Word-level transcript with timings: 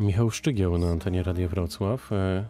Michał 0.00 0.30
Szczygieł 0.30 0.78
na 0.78 0.88
antenie 0.88 1.22
Radia 1.22 1.48
Wrocław 1.48 2.12
e, 2.12 2.48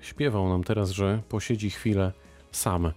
śpiewał 0.00 0.48
nam 0.48 0.64
teraz, 0.64 0.90
że 0.90 1.22
posiedzi 1.28 1.70
chwilę 1.70 2.12
sam. 2.52 2.92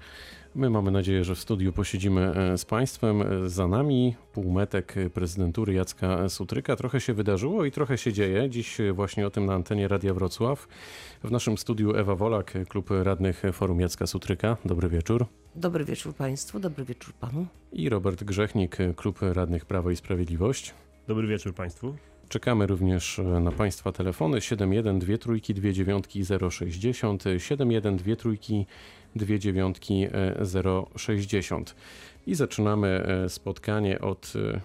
My 0.55 0.69
mamy 0.69 0.91
nadzieję, 0.91 1.23
że 1.23 1.35
w 1.35 1.39
studiu 1.39 1.73
posiedzimy 1.73 2.21
e, 2.21 2.57
z 2.57 2.65
Państwem. 2.65 3.21
E, 3.21 3.49
Za 3.49 3.67
nami 3.67 4.15
półmetek 4.33 4.95
prezydentury 5.13 5.73
Jacka 5.73 6.29
Sutryka. 6.29 6.75
Trochę 6.75 7.01
się 7.01 7.13
wydarzyło 7.13 7.65
i 7.65 7.71
trochę 7.71 7.97
się 7.97 8.13
dzieje. 8.13 8.49
Dziś 8.49 8.77
właśnie 8.93 9.27
o 9.27 9.29
tym 9.29 9.45
na 9.45 9.53
antenie 9.53 9.87
Radia 9.87 10.13
Wrocław. 10.13 10.67
W 11.23 11.31
naszym 11.31 11.57
studiu 11.57 11.95
Ewa 11.95 12.15
Wolak, 12.15 12.53
klub 12.69 12.89
radnych 13.03 13.43
Forum 13.53 13.79
Jacka 13.79 14.07
Sutryka. 14.07 14.57
Dobry 14.65 14.89
wieczór. 14.89 15.25
Dobry 15.55 15.85
wieczór 15.85 16.13
Państwu, 16.13 16.59
dobry 16.59 16.85
wieczór 16.85 17.13
Panu. 17.13 17.45
I 17.71 17.89
Robert 17.89 18.23
Grzechnik, 18.23 18.77
klub 18.95 19.19
radnych 19.21 19.65
Prawo 19.65 19.91
i 19.91 19.95
Sprawiedliwość. 19.95 20.73
Dobry 21.07 21.27
wieczór 21.27 21.53
Państwu. 21.53 21.95
Czekamy 22.29 22.67
również 22.67 23.19
e, 23.19 23.23
na 23.23 23.51
Państwa 23.51 23.91
telefony. 23.91 24.41
71 24.41 25.17
trójki 25.17 25.53
060 26.49 27.23
71 27.37 28.15
trójki 28.17 28.65
060 30.95 31.75
i 32.27 32.35
zaczynamy 32.35 32.87
e, 32.87 33.29
spotkanie 33.29 34.01
od, 34.01 34.33
e, 34.35 34.61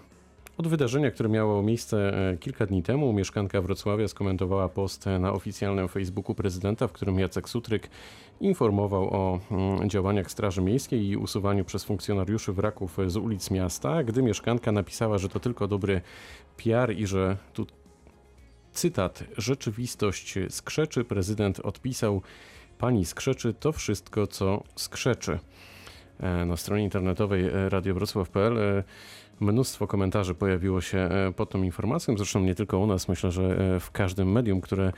od 0.57 0.67
wydarzenia, 0.67 1.11
które 1.11 1.29
miało 1.29 1.63
miejsce 1.63 2.13
kilka 2.39 2.65
dni 2.65 2.83
temu. 2.83 3.13
Mieszkanka 3.13 3.61
Wrocławia 3.61 4.07
skomentowała 4.07 4.69
post 4.69 5.05
na 5.19 5.33
oficjalnym 5.33 5.87
Facebooku 5.87 6.35
prezydenta, 6.35 6.87
w 6.87 6.91
którym 6.91 7.19
Jacek 7.19 7.49
Sutryk 7.49 7.89
informował 8.41 9.13
o 9.13 9.39
mm, 9.51 9.89
działaniach 9.89 10.31
Straży 10.31 10.61
Miejskiej 10.61 11.07
i 11.07 11.17
usuwaniu 11.17 11.65
przez 11.65 11.83
funkcjonariuszy 11.83 12.53
wraków 12.53 12.97
z 13.07 13.17
ulic 13.17 13.51
miasta, 13.51 14.03
gdy 14.03 14.23
mieszkanka 14.23 14.71
napisała, 14.71 15.17
że 15.17 15.29
to 15.29 15.39
tylko 15.39 15.67
dobry 15.67 16.01
PR 16.57 16.95
i 16.97 17.07
że 17.07 17.37
tu 17.53 17.65
cytat 18.71 19.23
rzeczywistość 19.37 20.35
skrzeczy, 20.49 21.03
prezydent 21.03 21.59
odpisał 21.59 22.21
pani 22.77 23.05
skrzeczy 23.05 23.53
to 23.53 23.71
wszystko 23.71 24.27
co 24.27 24.63
skrzeczy. 24.75 25.39
E, 26.19 26.45
Na 26.45 26.57
stronie 26.57 26.83
internetowej 26.83 27.47
e, 27.47 27.69
radiowrocław.pl 27.69 28.57
e, 28.57 28.83
mnóstwo 29.41 29.87
komentarzy 29.87 30.35
pojawiło 30.35 30.81
się 30.81 30.97
e, 30.97 31.33
pod 31.35 31.49
tą 31.49 31.63
informacją, 31.63 32.17
zresztą 32.17 32.39
nie 32.39 32.55
tylko 32.55 32.79
u 32.79 32.87
nas, 32.87 33.07
myślę, 33.07 33.31
że 33.31 33.75
e, 33.75 33.79
w 33.79 33.91
każdym 33.91 34.31
medium, 34.31 34.61
które 34.61 34.93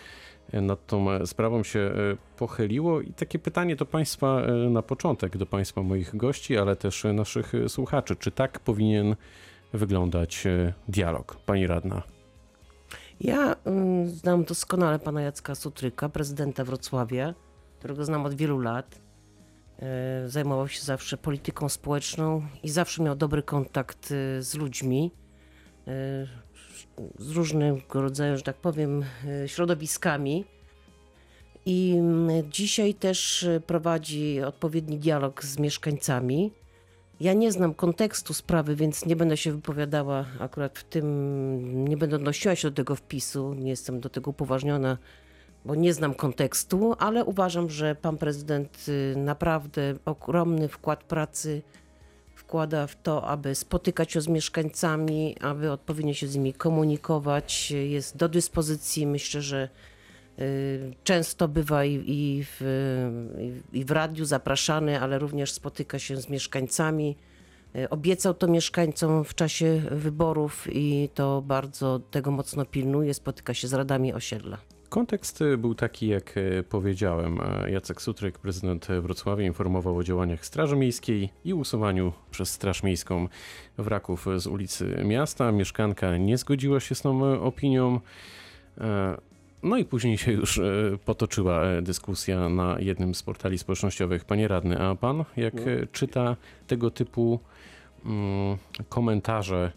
e, 0.52 0.62
nad 0.62 0.88
tą 0.88 1.26
sprawą 1.26 1.64
się 1.64 1.92
pochyliło. 2.38 3.02
I 3.02 3.14
takie 3.14 3.40
pytanie 3.40 3.76
do 3.76 3.86
Państwa 3.86 4.42
na 4.70 4.82
początek, 4.82 5.38
do 5.38 5.46
Państwa 5.46 5.82
moich 5.82 6.16
gości, 6.16 6.58
ale 6.58 6.76
też 6.76 7.06
naszych 7.14 7.54
słuchaczy. 7.68 8.16
Czy 8.16 8.32
tak 8.32 8.60
powinien 8.60 9.16
wyglądać 9.74 10.44
dialog? 10.88 11.38
Pani 11.46 11.68
radna. 11.68 12.04
Ja 13.22 13.56
mm, 13.66 14.10
znam 14.10 14.44
doskonale 14.44 15.00
pana 15.00 15.22
Jacka 15.22 15.56
Sutryka, 15.56 16.10
prezydenta 16.10 16.64
Wrocławia, 16.64 17.34
którego 17.80 18.06
znam 18.06 18.26
od 18.26 18.34
wielu 18.34 18.60
lat. 18.60 19.00
E, 19.80 20.30
Zajmował 20.30 20.68
się 20.68 20.82
zawsze 20.82 21.18
polityką 21.18 21.70
społeczną 21.70 22.42
i 22.64 22.70
zawsze 22.70 23.04
miał 23.04 23.16
dobry 23.16 23.44
kontakt 23.44 24.12
e, 24.12 24.42
z 24.42 24.56
ludźmi 24.56 25.12
e, 25.88 25.92
z 27.20 27.32
różnego 27.32 28.02
rodzaju, 28.02 28.38
że 28.38 28.44
tak 28.44 28.56
powiem, 28.56 29.06
środowiskami. 29.48 30.46
I 31.66 31.96
mm, 31.98 32.52
dzisiaj 32.52 32.94
też 32.94 33.48
prowadzi 33.68 34.42
odpowiedni 34.42 34.98
dialog 34.98 35.44
z 35.44 35.60
mieszkańcami. 35.60 36.52
Ja 37.20 37.34
nie 37.34 37.52
znam 37.52 37.74
kontekstu 37.74 38.34
sprawy, 38.34 38.76
więc 38.76 39.06
nie 39.06 39.16
będę 39.16 39.38
się 39.38 39.52
wypowiadała 39.52 40.26
akurat 40.40 40.80
w 40.80 40.84
tym, 40.84 41.88
nie 41.88 41.98
będę 41.98 42.16
odnosiła 42.16 42.56
się 42.56 42.70
do 42.70 42.76
tego 42.76 42.96
wpisu, 42.96 43.54
nie 43.54 43.70
jestem 43.70 44.00
do 44.00 44.10
tego 44.10 44.32
upoważniona, 44.32 44.98
bo 45.66 45.76
nie 45.76 45.94
znam 45.94 46.14
kontekstu, 46.14 46.96
ale 47.00 47.26
uważam, 47.26 47.70
że 47.70 47.96
pan 47.96 48.18
prezydent 48.18 48.86
y, 48.88 49.14
naprawdę 49.18 49.96
ogromny 50.06 50.68
wkład 50.68 51.04
pracy 51.04 51.62
wkłada 52.36 52.88
w 52.88 53.02
to, 53.02 53.26
aby 53.28 53.56
spotykać 53.56 54.12
się 54.12 54.22
z 54.22 54.28
mieszkańcami, 54.28 55.36
aby 55.42 55.72
odpowiednio 55.72 56.14
się 56.14 56.28
z 56.28 56.36
nimi 56.36 56.54
komunikować. 56.54 57.72
Jest 57.72 58.18
do 58.18 58.30
dyspozycji, 58.30 59.08
myślę, 59.08 59.42
że 59.42 59.70
y, 60.40 60.94
często 61.04 61.48
bywa 61.48 61.86
i, 61.86 62.04
i, 62.08 62.44
w, 62.46 62.62
i- 63.74 63.80
i 63.80 63.86
w 63.86 63.92
radiu 63.92 64.26
zapraszany, 64.26 65.00
ale 65.02 65.20
również 65.20 65.52
spotyka 65.52 66.00
się 66.00 66.18
z 66.18 66.30
mieszkańcami. 66.30 67.16
Y, 67.76 67.90
Obiecał 67.90 68.34
to 68.34 68.48
mieszkańcom 68.48 69.24
w 69.24 69.36
czasie 69.36 69.82
wyborów 69.92 70.68
i 70.72 71.10
to 71.14 71.42
bardzo 71.42 72.00
tego 72.00 72.32
mocno 72.32 72.66
pilnuje. 72.66 73.14
Spotyka 73.14 73.54
się 73.54 73.68
z 73.68 73.74
radami 73.74 74.14
osiedla. 74.14 74.58
Kontekst 74.94 75.42
y, 75.42 75.58
był 75.58 75.76
taki, 75.76 76.08
jak 76.08 76.38
y, 76.38 76.64
powiedziałem. 76.70 77.40
E, 77.42 77.72
Jacek 77.72 78.02
Sutryk, 78.02 78.40
prezydent 78.40 78.88
Wrocławia, 79.02 79.46
informował 79.46 79.98
o 79.98 80.04
działaniach 80.04 80.46
Straży 80.46 80.76
Miejskiej 80.76 81.30
i 81.46 81.54
usuwaniu 81.54 82.14
przez 82.32 82.50
Straż 82.50 82.84
Miejską 82.84 83.28
wraków 83.78 84.26
z 84.38 84.48
ulicy 84.48 85.02
miasta. 85.06 85.52
Mieszkanka 85.52 86.18
nie 86.18 86.38
zgodziła 86.38 86.80
się 86.80 86.96
z 86.96 87.02
tą 87.02 87.26
e, 87.26 87.40
opinią. 87.40 88.00
E, 88.82 89.18
No 89.64 89.78
i 89.78 89.86
później 89.86 90.18
się 90.18 90.32
już 90.32 90.62
potoczyła 91.06 91.82
dyskusja 91.82 92.50
na 92.50 92.80
jednym 92.80 93.16
z 93.16 93.24
portali 93.24 93.58
społecznościowych. 93.58 94.26
Panie 94.26 94.48
radny, 94.48 94.80
a 94.80 94.96
pan 94.96 95.24
jak 95.38 95.54
No. 95.54 95.62
czyta 95.92 96.36
tego 96.68 96.92
typu 96.92 97.40
mm, 98.06 98.58
komentarze, 98.90 99.72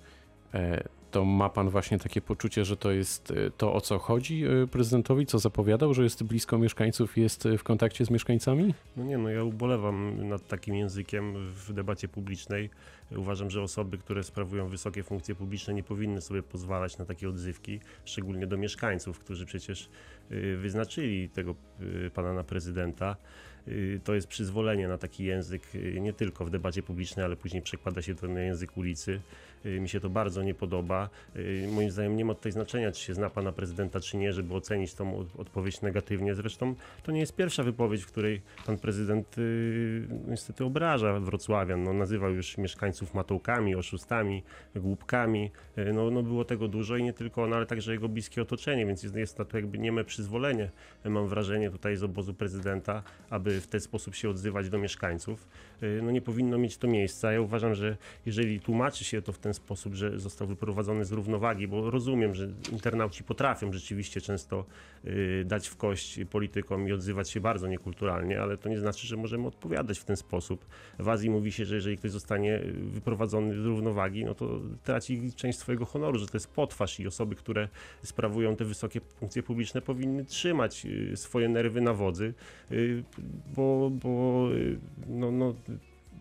to 1.16 1.24
ma 1.24 1.48
pan 1.48 1.68
właśnie 1.68 1.98
takie 1.98 2.20
poczucie, 2.20 2.64
że 2.64 2.76
to 2.76 2.90
jest 2.90 3.30
e, 3.30 3.50
to, 3.50 3.74
o 3.74 3.80
co 3.80 3.98
chodzi 3.98 4.44
e, 4.44 4.66
prezydentowi, 4.66 5.26
co 5.26 5.38
zapowiadał, 5.38 5.94
że 5.94 6.02
jest 6.02 6.22
blisko 6.22 6.58
mieszkańców, 6.58 7.16
jest 7.16 7.46
e, 7.46 7.58
w 7.58 7.62
kontakcie 7.62 8.04
z 8.04 8.10
mieszkańcami? 8.10 8.74
No 8.96 9.04
nie, 9.04 9.18
no 9.18 9.28
ja 9.28 9.44
ubolewam 9.44 10.28
nad 10.28 10.48
takim 10.48 10.74
językiem 10.74 11.34
w 11.52 11.72
debacie 11.72 12.08
publicznej. 12.08 12.70
Uważam, 13.16 13.50
że 13.50 13.62
osoby, 13.62 13.98
które 13.98 14.22
sprawują 14.22 14.68
wysokie 14.68 15.02
funkcje 15.02 15.34
publiczne 15.34 15.74
nie 15.74 15.82
powinny 15.82 16.20
sobie 16.20 16.42
pozwalać 16.42 16.98
na 16.98 17.04
takie 17.04 17.28
odzywki, 17.28 17.80
szczególnie 18.04 18.46
do 18.46 18.56
mieszkańców, 18.56 19.18
którzy 19.18 19.46
przecież 19.46 19.88
y, 20.30 20.56
wyznaczyli 20.56 21.28
tego 21.28 21.54
y, 21.80 22.10
pana 22.14 22.32
na 22.32 22.44
prezydenta. 22.44 23.16
Y, 23.68 24.00
To 24.04 24.14
jest 24.14 24.26
przyzwolenie 24.26 24.88
na 24.88 24.98
taki 24.98 25.24
język 25.24 25.74
y, 25.74 26.00
nie 26.00 26.12
tylko 26.12 26.44
w 26.44 26.50
debacie 26.50 26.82
publicznej, 26.82 27.24
ale 27.24 27.36
później 27.36 27.62
przekłada 27.62 28.02
się 28.02 28.14
to 28.14 28.28
na 28.28 28.40
język 28.40 28.76
ulicy. 28.76 29.20
Y, 29.66 29.80
Mi 29.80 29.88
się 29.88 30.00
to 30.00 30.10
bardzo 30.10 30.42
nie 30.42 30.54
podoba. 30.54 31.08
Y, 31.36 31.68
Moim 31.72 31.90
zdaniem 31.90 32.16
nie 32.16 32.24
ma 32.24 32.34
tutaj 32.34 32.52
znaczenia, 32.52 32.92
czy 32.92 33.04
się 33.04 33.14
zna 33.14 33.30
pana 33.30 33.52
prezydenta, 33.52 34.00
czy 34.00 34.16
nie, 34.16 34.32
żeby 34.32 34.54
ocenić 34.54 34.94
tą 34.94 35.18
od- 35.18 35.36
odpowiedź 35.40 35.80
negatywnie. 35.82 36.34
Zresztą 36.34 36.74
to 37.02 37.12
nie 37.12 37.20
jest 37.20 37.36
pierwsza 37.36 37.62
wypowiedź, 37.62 38.02
w 38.02 38.06
której 38.06 38.42
pan 38.66 38.78
prezydent 38.78 39.38
y, 39.38 40.08
niestety 40.28 40.64
obraża 40.64 41.20
Wrocławian. 41.20 41.82
No, 41.82 41.92
nazywał 41.92 42.30
już 42.34 42.58
mieszkańców 42.58 43.14
matołkami, 43.14 43.74
oszustami, 43.74 44.42
głupkami. 44.76 45.50
No, 45.94 46.10
no 46.10 46.22
było 46.22 46.44
tego 46.44 46.68
dużo 46.68 46.96
i 46.96 47.02
nie 47.02 47.12
tylko 47.12 47.42
on, 47.42 47.52
ale 47.52 47.66
także 47.66 47.92
jego 47.92 48.08
bliskie 48.08 48.42
otoczenie, 48.42 48.86
więc 48.86 49.02
jest, 49.02 49.16
jest 49.16 49.36
to 49.36 49.46
jakby 49.54 49.78
nieme 49.78 50.04
przyzwolenie, 50.04 50.70
mam 51.04 51.28
wrażenie 51.28 51.70
tutaj 51.70 51.96
z 51.96 52.02
obozu 52.02 52.34
prezydenta, 52.34 53.02
aby 53.30 53.60
w 53.60 53.66
ten 53.66 53.80
sposób 53.80 54.14
się 54.14 54.30
odzywać 54.30 54.68
do 54.70 54.78
mieszkańców. 54.78 55.48
Y, 55.82 56.00
No 56.02 56.10
nie 56.10 56.22
powinno 56.22 56.58
mieć 56.58 56.76
to 56.76 56.88
miejsca. 56.88 57.32
Ja 57.32 57.40
uważam, 57.40 57.74
że 57.74 57.96
jeżeli 58.26 58.60
tłumaczy 58.60 59.04
się 59.04 59.22
to 59.22 59.32
w 59.32 59.38
ten 59.38 59.54
sposób, 59.54 59.94
że 59.94 60.18
został 60.18 60.48
wyprowadzony 60.48 61.04
z 61.04 61.12
równowagi, 61.12 61.68
bo 61.68 61.90
rozumiem, 61.90 62.34
że 62.34 62.48
internauci 62.72 63.24
potrafią 63.24 63.72
rzeczywiście 63.72 64.20
często 64.20 64.64
y, 65.04 65.44
dać 65.46 65.68
w 65.68 65.76
kość 65.76 66.20
politykom 66.30 66.88
i 66.88 66.92
odzywać 66.92 67.30
się 67.30 67.40
bardzo 67.40 67.68
niekulturalnie, 67.68 68.40
ale 68.40 68.56
to 68.56 68.68
nie 68.68 68.78
znaczy, 68.78 69.06
że 69.06 69.16
możemy 69.16 69.46
odpowiadać 69.46 69.98
w 69.98 70.04
ten 70.04 70.16
sposób. 70.16 70.66
W 70.98 71.08
Azji 71.08 71.30
mówi 71.30 71.52
się, 71.52 71.64
że 71.64 71.74
jeżeli 71.74 71.96
ktoś 71.96 72.10
zostanie 72.10 72.60
y, 72.60 72.72
wyprowadzony 72.72 73.62
z 73.62 73.64
równowagi, 73.64 74.24
no 74.24 74.34
to 74.34 74.60
traci 74.84 75.32
część 75.36 75.58
swojego 75.58 75.84
honoru, 75.86 76.18
że 76.18 76.26
to 76.26 76.36
jest 76.36 76.50
potwarz 76.50 77.00
i 77.00 77.06
osoby, 77.06 77.34
które 77.34 77.68
sprawują 78.02 78.56
te 78.56 78.64
wysokie 78.64 79.00
funkcje 79.00 79.42
publiczne 79.42 79.82
powinny 79.82 80.24
trzymać 80.24 80.86
swoje 81.14 81.48
nerwy 81.48 81.80
na 81.80 81.94
wodzy, 81.94 82.34
bo, 83.56 83.90
bo 83.90 84.48
no, 85.08 85.30
no, 85.30 85.54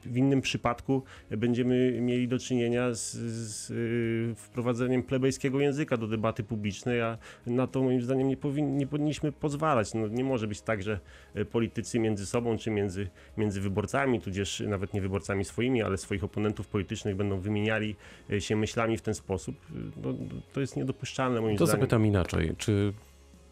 w 0.05 0.17
innym 0.17 0.41
przypadku 0.41 1.03
będziemy 1.31 2.01
mieli 2.01 2.27
do 2.27 2.39
czynienia 2.39 2.93
z, 2.93 3.11
z 3.11 3.71
y, 3.71 4.35
wprowadzeniem 4.35 5.03
plebejskiego 5.03 5.59
języka 5.59 5.97
do 5.97 6.07
debaty 6.07 6.43
publicznej, 6.43 7.01
a 7.01 7.17
na 7.47 7.67
to 7.67 7.83
moim 7.83 8.01
zdaniem 8.01 8.27
nie, 8.27 8.37
powin, 8.37 8.77
nie 8.77 8.87
powinniśmy 8.87 9.31
pozwalać. 9.31 9.93
No, 9.93 10.07
nie 10.07 10.23
może 10.23 10.47
być 10.47 10.61
tak, 10.61 10.83
że 10.83 10.99
y, 11.35 11.45
politycy 11.45 11.99
między 11.99 12.25
sobą 12.25 12.57
czy 12.57 12.71
między, 12.71 13.07
między 13.37 13.61
wyborcami, 13.61 14.21
tudzież 14.21 14.63
nawet 14.67 14.93
nie 14.93 15.01
wyborcami 15.01 15.45
swoimi, 15.45 15.81
ale 15.83 15.97
swoich 15.97 16.23
oponentów 16.23 16.67
politycznych 16.67 17.15
będą 17.15 17.39
wymieniali 17.39 17.95
y, 18.31 18.41
się 18.41 18.55
myślami 18.55 18.97
w 18.97 19.01
ten 19.01 19.13
sposób. 19.13 19.55
No, 20.03 20.13
to 20.53 20.61
jest 20.61 20.77
niedopuszczalne 20.77 21.41
moim 21.41 21.57
To 21.57 21.65
zdaniem. 21.65 21.81
zapytam 21.81 22.05
inaczej. 22.05 22.51
Czy 22.57 22.93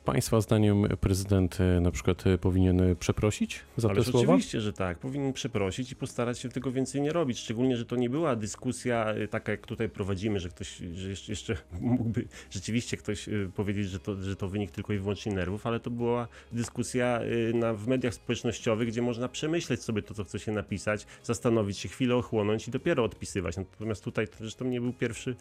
Państwa 0.05 0.41
zdaniem 0.41 0.87
prezydent 1.01 1.57
e, 1.61 1.81
na 1.81 1.91
przykład 1.91 2.27
e, 2.27 2.37
powinien 2.37 2.81
e, 2.81 2.95
przeprosić 2.95 3.59
za 3.77 3.89
Ależ 3.89 4.05
te 4.05 4.11
słowa? 4.11 4.33
oczywiście, 4.33 4.61
że 4.61 4.73
tak. 4.73 4.97
Powinien 4.97 5.33
przeprosić 5.33 5.91
i 5.91 5.95
postarać 5.95 6.39
się 6.39 6.49
tego 6.49 6.71
więcej 6.71 7.01
nie 7.01 7.13
robić. 7.13 7.39
Szczególnie, 7.39 7.77
że 7.77 7.85
to 7.85 7.95
nie 7.95 8.09
była 8.09 8.35
dyskusja 8.35 9.13
taka, 9.29 9.51
jak 9.51 9.67
tutaj 9.67 9.89
prowadzimy, 9.89 10.39
że 10.39 10.49
ktoś, 10.49 10.81
że 10.93 11.09
jeszcze, 11.27 11.57
mógłby 11.81 12.25
rzeczywiście 12.51 12.97
ktoś 12.97 13.29
powiedzieć, 13.55 13.89
że 13.89 13.99
to, 13.99 14.23
że 14.23 14.35
to 14.35 14.47
wynik 14.47 14.71
tylko 14.71 14.93
i 14.93 14.97
wyłącznie 14.97 15.33
nerwów, 15.33 15.67
ale 15.67 15.79
to 15.79 15.89
była 15.89 16.27
dyskusja 16.51 17.19
na, 17.53 17.73
w 17.73 17.87
mediach 17.87 18.13
społecznościowych, 18.13 18.87
gdzie 18.87 19.01
można 19.01 19.29
przemyśleć 19.29 19.83
sobie 19.83 20.01
to, 20.01 20.13
co 20.13 20.23
chce 20.23 20.39
się 20.39 20.51
napisać, 20.51 21.05
zastanowić 21.23 21.77
się, 21.77 21.89
chwilę 21.89 22.15
ochłonąć 22.15 22.67
i 22.67 22.71
dopiero 22.71 23.03
odpisywać. 23.03 23.57
Natomiast 23.57 24.03
tutaj 24.03 24.27
to 24.27 24.35
zresztą 24.39 24.65
nie 24.65 24.81
był 24.81 24.93
pierwszy, 24.93 25.35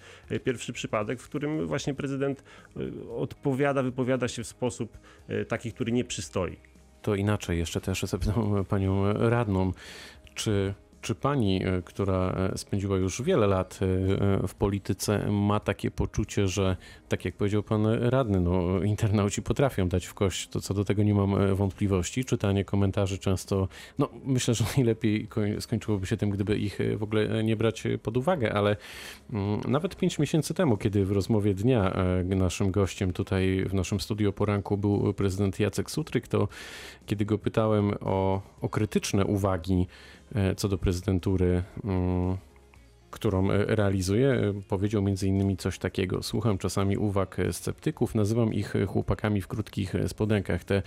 pierwszy 0.44 0.72
przypadek, 0.72 1.20
w 1.20 1.24
którym 1.24 1.66
właśnie 1.66 1.94
prezydent 1.94 2.44
odpowiada, 3.16 3.82
wypowiada 3.82 4.28
się 4.28 4.44
w 4.44 4.51
sposób 4.52 4.98
y, 5.30 5.44
taki, 5.44 5.72
który 5.72 5.92
nie 5.92 6.04
przystoi. 6.04 6.56
To 7.02 7.14
inaczej, 7.14 7.58
jeszcze 7.58 7.80
też 7.80 8.02
zapytam 8.02 8.64
panią 8.68 9.12
radną, 9.12 9.72
czy, 10.34 10.74
czy 11.02 11.14
pani, 11.14 11.64
e, 11.64 11.82
która 11.82 12.30
e, 12.30 12.58
spędziła 12.58 12.96
już 12.96 13.22
wiele 13.22 13.46
lat 13.46 13.80
e, 13.82 14.48
w 14.48 14.54
polityce, 14.54 15.30
ma 15.30 15.60
takie 15.60 15.90
poczucie, 15.90 16.48
że 16.48 16.76
tak 17.08 17.24
jak 17.24 17.34
powiedział 17.34 17.62
pan 17.62 17.86
radny, 17.86 18.40
no, 18.40 18.82
internauci 18.82 19.42
potrafią 19.42 19.88
dać 19.88 20.06
w 20.06 20.14
kość, 20.14 20.48
to 20.48 20.60
co 20.60 20.74
do 20.74 20.84
tego 20.84 21.02
nie 21.02 21.14
mam 21.14 21.56
wątpliwości. 21.56 22.24
Czytanie 22.24 22.64
komentarzy 22.64 23.18
często, 23.18 23.68
no 23.98 24.08
myślę, 24.24 24.54
że 24.54 24.64
najlepiej 24.76 25.28
koń- 25.28 25.60
skończyłoby 25.60 26.06
się 26.06 26.16
tym, 26.16 26.30
gdyby 26.30 26.58
ich 26.58 26.78
w 26.96 27.02
ogóle 27.02 27.44
nie 27.44 27.56
brać 27.56 27.84
pod 28.02 28.16
uwagę, 28.16 28.52
ale 28.52 28.76
mm, 29.32 29.60
nawet 29.68 29.96
pięć 29.96 30.18
miesięcy 30.18 30.54
temu, 30.54 30.76
kiedy 30.76 31.04
w 31.04 31.12
rozmowie 31.12 31.54
dnia 31.54 31.92
naszym 32.24 32.70
gościem 32.70 33.12
tutaj 33.12 33.64
w 33.68 33.74
naszym 33.74 34.00
studiu 34.00 34.32
poranku 34.32 34.76
był 34.76 35.14
prezydent 35.14 35.60
Jacek 35.60 35.90
Sutryk, 35.90 36.28
to 36.28 36.48
kiedy 37.06 37.24
go 37.24 37.38
pytałem 37.38 37.94
o, 38.00 38.42
o 38.60 38.68
krytyczne 38.68 39.24
uwagi 39.24 39.86
co 40.56 40.68
do 40.68 40.78
prezydentury, 40.78 41.62
mm, 41.84 42.36
którą 43.12 43.50
e, 43.50 43.64
realizuje, 43.76 44.30
e, 44.30 44.52
powiedział 44.68 45.02
innymi 45.22 45.56
coś 45.56 45.78
takiego. 45.78 46.22
Słucham 46.22 46.58
czasami 46.58 46.96
uwag 46.96 47.38
e, 47.38 47.52
sceptyków, 47.52 48.14
nazywam 48.14 48.54
ich 48.54 48.76
e, 48.76 48.86
chłopakami 48.86 49.40
w 49.40 49.48
krótkich 49.48 49.94
e, 49.94 50.08
spodenkach. 50.08 50.64
Te 50.64 50.82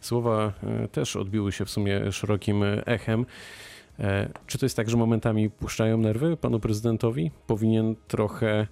słowa 0.00 0.52
e, 0.62 0.88
też 0.88 1.16
odbiły 1.16 1.52
się 1.52 1.64
w 1.64 1.70
sumie 1.70 2.12
szerokim 2.12 2.62
e, 2.62 2.86
echem. 2.86 3.26
E, 3.98 4.28
Czy 4.46 4.58
to 4.58 4.66
jest 4.66 4.76
tak, 4.76 4.90
że 4.90 4.96
momentami 4.96 5.50
puszczają 5.50 5.98
nerwy 5.98 6.36
panu 6.36 6.60
prezydentowi? 6.60 7.30
Powinien 7.46 7.96
trochę 8.08 8.66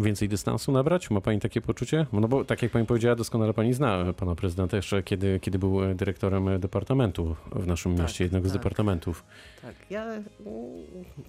więcej 0.00 0.28
dystansu 0.28 0.72
nabrać? 0.72 1.10
Ma 1.10 1.20
pani 1.20 1.40
takie 1.40 1.60
poczucie? 1.60 2.06
No 2.12 2.28
bo 2.28 2.44
tak 2.44 2.62
jak 2.62 2.72
pani 2.72 2.86
powiedziała, 2.86 3.16
doskonale 3.16 3.54
pani 3.54 3.74
zna 3.74 4.12
pana 4.16 4.34
prezydenta 4.34 4.76
jeszcze 4.76 5.02
kiedy, 5.02 5.40
kiedy 5.40 5.58
był 5.58 5.84
e, 5.84 5.94
dyrektorem 5.94 6.48
e, 6.48 6.58
departamentu 6.58 7.36
w 7.52 7.66
naszym 7.66 7.96
Tak, 7.96 8.02
mieście, 8.06 8.24
jednego 8.24 8.48
z 8.48 8.52
tak. 8.52 8.60
departamentów. 8.60 9.24
Tak, 9.62 9.74
ja 9.90 10.04
mm, 10.04 10.24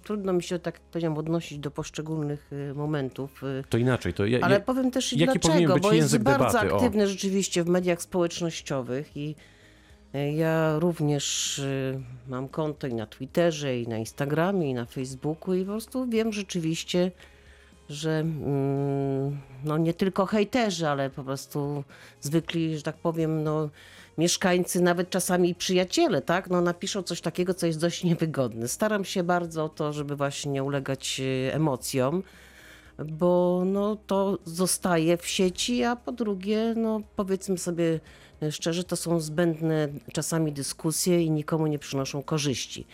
trudno 0.04 0.34
mi 0.34 0.44
się, 0.44 0.60
tak 0.60 0.80
powiedziałam, 0.80 1.18
odnosić 1.18 1.60
do 1.60 1.72
poszczególnych 1.72 2.54
y, 2.54 2.74
momentów. 2.74 3.44
y, 3.44 3.64
To 3.70 3.78
inaczej, 3.78 4.14
to 4.14 4.26
ja, 4.26 4.40
Ale 4.42 4.56
ja, 4.56 4.62
powiem 4.62 4.92
też 4.92 5.14
i 5.14 5.18
dlaczego, 5.18 5.78
bo 5.80 5.94
jest 5.94 6.18
bardzo 6.18 6.46
debaty? 6.60 6.74
O. 6.74 6.76
aktywny 6.76 7.08
rzeczywiście 7.08 7.64
w 7.64 7.68
mediach 7.68 8.02
społecznościowych 8.02 9.18
i 9.18 9.36
y, 10.16 10.32
ja 10.32 10.80
również 10.80 11.62
mam 12.28 12.48
konto 12.48 12.88
i 12.88 12.94
na 12.94 13.06
Twitterze, 13.06 13.80
i 13.80 13.88
na 13.88 13.98
Instagramie, 13.98 14.70
i 14.70 14.74
na 14.74 14.86
Facebooku 14.86 15.54
i 15.54 15.66
po 15.66 15.72
prostu 15.72 16.08
wiem 16.08 16.34
rzeczywiście, 16.34 17.12
że 17.90 18.20
mm, 18.20 19.38
no 19.64 19.78
nie 19.78 19.94
tylko 19.94 20.26
hejterzy, 20.26 20.88
ale 20.88 21.10
po 21.10 21.24
prostu 21.24 21.84
zwykli, 22.22 22.78
że 22.78 22.84
tak 22.84 22.96
powiem, 22.96 23.44
no 23.44 23.70
mieszkańcy, 24.18 24.82
nawet 24.82 25.10
czasami 25.10 25.56
przyjaciele, 25.56 26.22
tak, 26.22 26.50
no 26.50 26.62
napiszą 26.62 27.04
coś 27.04 27.22
takiego, 27.22 27.54
co 27.54 27.68
jest 27.68 27.80
dość 27.80 28.04
niewygodne. 28.04 28.68
Staram 28.68 29.06
się 29.06 29.24
bardzo 29.24 29.66
o 29.66 29.70
to, 29.70 29.94
żeby 29.94 30.16
właśnie 30.16 30.52
nie 30.52 30.64
ulegać 30.64 31.20
y, 31.20 31.54
emocjom, 31.54 32.24
bo 33.06 33.64
no, 33.66 33.98
to 34.08 34.40
zostaje 34.46 35.18
w 35.18 35.28
sieci, 35.28 35.84
a 35.84 35.96
po 35.96 36.12
drugie, 36.12 36.74
no, 36.78 37.02
powiedzmy 37.16 37.58
sobie 37.58 38.00
szczerze, 38.50 38.84
to 38.84 38.96
są 38.96 39.20
zbędne 39.20 39.88
czasami 40.14 40.52
dyskusje 40.52 41.24
i 41.24 41.32
nikomu 41.32 41.68
nie 41.68 41.80
przynoszą 41.80 42.24
korzyści. 42.24 42.88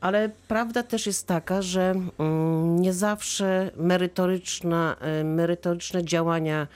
Ale 0.00 0.30
prawda 0.48 0.82
też 0.82 1.06
jest 1.06 1.26
taka, 1.26 1.62
że 1.62 1.94
mm, 2.18 2.80
nie 2.80 2.92
zawsze 2.92 3.70
merytoryczna, 3.76 4.96
y, 5.20 5.24
merytoryczne 5.24 6.04
działania, 6.04 6.66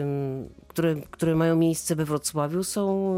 ym, 0.00 0.48
które, 0.68 0.94
które 1.10 1.34
mają 1.34 1.56
miejsce 1.56 1.96
we 1.96 2.04
Wrocławiu, 2.04 2.64
są 2.64 3.14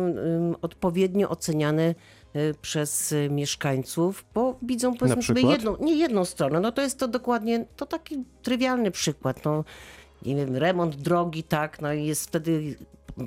odpowiednio 0.62 1.31
oceniane 1.31 1.94
y, 2.37 2.55
przez 2.62 3.12
y, 3.12 3.28
mieszkańców, 3.31 4.25
bo 4.34 4.58
widzą 4.62 4.96
powiedzmy 4.96 5.22
sobie 5.22 5.43
jedną, 5.43 5.76
nie 5.81 5.96
jedną 5.96 6.25
stronę. 6.25 6.61
No 6.61 6.72
to 6.72 6.82
jest 6.82 6.99
to 6.99 7.08
dokładnie, 7.08 7.64
to 7.76 7.87
taki 7.87 8.25
trywialny 8.43 8.90
przykład. 8.90 9.44
No, 9.44 9.64
nie 10.22 10.37
wiem, 10.37 10.56
remont 10.56 10.96
drogi, 10.96 11.43
tak, 11.43 11.81
no 11.81 11.93
i 11.93 12.05
jest 12.06 12.26
wtedy 12.26 12.76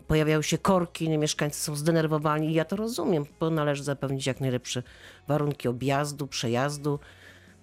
pojawiają 0.07 0.41
się 0.41 0.57
korki, 0.57 1.09
mieszkańcy 1.17 1.61
są 1.61 1.75
zdenerwowani 1.75 2.49
i 2.49 2.53
ja 2.53 2.65
to 2.65 2.75
rozumiem, 2.75 3.25
bo 3.39 3.49
należy 3.49 3.83
zapewnić 3.83 4.27
jak 4.27 4.39
najlepsze 4.39 4.83
warunki 5.27 5.67
objazdu, 5.67 6.27
przejazdu. 6.27 6.99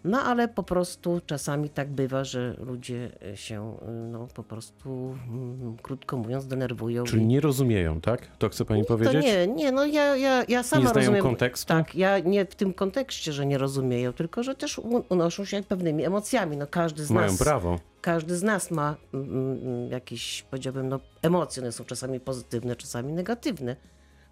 No 0.05 0.23
ale 0.23 0.49
po 0.49 0.63
prostu 0.63 1.21
czasami 1.27 1.71
tak 1.71 1.91
bywa, 1.91 2.25
że 2.25 2.57
ludzie 2.59 3.11
się 3.35 3.77
no, 4.11 4.29
po 4.35 4.43
prostu, 4.43 5.17
mm, 5.29 5.77
krótko 5.83 6.17
mówiąc, 6.17 6.47
denerwują. 6.47 7.05
Czyli 7.05 7.27
nie 7.27 7.41
rozumieją, 7.41 8.01
tak? 8.01 8.37
To 8.37 8.49
chce 8.49 8.65
pani 8.65 8.83
to 8.83 8.87
powiedzieć? 8.89 9.25
nie, 9.25 9.47
nie, 9.47 9.73
no 9.73 9.85
ja, 9.87 10.17
ja, 10.17 10.45
ja 10.49 10.63
sama 10.63 10.83
Nie 10.83 10.89
znają 10.89 11.07
rozumiem. 11.07 11.23
kontekstu? 11.23 11.69
Tak, 11.69 11.95
ja 11.95 12.19
nie 12.19 12.45
w 12.45 12.55
tym 12.55 12.75
kontekście, 12.75 13.33
że 13.33 13.47
nie 13.47 13.59
rozumieją, 13.59 14.13
tylko 14.13 14.43
że 14.43 14.55
też 14.55 14.81
unoszą 15.09 15.45
się 15.45 15.63
pewnymi 15.63 16.05
emocjami. 16.05 16.57
No 16.57 16.67
każdy 16.67 17.05
z 17.05 17.11
Mają 17.11 17.27
nas 17.27 17.39
prawo. 17.39 17.79
każdy 18.01 18.37
z 18.37 18.43
nas 18.43 18.71
ma 18.71 18.97
mm, 19.15 19.31
mm, 19.33 19.91
jakieś, 19.91 20.43
powiedziałbym, 20.51 20.89
no, 20.89 21.01
emocje. 21.23 21.63
One 21.63 21.73
są 21.73 21.85
czasami 21.85 22.21
pozytywne, 22.21 22.77
czasami 22.77 23.13
negatywne. 23.13 23.77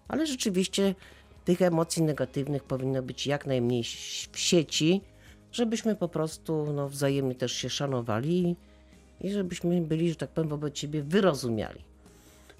Ale 0.07 0.25
rzeczywiście 0.27 0.95
tych 1.45 1.61
emocji 1.61 2.03
negatywnych 2.03 2.63
powinno 2.63 3.01
być 3.03 3.27
jak 3.27 3.45
najmniej 3.45 3.83
w 4.31 4.39
sieci, 4.39 5.01
żebyśmy 5.53 5.95
po 5.95 6.07
prostu 6.07 6.73
no, 6.73 6.89
wzajemnie 6.89 7.35
też 7.35 7.53
się 7.53 7.69
szanowali 7.69 8.55
i 9.21 9.31
żebyśmy 9.31 9.81
byli, 9.81 10.09
że 10.09 10.15
tak 10.15 10.29
powiem, 10.29 10.49
wobec 10.49 10.77
siebie 10.77 11.03
wyrozumiali. 11.03 11.92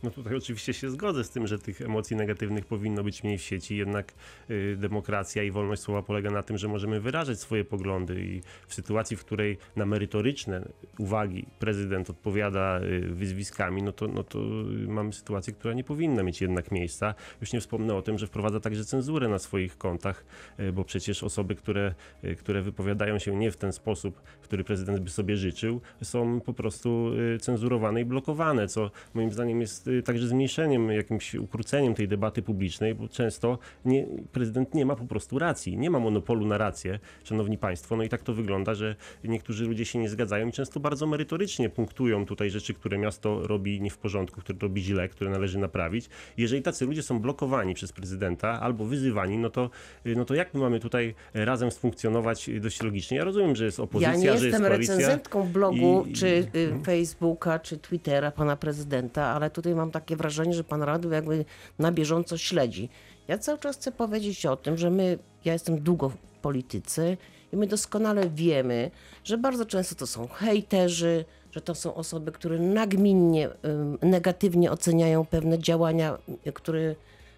No 0.04 0.12
tutaj 0.12 0.36
oczywiście 0.36 0.74
się 0.74 0.90
zgodzę 0.90 1.24
z 1.24 1.30
tym, 1.30 1.48
że 1.48 1.60
tych 1.60 1.82
emocji 1.82 2.16
negatywnych 2.16 2.66
powinno 2.66 3.04
być 3.04 3.24
mniej 3.24 3.38
w 3.38 3.42
sieci, 3.42 3.78
jednak 3.78 4.14
y, 4.50 4.76
demokracja 4.80 5.44
i 5.44 5.52
wolność 5.52 5.82
słowa 5.82 6.02
polega 6.02 6.32
na 6.32 6.44
tym, 6.44 6.58
że 6.58 6.68
możemy 6.68 7.02
wyrażać 7.02 7.40
swoje 7.40 7.66
poglądy 7.66 8.22
i 8.22 8.42
w 8.68 8.74
sytuacji, 8.74 9.18
w 9.18 9.26
której 9.26 9.58
na 9.76 9.86
merytoryczne 9.86 10.70
uwagi 10.98 11.46
prezydent 11.60 12.10
odpowiada 12.10 12.80
y, 12.84 13.02
wyzwiskami, 13.02 13.84
no 13.84 13.92
to, 13.92 14.08
no 14.08 14.24
to 14.24 14.40
y, 14.40 14.88
mamy 14.88 15.14
sytuację, 15.14 15.54
która 15.54 15.74
nie 15.74 15.84
powinna 15.84 16.24
mieć 16.24 16.42
jednak 16.42 16.72
miejsca. 16.72 17.16
Już 17.42 17.54
nie 17.54 17.62
wspomnę 17.62 17.95
o 17.95 18.02
tym, 18.02 18.18
że 18.18 18.28
wprowadza 18.28 18.60
także 18.60 18.86
cenzurę 18.86 19.28
na 19.28 19.40
swoich 19.40 19.78
kontach, 19.78 20.26
y, 20.60 20.72
bo 20.72 20.83
przecież 20.83 21.24
osoby, 21.24 21.56
które, 21.56 21.94
y, 22.24 22.36
które 22.36 22.62
wypowiadają 22.62 23.19
się 23.19 23.36
nie 23.36 23.52
w 23.52 23.57
ten 23.57 23.74
sposób, 23.74 24.22
który 24.42 24.64
prezydent 24.64 25.00
by 25.00 25.10
sobie 25.10 25.38
życzył, 25.38 25.81
są 26.02 26.42
po 26.42 26.54
prostu 26.54 27.12
y, 27.36 27.40
cenzurowane 27.40 28.02
i 28.02 28.06
blokowane, 28.06 28.68
co 28.68 28.92
moim 29.14 29.31
zdaniem 29.31 29.62
jest 29.62 29.90
także 30.02 30.28
zmniejszeniem, 30.28 30.92
jakimś 30.92 31.35
ukróceniem 31.35 31.94
tej 31.95 32.07
debaty 32.07 32.42
publicznej, 32.42 32.95
bo 32.95 33.07
często 33.07 33.57
nie, 33.85 34.07
prezydent 34.31 34.73
nie 34.73 34.85
ma 34.85 34.95
po 34.95 35.06
prostu 35.06 35.40
racji, 35.40 35.78
nie 35.78 35.90
ma 35.90 36.00
monopolu 36.00 36.45
na 36.45 36.57
rację, 36.57 37.00
szanowni 37.23 37.57
państwo. 37.57 37.95
No 37.97 38.04
i 38.04 38.09
tak 38.09 38.21
to 38.21 38.33
wygląda, 38.33 38.73
że 38.76 38.95
niektórzy 39.23 39.66
ludzie 39.66 39.85
się 39.85 40.00
nie 40.00 40.09
zgadzają 40.09 40.47
i 40.47 40.52
często 40.52 40.80
bardzo 40.80 41.07
merytorycznie 41.07 41.69
punktują 41.69 42.26
tutaj 42.26 42.50
rzeczy, 42.50 42.73
które 42.73 42.97
miasto 42.97 43.47
robi 43.47 43.81
nie 43.81 43.90
w 43.90 43.97
porządku, 43.97 44.42
które 44.42 44.59
robi 44.62 44.81
źle, 44.83 45.09
które 45.09 45.30
należy 45.31 45.57
naprawić. 45.59 46.09
Jeżeli 46.38 46.62
tacy 46.62 46.85
ludzie 46.85 47.04
są 47.04 47.19
blokowani 47.19 47.73
przez 47.73 47.92
prezydenta 47.92 48.62
albo 48.62 48.85
wyzywani, 48.85 49.38
no 49.38 49.50
to, 49.50 49.69
y, 50.06 50.16
no 50.16 50.26
to 50.26 50.35
jak 50.35 50.54
my 50.54 50.59
mamy 50.59 50.80
tutaj 50.80 51.16
razem 51.33 51.71
sfunkcjonować 51.71 52.50
y, 52.50 52.59
dość 52.59 52.81
logicznie? 52.83 53.18
Ja 53.18 53.23
rozumiem, 53.23 53.56
że 53.56 53.66
jest 53.66 53.80
opozycja, 53.80 54.12
Ja 54.14 54.18
nie 54.19 54.23
że 54.23 54.31
jest 54.31 54.44
jestem 54.44 54.62
koalicja. 54.62 54.95
recenzentką 54.95 55.47
blogu, 55.50 56.06
i- 56.07 56.14
czy 56.14 56.28
y, 56.28 56.47
Mhm. 56.64 56.83
Facebooka, 56.83 57.59
czy 57.59 57.78
Twittera 57.78 58.31
pana 58.31 58.56
prezydenta, 58.56 59.23
ale 59.26 59.50
tutaj 59.50 59.76
mam 59.76 59.82
takie 59.92 60.16
wrażenie, 60.16 60.54
że 60.54 60.63
pan 60.63 60.83
Radu 60.83 61.11
jakby 61.11 61.45
na 61.80 61.92
bieżąco 61.92 62.37
śledzi. 62.37 62.90
Ja 63.28 63.37
cały 63.37 63.59
czas 63.59 63.78
chcę 63.78 63.92
powiedzieć 63.92 64.45
o 64.45 64.56
tym, 64.56 64.78
że 64.78 64.90
my, 64.90 65.19
ja 65.45 65.54
jestem 65.54 65.80
długo 65.80 66.09
w 66.09 66.18
polityce 66.42 67.18
i 67.54 67.57
my 67.57 67.68
doskonale 67.68 68.30
wiemy, 68.30 68.92
że 69.23 69.37
bardzo 69.37 69.66
często 69.66 69.95
to 69.95 70.07
są 70.07 70.28
hejterzy, 70.28 71.25
że 71.52 71.61
to 71.61 71.75
są 71.75 71.95
osoby, 71.95 72.31
które 72.31 72.59
nagminnie, 72.59 73.49
negatywnie 74.02 74.71
oceniają 74.71 75.25
pewne 75.25 75.59
działania, 75.59 76.18
y, 76.47 76.54
które 76.54 76.95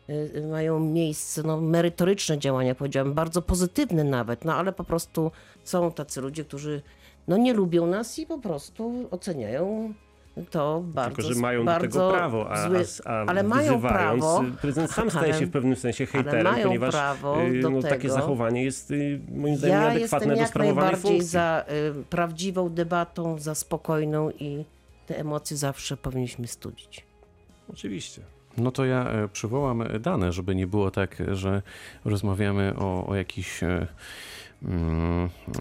y, 0.09 0.47
mają 0.51 0.79
miejsce, 0.79 1.43
no, 1.43 1.61
merytoryczne 1.61 2.37
działania, 2.37 2.75
powiedziałam, 2.75 3.13
bardzo 3.13 3.41
pozytywne 3.41 4.03
nawet, 4.03 4.45
no 4.45 4.53
ale 4.53 4.73
po 4.73 4.83
prostu 4.83 5.31
są 5.63 5.91
tacy 5.91 6.21
ludzie, 6.21 6.45
którzy 6.45 6.81
no, 7.27 7.37
nie 7.37 7.53
lubią 7.53 7.87
nas 7.87 8.19
i 8.19 8.25
po 8.25 8.37
prostu 8.37 9.07
oceniają 9.11 9.93
to 10.49 10.83
bardzo 10.85 11.15
Tylko, 11.15 11.33
że 11.33 11.39
mają 11.39 11.59
do 11.59 11.65
bardzo 11.65 11.87
tego 11.87 12.11
prawo, 12.11 12.51
a, 12.51 12.67
zły, 12.67 12.85
a, 13.05 13.09
a 13.09 13.25
ale 13.25 13.43
mają 13.43 13.81
prawo, 13.81 14.43
prezydent 14.61 14.91
sam 14.91 15.11
staje 15.11 15.33
się 15.33 15.45
w 15.45 15.51
pewnym 15.51 15.75
sensie 15.75 16.05
hejterem, 16.05 16.43
mają 16.43 16.63
ponieważ 16.67 16.91
prawo 16.91 17.43
y, 17.43 17.61
do 17.61 17.69
no, 17.69 17.81
takie 17.81 18.01
tego. 18.01 18.13
zachowanie 18.13 18.63
jest 18.63 18.91
y, 18.91 19.19
moim 19.35 19.57
zdaniem 19.57 19.77
Ja 19.77 19.83
nieadekwatne 19.83 20.27
jestem 20.27 20.29
do 20.29 20.41
jak 20.41 20.49
sprawowanej 20.49 20.83
najbardziej 20.83 21.11
funkcji. 21.11 21.29
za 21.29 21.65
y, 21.99 22.03
prawdziwą 22.03 22.69
debatą, 22.69 23.39
za 23.39 23.55
spokojną 23.55 24.31
i 24.31 24.65
te 25.07 25.19
emocje 25.19 25.57
zawsze 25.57 25.97
powinniśmy 25.97 26.47
studzić. 26.47 27.05
Oczywiście. 27.69 28.21
No 28.57 28.71
to 28.71 28.85
ja 28.85 29.09
e, 29.09 29.27
przywołam 29.27 29.83
dane, 29.99 30.31
żeby 30.31 30.55
nie 30.55 30.67
było 30.67 30.91
tak, 30.91 31.23
że 31.31 31.61
rozmawiamy 32.05 32.73
o, 32.77 33.07
o 33.07 33.15
jakichś 33.15 33.63
e, 33.63 33.87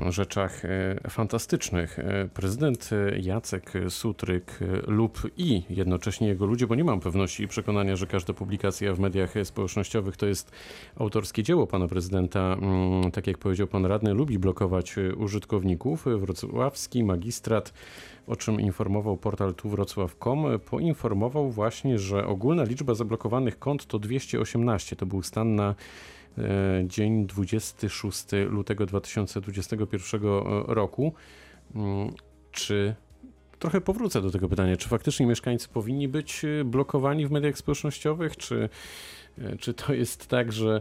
rzeczach 0.09 0.65
e, 0.65 1.11
fantastycznych. 1.11 1.99
E, 1.99 2.29
Prezydent 2.35 2.91
e, 2.93 3.19
Jacek 3.19 3.73
Sutryk 3.89 4.59
lub 4.87 5.23
i 5.37 5.63
jednocześnie 5.71 6.29
jego 6.29 6.47
ludzie, 6.47 6.67
bo 6.67 6.75
nie 6.75 6.85
mam 6.85 7.01
pewności 7.01 7.43
i 7.43 7.49
przekonania, 7.49 7.97
że 7.97 8.07
każda 8.07 8.33
publikacja 8.33 8.95
w 8.95 9.01
mediach 9.01 9.35
społecznościowych 9.45 10.17
to 10.17 10.27
jest 10.27 10.53
autorskie 10.97 11.43
dzieło 11.43 11.67
pana 11.67 11.89
prezydenta. 11.89 12.41
Mm, 12.41 13.11
Tak 13.11 13.27
jak 13.27 13.39
powiedział 13.39 13.67
pan 13.67 13.87
radny, 13.87 14.15
lubi 14.15 14.39
blokować 14.39 14.95
użytkowników. 15.17 16.05
Wrocławski 16.05 17.05
magistrat 17.05 17.73
o 18.27 18.37
czym 18.37 18.61
informował 18.61 19.17
portal 19.17 19.55
tuwrocław.com, 19.55 20.45
poinformował 20.71 21.51
właśnie, 21.51 21.99
że 21.99 22.27
ogólna 22.27 22.65
liczba 22.65 22.95
zablokowanych 22.95 23.59
kont 23.59 23.87
to 23.87 23.99
218. 23.99 24.97
To 24.97 25.07
był 25.07 25.23
stan 25.23 25.55
na 25.55 25.75
dzień 26.85 27.27
26 27.27 28.25
lutego 28.49 28.87
2021 28.87 30.23
roku. 30.67 31.13
Mm, 31.75 32.11
Czy 32.53 32.95
trochę 33.65 33.81
powrócę 33.81 34.23
do 34.23 34.31
tego 34.31 34.49
pytania, 34.49 34.77
czy 34.77 34.89
faktycznie 34.89 35.27
mieszkańcy 35.27 35.69
powinni 35.69 36.09
być 36.09 36.45
e, 36.45 36.65
blokowani 36.65 37.27
w 37.27 37.31
mediach 37.31 37.59
społecznościowych, 37.59 38.37
czy, 38.37 38.69
e, 39.39 39.57
czy 39.57 39.75
to 39.75 39.95
jest 39.95 40.27
tak, 40.27 40.53
że 40.53 40.81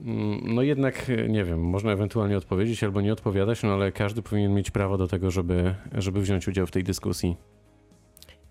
mm, 0.00 0.54
no 0.54 0.62
jednak, 0.62 1.10
e, 1.10 1.28
nie 1.28 1.44
wiem, 1.44 1.60
można 1.60 1.92
ewentualnie 1.92 2.36
odpowiedzieć 2.36 2.84
albo 2.84 3.00
nie 3.00 3.12
odpowiadać, 3.12 3.62
no 3.62 3.74
ale 3.74 3.92
każdy 3.92 4.22
powinien 4.22 4.54
mieć 4.54 4.70
prawo 4.70 4.98
do 4.98 5.08
tego, 5.08 5.30
żeby, 5.30 5.74
żeby 5.94 6.20
wziąć 6.20 6.48
udział 6.48 6.66
w 6.66 6.70
tej 6.70 6.84
dyskusji. 6.84 7.36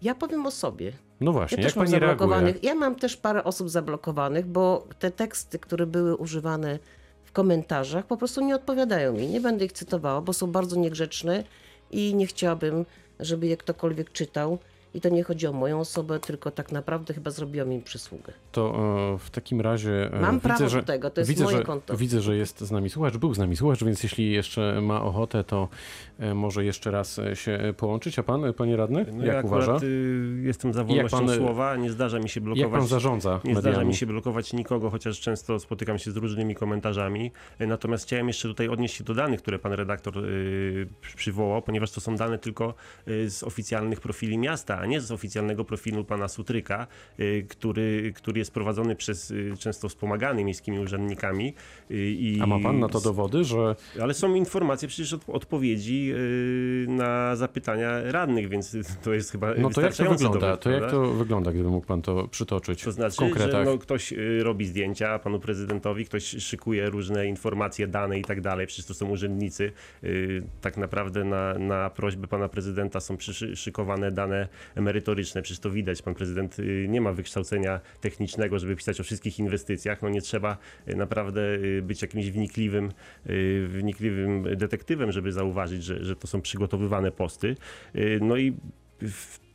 Ja 0.01 0.15
powiem 0.15 0.45
o 0.45 0.51
sobie. 0.51 0.91
No 1.19 1.31
Ja 1.31 1.37
właśnie, 1.37 1.57
jak 1.57 1.65
też 1.65 1.75
mam 1.75 1.85
pani 1.85 1.99
reaguje? 1.99 2.09
zablokowanych. 2.19 2.63
Ja 2.63 2.75
mam 2.75 2.95
też 2.95 3.17
parę 3.17 3.43
osób 3.43 3.69
zablokowanych, 3.69 4.45
bo 4.45 4.87
te 4.99 5.11
teksty, 5.11 5.59
które 5.59 5.85
były 5.85 6.15
używane 6.15 6.79
w 7.23 7.31
komentarzach, 7.31 8.05
po 8.05 8.17
prostu 8.17 8.41
nie 8.41 8.55
odpowiadają 8.55 9.13
mi. 9.13 9.27
Nie 9.27 9.41
będę 9.41 9.65
ich 9.65 9.71
cytowała, 9.71 10.21
bo 10.21 10.33
są 10.33 10.51
bardzo 10.51 10.75
niegrzeczne 10.75 11.43
i 11.91 12.15
nie 12.15 12.27
chciałabym, 12.27 12.85
żeby 13.19 13.47
je 13.47 13.57
ktokolwiek 13.57 14.11
czytał. 14.11 14.57
I 14.93 15.01
to 15.01 15.09
nie 15.09 15.23
chodzi 15.23 15.47
o 15.47 15.53
moją 15.53 15.79
osobę, 15.79 16.19
tylko 16.19 16.51
tak 16.51 16.71
naprawdę 16.71 17.13
chyba 17.13 17.31
zrobiłam 17.31 17.73
im 17.73 17.81
przysługę. 17.81 18.33
To 18.51 18.75
e, 19.15 19.17
w 19.17 19.29
takim 19.29 19.61
razie 19.61 20.13
e, 20.13 20.19
Mam 20.19 20.35
widzę, 20.35 20.47
prawo 20.47 20.69
że, 20.69 20.79
do 20.79 20.85
tego, 20.85 21.09
to 21.09 21.21
jest 21.21 21.29
widzę, 21.29 21.43
moje 21.43 21.57
że, 21.57 21.63
konto. 21.63 21.97
Widzę, 21.97 22.21
że 22.21 22.35
jest 22.37 22.59
z 22.61 22.71
nami 22.71 22.89
słuchacz, 22.89 23.17
był 23.17 23.33
z 23.33 23.37
nami 23.37 23.55
słuchacz, 23.55 23.83
więc 23.83 24.03
jeśli 24.03 24.31
jeszcze 24.31 24.81
ma 24.81 25.01
ochotę, 25.01 25.43
to 25.43 25.67
e, 26.19 26.33
może 26.33 26.65
jeszcze 26.65 26.91
raz 26.91 27.19
e, 27.19 27.35
się 27.35 27.73
połączyć. 27.77 28.19
A 28.19 28.23
pan, 28.23 28.45
e, 28.45 28.53
panie 28.53 28.77
radny, 28.77 29.05
No 29.13 29.25
jak 29.25 29.35
ja 29.35 29.41
uważa? 29.41 29.63
akurat 29.63 29.83
y, 29.83 30.41
jestem 30.43 30.73
za 30.73 30.83
wolnością 30.83 31.17
pan, 31.17 31.29
y, 31.29 31.35
słowa, 31.37 31.75
nie 31.75 31.91
zdarza 31.91 32.19
mi 32.19 32.29
się 32.29 32.39
Jak 32.39 32.45
blokować 32.45 32.79
pan 32.79 32.87
zarządza 32.87 33.39
Nie 33.43 33.51
zdarza 33.53 33.67
mediami? 33.69 33.87
mi 33.87 33.95
się 33.95 34.05
blokować 34.05 34.53
nikogo, 34.53 34.89
chociaż 34.89 35.19
często 35.19 35.59
spotykam 35.59 35.99
się 35.99 36.11
z 36.11 36.17
różnymi 36.17 36.55
komentarzami. 36.55 37.31
E, 37.59 37.67
Natomiast 37.67 38.05
chciałem 38.05 38.27
jeszcze 38.27 38.47
tutaj 38.47 38.67
odnieść 38.69 38.95
się 38.95 39.03
do 39.03 39.13
danych, 39.13 39.41
które 39.41 39.59
pan 39.59 39.73
redaktor 39.73 40.17
y, 40.17 40.87
przy- 41.01 41.17
przywołał, 41.17 41.61
ponieważ 41.61 41.91
to 41.91 42.01
są 42.01 42.15
dane 42.15 42.37
tylko 42.39 42.73
y, 43.07 43.29
z 43.29 43.43
oficjalnych 43.43 43.99
profili 44.01 44.37
miasta, 44.37 44.76
a 44.79 44.85
nie 44.85 45.01
z 45.01 45.11
oficjalnego 45.11 45.65
profilu 45.65 46.05
pana 46.05 46.27
Sutryka, 46.27 46.87
y, 47.19 47.45
który, 47.49 48.13
który 48.15 48.39
jest 48.39 48.53
prowadzony 48.53 48.95
przez 48.95 49.31
y, 49.31 49.53
często 49.59 49.89
wspomagany 49.89 50.43
miejskimi 50.43 50.79
urzędnikami. 50.79 51.53
y, 51.91 51.95
I 52.11 52.39
A 52.41 52.45
ma 52.45 52.59
pan 52.59 52.79
na 52.79 52.89
to 52.89 53.01
dowody, 53.01 53.43
że 53.43 53.75
ale 54.01 54.13
są 54.13 54.35
informacje, 54.35 54.87
przecież 54.87 55.13
od, 55.13 55.21
odpowiedzi 55.29 56.13
na 56.87 57.35
zapytania 57.35 58.11
radnych, 58.11 58.49
więc 58.49 58.77
to 59.03 59.13
jest 59.13 59.31
chyba 59.31 59.53
no 59.57 59.69
to 59.69 59.81
jak 59.81 59.95
to 59.95 60.03
wygląda? 60.09 60.39
dowód, 60.39 60.61
To 60.61 60.69
jak 60.69 60.91
to 60.91 61.13
wygląda, 61.13 61.51
gdyby 61.53 61.69
mógł 61.69 61.87
pan 61.87 62.01
to 62.01 62.27
przytoczyć 62.27 62.83
To 62.83 62.91
znaczy, 62.91 63.33
że 63.37 63.65
no, 63.65 63.77
ktoś 63.77 64.13
robi 64.39 64.65
zdjęcia 64.65 65.19
panu 65.19 65.39
prezydentowi, 65.39 66.05
ktoś 66.05 66.23
szykuje 66.23 66.89
różne 66.89 67.27
informacje, 67.27 67.87
dane 67.87 68.19
i 68.19 68.23
tak 68.23 68.41
dalej, 68.41 68.67
przecież 68.67 68.85
to 68.85 68.93
są 68.93 69.09
urzędnicy. 69.09 69.71
Tak 70.61 70.77
naprawdę 70.77 71.23
na, 71.23 71.53
na 71.59 71.89
prośbę 71.89 72.27
pana 72.27 72.49
prezydenta 72.49 72.99
są 72.99 73.15
przyszy- 73.17 73.55
szykowane 73.55 74.11
dane 74.11 74.47
merytoryczne, 74.75 75.41
przecież 75.41 75.59
to 75.59 75.71
widać, 75.71 76.01
pan 76.01 76.15
prezydent 76.15 76.59
y, 76.59 76.85
nie 76.89 77.01
ma 77.01 77.13
wykształcenia 77.13 77.79
technicznego, 78.01 78.59
żeby 78.59 78.75
pisać 78.75 78.99
o 78.99 79.03
wszystkich 79.03 79.39
inwestycjach, 79.39 80.01
no 80.01 80.09
nie 80.09 80.21
trzeba 80.21 80.57
y, 80.87 80.95
naprawdę 80.95 81.41
y, 81.41 81.81
być 81.81 82.01
jakimś 82.01 82.29
wnikliwym, 82.31 82.91
wnikliwym 83.67 84.57
detektywem, 84.57 85.11
żeby 85.11 85.31
zauważyć, 85.31 85.83
że, 85.83 86.03
że 86.03 86.15
to 86.15 86.27
są 86.27 86.41
przygotowywane 86.41 87.11
posty. 87.11 87.55
No 88.21 88.37
i 88.37 88.53
w 89.01 89.46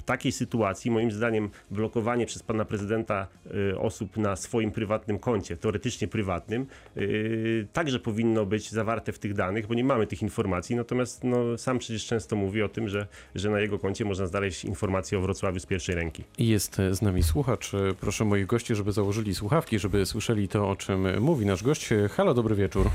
w 0.00 0.02
takiej 0.02 0.32
sytuacji, 0.32 0.90
moim 0.90 1.10
zdaniem, 1.10 1.50
blokowanie 1.70 2.26
przez 2.26 2.42
pana 2.42 2.64
prezydenta 2.64 3.26
y, 3.70 3.78
osób 3.78 4.16
na 4.16 4.36
swoim 4.36 4.70
prywatnym 4.70 5.18
koncie, 5.18 5.56
teoretycznie 5.56 6.08
prywatnym, 6.08 6.66
y, 6.96 7.66
także 7.72 7.98
powinno 7.98 8.46
być 8.46 8.70
zawarte 8.70 9.12
w 9.12 9.18
tych 9.18 9.34
danych, 9.34 9.66
bo 9.66 9.74
nie 9.74 9.84
mamy 9.84 10.06
tych 10.06 10.22
informacji. 10.22 10.76
Natomiast 10.76 11.24
no, 11.24 11.58
sam 11.58 11.78
przecież 11.78 12.06
często 12.06 12.36
mówi 12.36 12.62
o 12.62 12.68
tym, 12.68 12.88
że, 12.88 13.06
że 13.34 13.50
na 13.50 13.60
jego 13.60 13.78
koncie 13.78 14.04
można 14.04 14.26
znaleźć 14.26 14.64
informacje 14.64 15.18
o 15.18 15.20
Wrocławiu 15.20 15.60
z 15.60 15.66
pierwszej 15.66 15.94
ręki. 15.94 16.24
Jest 16.38 16.76
z 16.90 17.02
nami 17.02 17.22
słuchacz. 17.22 17.72
Proszę 18.00 18.24
moich 18.24 18.46
gości, 18.46 18.74
żeby 18.74 18.92
założyli 18.92 19.34
słuchawki, 19.34 19.78
żeby 19.78 20.06
słyszeli 20.06 20.48
to, 20.48 20.70
o 20.70 20.76
czym 20.76 21.20
mówi 21.20 21.46
nasz 21.46 21.62
gość. 21.62 21.88
Halo, 22.10 22.34
dobry 22.34 22.54
wieczór. 22.54 22.86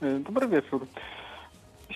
Dobry 0.00 0.48
wieczór. 0.48 0.86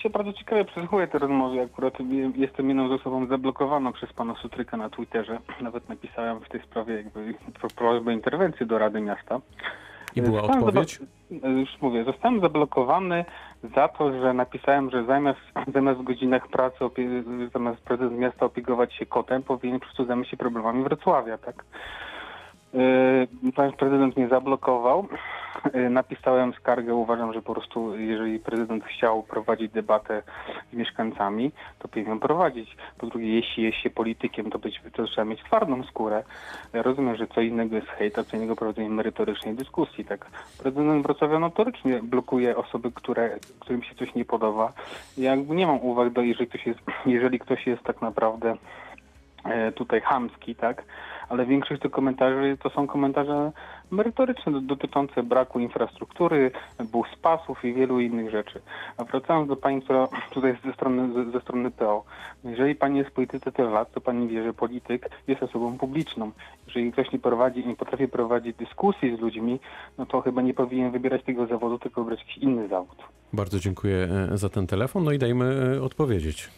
Ja 0.02 0.10
się 0.10 0.10
bardzo 0.10 0.32
ciekawie 0.32 0.64
przysłuchuję 0.64 1.06
tej 1.06 1.20
rozmowie. 1.20 1.62
Akurat 1.62 2.00
je- 2.00 2.32
jestem 2.36 2.68
jedną 2.68 2.88
z 2.88 2.92
osobą 2.92 3.26
zablokowaną 3.26 3.92
przez 3.92 4.12
pana 4.12 4.34
Sutryka 4.34 4.76
na 4.76 4.90
Twitterze. 4.90 5.38
Nawet 5.60 5.88
napisałem 5.88 6.40
w 6.40 6.48
tej 6.48 6.62
sprawie 6.62 6.94
jakby 6.94 7.34
pro- 7.60 7.68
prośbę 7.76 8.12
interwencji 8.12 8.66
do 8.66 8.78
Rady 8.78 9.00
Miasta. 9.00 9.40
I 10.16 10.22
była 10.22 10.40
Zostałem 10.40 10.64
odpowiedź? 10.64 10.98
Już 11.30 11.80
mówię, 11.80 12.04
zostałem 12.04 12.40
zablokowany 12.40 13.24
za 13.76 13.88
to, 13.88 14.12
że 14.20 14.34
napisałem, 14.34 14.90
że 14.90 15.04
zamiast, 15.04 15.40
zamiast 15.74 16.00
w 16.00 16.04
godzinach 16.04 16.48
pracy, 16.48 16.76
zamiast 17.52 17.80
prezydent 17.80 18.18
miasta 18.18 18.46
opiekować 18.46 18.94
się 18.94 19.06
kotem, 19.06 19.42
powinien 19.42 19.78
po 19.80 19.86
prostu 19.86 20.04
zająć 20.04 20.28
się 20.28 20.36
problemami 20.36 20.84
Wrocławia, 20.84 21.38
tak? 21.38 21.64
Yy, 22.72 23.52
Pan 23.52 23.72
prezydent 23.72 24.16
mnie 24.16 24.28
zablokował. 24.28 25.08
Yy, 25.74 25.90
Napisałem 25.90 26.52
skargę. 26.52 26.94
Uważam, 26.94 27.32
że 27.32 27.42
po 27.42 27.52
prostu 27.52 27.98
jeżeli 27.98 28.38
prezydent 28.38 28.84
chciał 28.84 29.22
prowadzić 29.22 29.72
debatę 29.72 30.22
z 30.72 30.76
mieszkańcami, 30.76 31.52
to 31.78 31.88
powinien 31.88 32.18
prowadzić. 32.18 32.76
Po 32.98 33.06
drugie, 33.06 33.34
jeśli 33.34 33.62
jest 33.62 33.78
się 33.78 33.90
politykiem, 33.90 34.50
to, 34.50 34.58
być, 34.58 34.80
to 34.92 35.04
trzeba 35.04 35.24
mieć 35.24 35.42
twardą 35.42 35.82
skórę. 35.82 36.22
Ja 36.72 36.82
rozumiem, 36.82 37.16
że 37.16 37.26
co 37.26 37.40
innego 37.40 37.76
jest 37.76 37.88
hejt, 37.88 38.18
a 38.18 38.24
co 38.24 38.36
innego 38.36 38.56
prowadzenie 38.56 38.90
merytorycznej 38.90 39.54
dyskusji. 39.54 40.04
Tak. 40.04 40.26
Prezydent 40.62 41.02
Wrocławia 41.02 41.38
notorycznie 41.38 42.00
blokuje 42.02 42.56
osoby, 42.56 42.92
które, 42.94 43.38
którym 43.60 43.82
się 43.82 43.94
coś 43.94 44.14
nie 44.14 44.24
podoba. 44.24 44.72
Ja 45.18 45.34
nie 45.34 45.66
mam 45.66 45.80
uwag 45.80 46.10
do, 46.10 46.22
jeżeli 46.22 46.46
ktoś 46.46 46.66
jest, 46.66 46.80
jeżeli 47.06 47.38
ktoś 47.38 47.66
jest 47.66 47.82
tak 47.82 48.02
naprawdę 48.02 48.56
e, 49.44 49.72
tutaj 49.72 50.00
chamski, 50.00 50.54
tak? 50.54 50.84
Ale 51.28 51.46
większość 51.46 51.82
tych 51.82 51.90
komentarzy 51.90 52.56
to 52.62 52.70
są 52.70 52.86
komentarze 52.86 53.52
merytoryczne 53.90 54.52
do- 54.52 54.60
dotyczące 54.60 55.22
braku 55.22 55.60
infrastruktury, 55.60 56.50
bus 56.92 57.06
pasów 57.22 57.64
i 57.64 57.74
wielu 57.74 58.00
innych 58.00 58.30
rzeczy. 58.30 58.60
A 58.96 59.04
wracając 59.04 59.48
do 59.48 59.56
pani, 59.56 59.82
która 59.82 60.08
tutaj 60.30 60.50
jest 60.50 60.64
ze 60.64 60.72
strony, 60.72 61.30
ze, 61.32 61.40
strony 61.40 61.70
PO. 61.70 62.04
Jeżeli 62.44 62.74
pani 62.74 62.98
jest 62.98 63.10
polityce 63.10 63.52
tyle 63.52 63.70
lat, 63.70 63.92
to 63.92 64.00
pani 64.00 64.28
wie, 64.28 64.44
że 64.44 64.52
polityk 64.54 65.10
jest 65.28 65.42
osobą 65.42 65.78
publiczną. 65.78 66.30
Jeżeli 66.66 66.92
ktoś 66.92 67.12
nie 67.12 67.18
prowadzi, 67.18 67.66
nie 67.66 67.76
potrafi 67.76 68.08
prowadzić 68.08 68.56
dyskusji 68.56 69.16
z 69.16 69.20
ludźmi, 69.20 69.60
no 69.98 70.06
to 70.06 70.20
chyba 70.20 70.42
nie 70.42 70.54
powinien 70.54 70.90
wybierać 70.92 71.22
tego 71.24 71.46
zawodu, 71.46 71.78
tylko 71.78 72.00
wybrać 72.04 72.20
jakiś 72.20 72.38
inny 72.38 72.68
zawód. 72.68 72.96
Bardzo 73.32 73.58
dziękuję 73.58 74.08
e, 74.32 74.38
za 74.38 74.48
ten 74.48 74.66
telefon. 74.66 75.04
No 75.04 75.12
i 75.12 75.18
dajmy 75.18 75.76
e, 75.76 75.82
odpowiedzieć. 75.82 76.50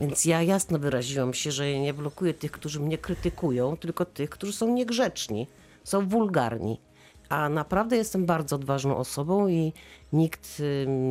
Więc 0.00 0.24
ja 0.24 0.42
jasno 0.42 0.78
wyraziłam 0.78 1.34
się, 1.34 1.52
że 1.52 1.78
nie 1.78 1.94
blokuję 1.94 2.34
tych, 2.34 2.52
którzy 2.52 2.80
mnie 2.80 2.98
krytykują, 2.98 3.76
tylko 3.76 4.04
tych, 4.04 4.30
którzy 4.30 4.52
są 4.52 4.74
niegrzeczni, 4.74 5.46
są 5.84 6.08
wulgarni. 6.08 6.80
A 7.28 7.48
naprawdę 7.48 7.96
jestem 7.96 8.26
bardzo 8.26 8.56
odważną 8.56 8.96
osobą 8.96 9.48
i 9.48 9.72
nikt 10.12 10.62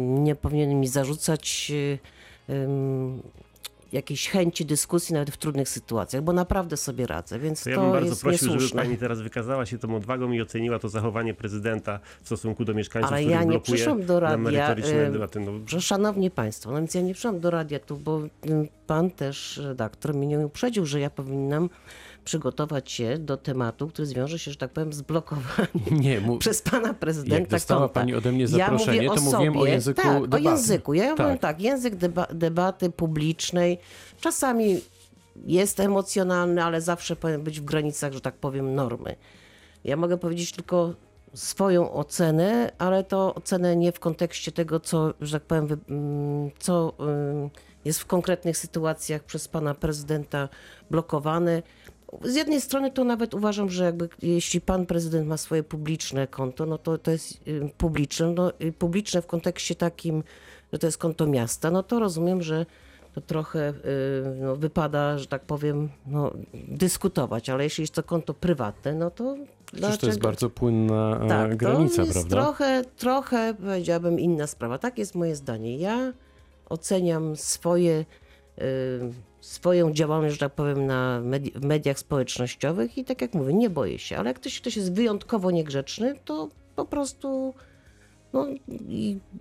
nie 0.07 0.35
powinien 0.35 0.79
mi 0.79 0.87
zarzucać 0.87 1.71
y, 1.71 1.99
jakiejś 3.93 4.29
chęci 4.29 4.65
dyskusji 4.65 5.13
nawet 5.13 5.31
w 5.31 5.37
trudnych 5.37 5.69
sytuacjach, 5.69 6.23
bo 6.23 6.33
naprawdę 6.33 6.77
sobie 6.77 7.07
radzę, 7.07 7.39
więc 7.39 7.59
To 7.59 7.63
to, 7.63 7.69
ja 7.69 7.79
bym 7.79 7.91
bardzo 7.91 8.07
jest 8.09 8.21
prosił, 8.21 8.47
żeby 8.47 8.53
niesłuszne. 8.55 8.81
pani 8.81 8.97
teraz 8.97 9.21
wykazała 9.21 9.65
się 9.65 9.77
tą 9.77 9.95
odwagą 9.95 10.31
i 10.31 10.41
oceniła 10.41 10.79
to 10.79 10.89
zachowanie 10.89 11.33
prezydenta 11.33 11.99
w 12.21 12.25
stosunku 12.25 12.65
do 12.65 12.73
mieszkańców, 12.73 13.11
Ale 13.11 13.23
ja 13.23 13.43
nie 13.43 13.59
przyszłam 13.59 14.05
do 14.05 14.19
radia, 14.19 14.75
debaty. 15.11 15.39
No, 15.39 15.51
Że 15.67 15.81
szanowni 15.81 16.31
Państwo, 16.31 16.71
no 16.71 16.77
więc 16.77 16.93
ja 16.93 17.01
nie 17.01 17.13
przyszłam 17.13 17.39
do 17.39 17.49
radia 17.49 17.79
tu, 17.79 17.97
bo 17.97 18.21
pan 18.87 19.11
też, 19.11 19.57
redaktor, 19.63 20.13
mnie 20.13 20.39
uprzedził, 20.39 20.85
że 20.85 20.99
ja 20.99 21.09
powinnam 21.09 21.69
przygotować 22.23 22.91
się 22.91 23.17
do 23.17 23.37
tematu, 23.37 23.87
który 23.87 24.05
zwiąże 24.05 24.39
się, 24.39 24.51
że 24.51 24.57
tak 24.57 24.71
powiem, 24.71 24.93
z 24.93 25.01
blokowaniem 25.01 25.67
Nie, 26.01 26.21
mu... 26.21 26.37
przez 26.37 26.61
pana 26.61 26.93
prezydenta 26.93 27.39
Jak 27.39 27.49
dostała 27.49 27.81
konta. 27.81 27.93
pani 27.93 28.15
ode 28.15 28.31
mnie 28.31 28.41
ja 28.41 28.47
zaproszenie, 28.47 28.97
mówię 28.97 29.11
o 29.11 29.15
to 29.15 29.21
mówiłem 29.21 29.57
o 29.57 29.59
sobie, 29.59 29.71
języku 29.71 30.01
tak, 30.01 30.21
debaty. 30.21 30.47
o 30.47 30.51
języku. 30.51 30.93
Ja 30.93 31.15
Tak. 31.15 31.27
mówię 31.27 31.39
tak, 31.39 31.61
język 31.61 31.95
deba 31.95 32.27
debaty 32.33 32.89
publicznej. 32.89 33.77
Czasami 34.21 34.81
jest 35.45 35.79
emocjonalny, 35.79 36.63
ale 36.63 36.81
zawsze 36.81 37.15
powinien 37.15 37.41
być 37.43 37.59
w 37.59 37.65
granicach, 37.65 38.13
że 38.13 38.21
tak 38.21 38.35
powiem, 38.35 38.75
normy. 38.75 39.15
Ja 39.83 39.95
mogę 39.97 40.17
powiedzieć 40.17 40.51
tylko 40.51 40.93
swoją 41.33 41.93
ocenę, 41.93 42.71
ale 42.77 43.03
to 43.03 43.35
ocenę 43.35 43.75
nie 43.75 43.91
w 43.91 43.99
kontekście 43.99 44.51
tego, 44.51 44.79
co, 44.79 45.13
że 45.21 45.39
tak 45.39 45.43
powiem, 45.47 45.67
mm, 45.89 46.51
co 46.59 46.93
ym, 46.99 47.49
jest 47.85 47.99
w 47.99 48.05
konkretnych 48.05 48.57
sytuacjach 48.57 49.23
przez 49.23 49.47
pana 49.47 49.73
prezydenta 49.73 50.49
blokowane. 50.91 51.63
Z 52.21 52.35
jednej 52.35 52.61
strony 52.61 52.91
to 52.91 53.03
nawet 53.03 53.33
uważam, 53.33 53.69
że 53.69 53.83
jakby 53.83 54.09
jeśli 54.21 54.61
pan 54.61 54.85
prezydent 54.85 55.27
ma 55.27 55.37
swoje 55.37 55.63
publiczne 55.63 56.27
konto, 56.27 56.65
no 56.65 56.77
to 56.77 56.97
to 56.97 57.11
jest 57.11 57.47
y, 57.47 57.69
publiczne, 57.77 58.31
no, 58.31 58.51
y, 58.61 58.71
publiczne 58.71 59.21
w 59.21 59.27
kontekście 59.27 59.75
takim, 59.75 60.23
że 60.73 60.79
to 60.79 60.87
jest 60.87 60.97
konto 60.97 61.27
miasta, 61.27 61.71
no 61.71 61.83
to 61.83 61.99
rozumiem, 61.99 62.41
że 62.41 62.65
to 63.13 63.21
trochę 63.21 63.69
y, 63.69 63.73
no, 64.41 64.55
wypada, 64.55 65.17
że 65.17 65.27
tak 65.27 65.41
powiem, 65.41 65.89
no, 66.07 66.31
dyskutować, 66.53 67.49
ale 67.49 67.63
jeśli 67.63 67.81
jest 67.81 67.93
to 67.93 68.03
konto 68.03 68.33
prywatne, 68.33 68.93
no 68.93 69.11
to 69.11 69.35
Przecież 69.73 69.97
to 69.97 70.07
jest 70.07 70.19
bardzo 70.19 70.49
płynna 70.49 71.19
e, 71.23 71.27
tak, 71.27 71.55
granica, 71.55 71.95
to 71.95 72.01
jest 72.01 72.13
prawda? 72.13 72.35
trochę, 72.35 72.83
trochę, 72.97 73.53
powiedziałabym, 73.53 74.19
inna 74.19 74.47
sprawa. 74.47 74.77
Tak 74.77 74.97
jest 74.97 75.15
moje 75.15 75.35
zdanie. 75.35 75.77
Ja 75.77 76.13
oceniam 76.69 77.35
swoje, 77.35 78.05
y, 78.61 78.63
swoją 79.43 79.93
działalność, 79.93 80.33
że 80.33 80.39
tak 80.39 80.53
powiem, 80.53 80.85
na 80.85 81.21
medi- 81.21 81.59
w 81.59 81.65
mediach 81.65 81.99
społecznościowych 81.99 82.97
i 82.97 83.05
tak 83.05 83.21
jak 83.21 83.33
mówię, 83.33 83.53
nie 83.53 83.69
boję 83.69 83.99
się. 83.99 84.17
Ale 84.17 84.29
jak 84.29 84.39
ktoś, 84.39 84.61
ktoś 84.61 84.77
jest 84.77 84.93
wyjątkowo 84.93 85.51
niegrzeczny, 85.51 86.15
to 86.25 86.49
po 86.75 86.85
prostu 86.85 87.53
no, 88.33 88.47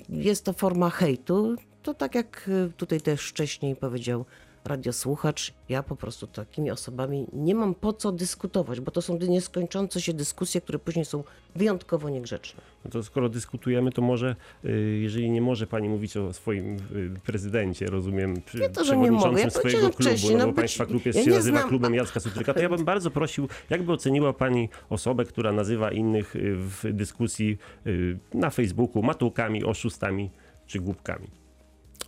jest 0.09 0.45
to 0.45 0.53
forma 0.53 0.91
hejtu. 0.91 1.57
To 1.83 1.95
tak 1.95 2.15
jak 2.15 2.49
y, 2.49 2.73
tutaj 2.77 3.01
też 3.01 3.29
wcześniej 3.29 3.77
powiedział 3.77 4.25
radiosłuchacz, 4.65 5.53
ja 5.69 5.83
po 5.83 5.97
prostu 5.97 6.27
takimi 6.27 6.71
osobami 6.71 7.27
nie 7.33 7.55
mam 7.55 7.75
po 7.75 7.93
co 7.93 8.13
dyskutować, 8.13 8.81
bo 8.81 8.91
to 8.91 9.03
są 9.03 9.19
nieskończące 9.19 10.01
się 10.01 10.13
dyskusje, 10.13 10.61
które 10.61 10.79
później 10.79 11.05
są 11.05 11.25
wyjątkowo 11.57 12.09
niegrzeczne. 12.09 12.61
No 12.85 12.91
to 12.91 13.03
skoro 13.03 13.29
dyskutujemy, 13.29 13.93
to 13.93 14.03
może, 14.03 14.37
y, 14.65 14.99
jeżeli 15.03 15.31
nie 15.31 15.41
może 15.43 15.67
pani 15.67 15.89
mówić 15.89 16.17
o 16.17 16.33
swoim 16.33 16.77
y, 16.77 17.21
prezydencie, 17.25 17.87
rozumiem, 17.87 18.43
przy- 18.47 18.59
Nie 18.59 18.71
to, 18.71 18.85
że 18.85 18.97
nie 18.97 19.11
mogę. 19.11 19.19
przewodniczącym 19.19 19.45
Ja 19.45 19.51
swojego 19.51 19.91
klubu, 19.91 20.33
no 20.33 20.39
no 20.39 20.47
bo 20.47 20.53
być- 20.53 20.57
państwa 20.57 20.87
klub 20.87 21.07
jest, 21.07 21.19
ja 21.19 21.25
się 21.25 21.31
nie 21.31 21.37
nazywa 21.37 21.59
znam- 21.59 21.69
klubem 21.69 21.95
Jacka 21.95 22.21
Sutryka, 22.21 22.55
to 22.55 22.61
ja 22.61 22.69
bym 22.69 22.85
bardzo 22.85 23.11
prosił, 23.11 23.49
jakby 23.71 23.93
oceniła 23.93 24.33
pani 24.33 24.69
osobę, 24.91 25.25
która 25.25 25.53
nazywa 25.53 25.91
innych 25.91 26.37
y, 26.37 26.55
w 26.57 26.85
dyskusji 26.93 27.59
na 28.35 28.51
Facebooku 28.51 29.03
matułkami, 29.03 29.65
oszustami 29.65 30.31
czy 30.67 30.81
głupkami. 30.81 31.42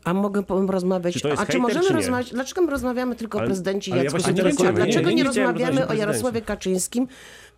A 0.04 0.14
mogę 0.14 0.42
rozmawiać. 0.68 1.14
Czy 1.14 1.20
to 1.20 1.28
jest 1.28 1.42
A 1.42 1.46
czy 1.46 1.52
hejter, 1.52 1.62
możemy 1.62 1.86
czy 1.86 1.92
rozmawiać? 1.94 2.30
Dlaczego 2.30 2.62
my 2.62 2.70
rozmawiamy 2.70 3.16
tylko 3.16 3.38
Ale- 3.38 3.46
o 3.46 3.48
prezydencie 3.48 3.92
ale 3.92 4.04
ja 4.04 4.04
Jacku 4.04 4.20
Sutryku? 4.20 4.66
A 4.66 4.72
dlaczego 4.72 5.08
nie, 5.10 5.14
nie, 5.14 5.22
nie 5.22 5.24
rozmawiamy 5.24 5.86
o 5.86 5.90
o 5.90 5.94
Jarosławie 5.94 6.42
Kaczyńskim, 6.42 7.08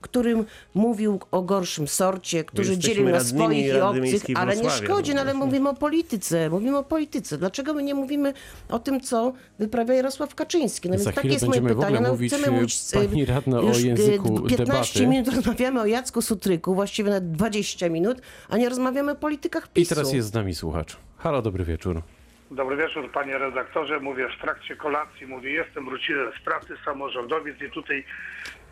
którym 0.00 0.44
mówił 0.74 1.20
o 1.30 1.42
gorszym 1.42 1.88
sorcie, 1.88 2.44
który 2.44 2.68
jesteśmy 2.68 2.94
dzielił 2.94 3.08
na 3.08 3.20
swoich 3.20 3.66
i 3.66 3.80
obcych, 3.80 4.22
ale 4.34 4.56
nie 4.56 4.70
szkodzi, 4.70 5.14
no 5.14 5.20
ale 5.20 5.34
mówimy 5.34 5.68
o 5.68 5.74
polityce. 5.74 6.50
Mówimy 6.50 6.78
o 6.78 6.82
polityce. 6.82 7.38
Dlaczego 7.38 7.74
my 7.74 7.82
nie 7.82 7.94
mówimy 7.94 8.32
o 8.68 8.78
tym, 8.78 9.00
co 9.00 9.32
wyprawia 9.58 9.94
Jarosław 9.94 10.34
Kaczyński? 10.34 10.88
No 10.88 10.96
więc 10.96 11.14
takie 11.14 11.28
jest 11.28 11.46
moje 11.46 11.62
pytanie. 11.62 12.00
No, 12.00 12.10
mówić, 12.10 12.32
chcemy 12.32 12.50
mówić 12.50 12.78
e, 12.94 13.00
e, 13.00 13.08
pani 13.08 13.24
radna, 13.24 13.58
o 13.60 13.62
już, 13.62 13.76
e, 13.78 13.86
języku 13.86 14.40
15 14.40 14.56
debaty. 14.64 15.06
minut 15.06 15.28
rozmawiamy 15.34 15.80
o 15.80 15.86
Jacku 15.86 16.22
Sutryku, 16.22 16.74
właściwie 16.74 17.10
nawet 17.10 17.32
20 17.32 17.88
minut, 17.88 18.20
a 18.48 18.56
nie 18.56 18.68
rozmawiamy 18.68 19.12
o 19.12 19.14
politykach 19.14 19.66
I 19.66 19.68
PiSu. 19.72 19.88
teraz 19.94 20.12
jest 20.12 20.28
z 20.28 20.32
nami 20.32 20.54
słuchacz. 20.54 20.96
Halo, 21.16 21.42
dobry 21.42 21.64
wieczór. 21.64 22.02
Dobry 22.50 22.76
wieczór 22.76 23.12
panie 23.12 23.38
redaktorze. 23.38 24.00
Mówię 24.00 24.28
w 24.28 24.40
trakcie 24.40 24.76
kolacji, 24.76 25.26
mówię 25.26 25.50
jestem, 25.50 25.84
wróciłem 25.84 26.32
z 26.32 26.40
pracy, 26.40 26.76
samorządowiec 26.84 27.62
i 27.62 27.70
tutaj 27.70 28.04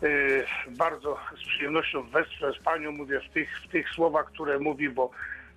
y, 0.03 0.45
bardzo 0.67 1.17
z 1.43 1.47
przyjemnością 1.47 2.03
wesprę 2.03 2.53
z 2.53 2.63
panią, 2.63 2.91
mówię 2.91 3.19
w 3.19 3.33
tych, 3.33 3.61
w 3.61 3.67
tych 3.67 3.89
słowach, 3.89 4.25
które 4.25 4.59
mówi, 4.59 4.89
bo 4.89 5.11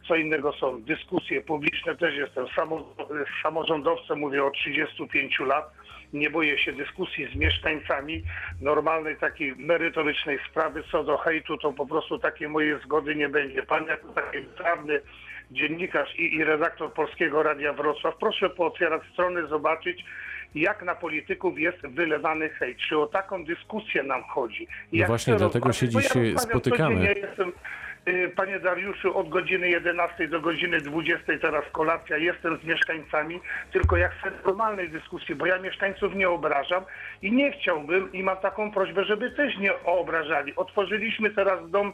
co 0.09 0.17
innego 0.17 0.53
są 0.53 0.83
dyskusje 0.83 1.41
publiczne. 1.41 1.97
Też 1.97 2.15
jestem 2.15 2.49
samo, 2.49 2.95
samorządowcem, 3.43 4.19
mówię 4.19 4.45
od 4.45 4.55
35 4.55 5.41
lat. 5.41 5.73
Nie 6.13 6.31
boję 6.31 6.59
się 6.59 6.73
dyskusji 6.73 7.29
z 7.33 7.37
mieszkańcami, 7.37 8.23
normalnej 8.61 9.17
takiej 9.17 9.57
merytorycznej 9.57 10.39
sprawy 10.51 10.83
co 10.93 11.05
do 11.05 11.19
hejtu, 11.19 11.59
to 11.59 11.73
po 11.73 11.87
prostu 11.87 12.19
takiej 12.19 12.49
mojej 12.49 12.81
zgody 12.85 13.15
nie 13.15 13.29
będzie. 13.29 13.63
Pan 13.63 13.87
jako 13.87 14.09
taki 14.09 14.39
prawny 14.39 15.01
dziennikarz 15.51 16.15
i, 16.19 16.35
i 16.35 16.45
redaktor 16.45 16.93
Polskiego 16.93 17.43
Radia 17.43 17.73
Wrocław, 17.73 18.15
proszę 18.21 18.51
pootwierać 18.51 19.03
strony, 19.13 19.47
zobaczyć 19.47 20.05
jak 20.55 20.83
na 20.83 20.95
polityków 20.95 21.59
jest 21.59 21.87
wylewany 21.87 22.49
hejt. 22.49 22.79
Czy 22.89 22.99
o 22.99 23.07
taką 23.07 23.45
dyskusję 23.45 24.03
nam 24.03 24.23
chodzi? 24.23 24.67
No 24.93 24.99
Jak 24.99 25.09
właśnie 25.09 25.35
dlatego 25.35 25.73
się 25.73 25.87
bo 25.87 26.01
ja 26.01 26.39
spotykamy. 26.39 26.95
codziennie, 26.97 27.21
Jestem, 27.21 27.53
y, 28.09 28.33
panie 28.37 28.61
Dariuszu, 28.61 29.19
od 29.19 29.29
godziny 29.29 29.69
11 29.71 30.29
do 30.29 30.41
godziny 30.41 30.81
20 30.81 31.39
teraz 31.41 31.65
kolacja. 31.73 32.17
Jestem 32.17 32.59
z 32.59 32.65
mieszkańcami, 32.65 33.41
tylko 33.73 33.97
ja 33.97 34.09
chcę 34.09 34.31
normalnej 34.47 34.91
dyskusji, 34.91 35.35
bo 35.35 35.47
ja 35.47 35.59
mieszkańców 35.59 36.15
nie 36.15 36.29
obrażam 36.31 36.85
i 37.23 37.33
nie 37.33 37.53
chciałbym 37.53 38.13
i 38.13 38.23
mam 38.23 38.37
taką 38.37 38.73
prośbę, 38.73 39.05
żeby 39.05 39.31
też 39.31 39.59
nie 39.59 39.83
obrażali. 39.85 40.57
Otworzyliśmy 40.57 41.31
teraz 41.31 41.71
dom 41.71 41.93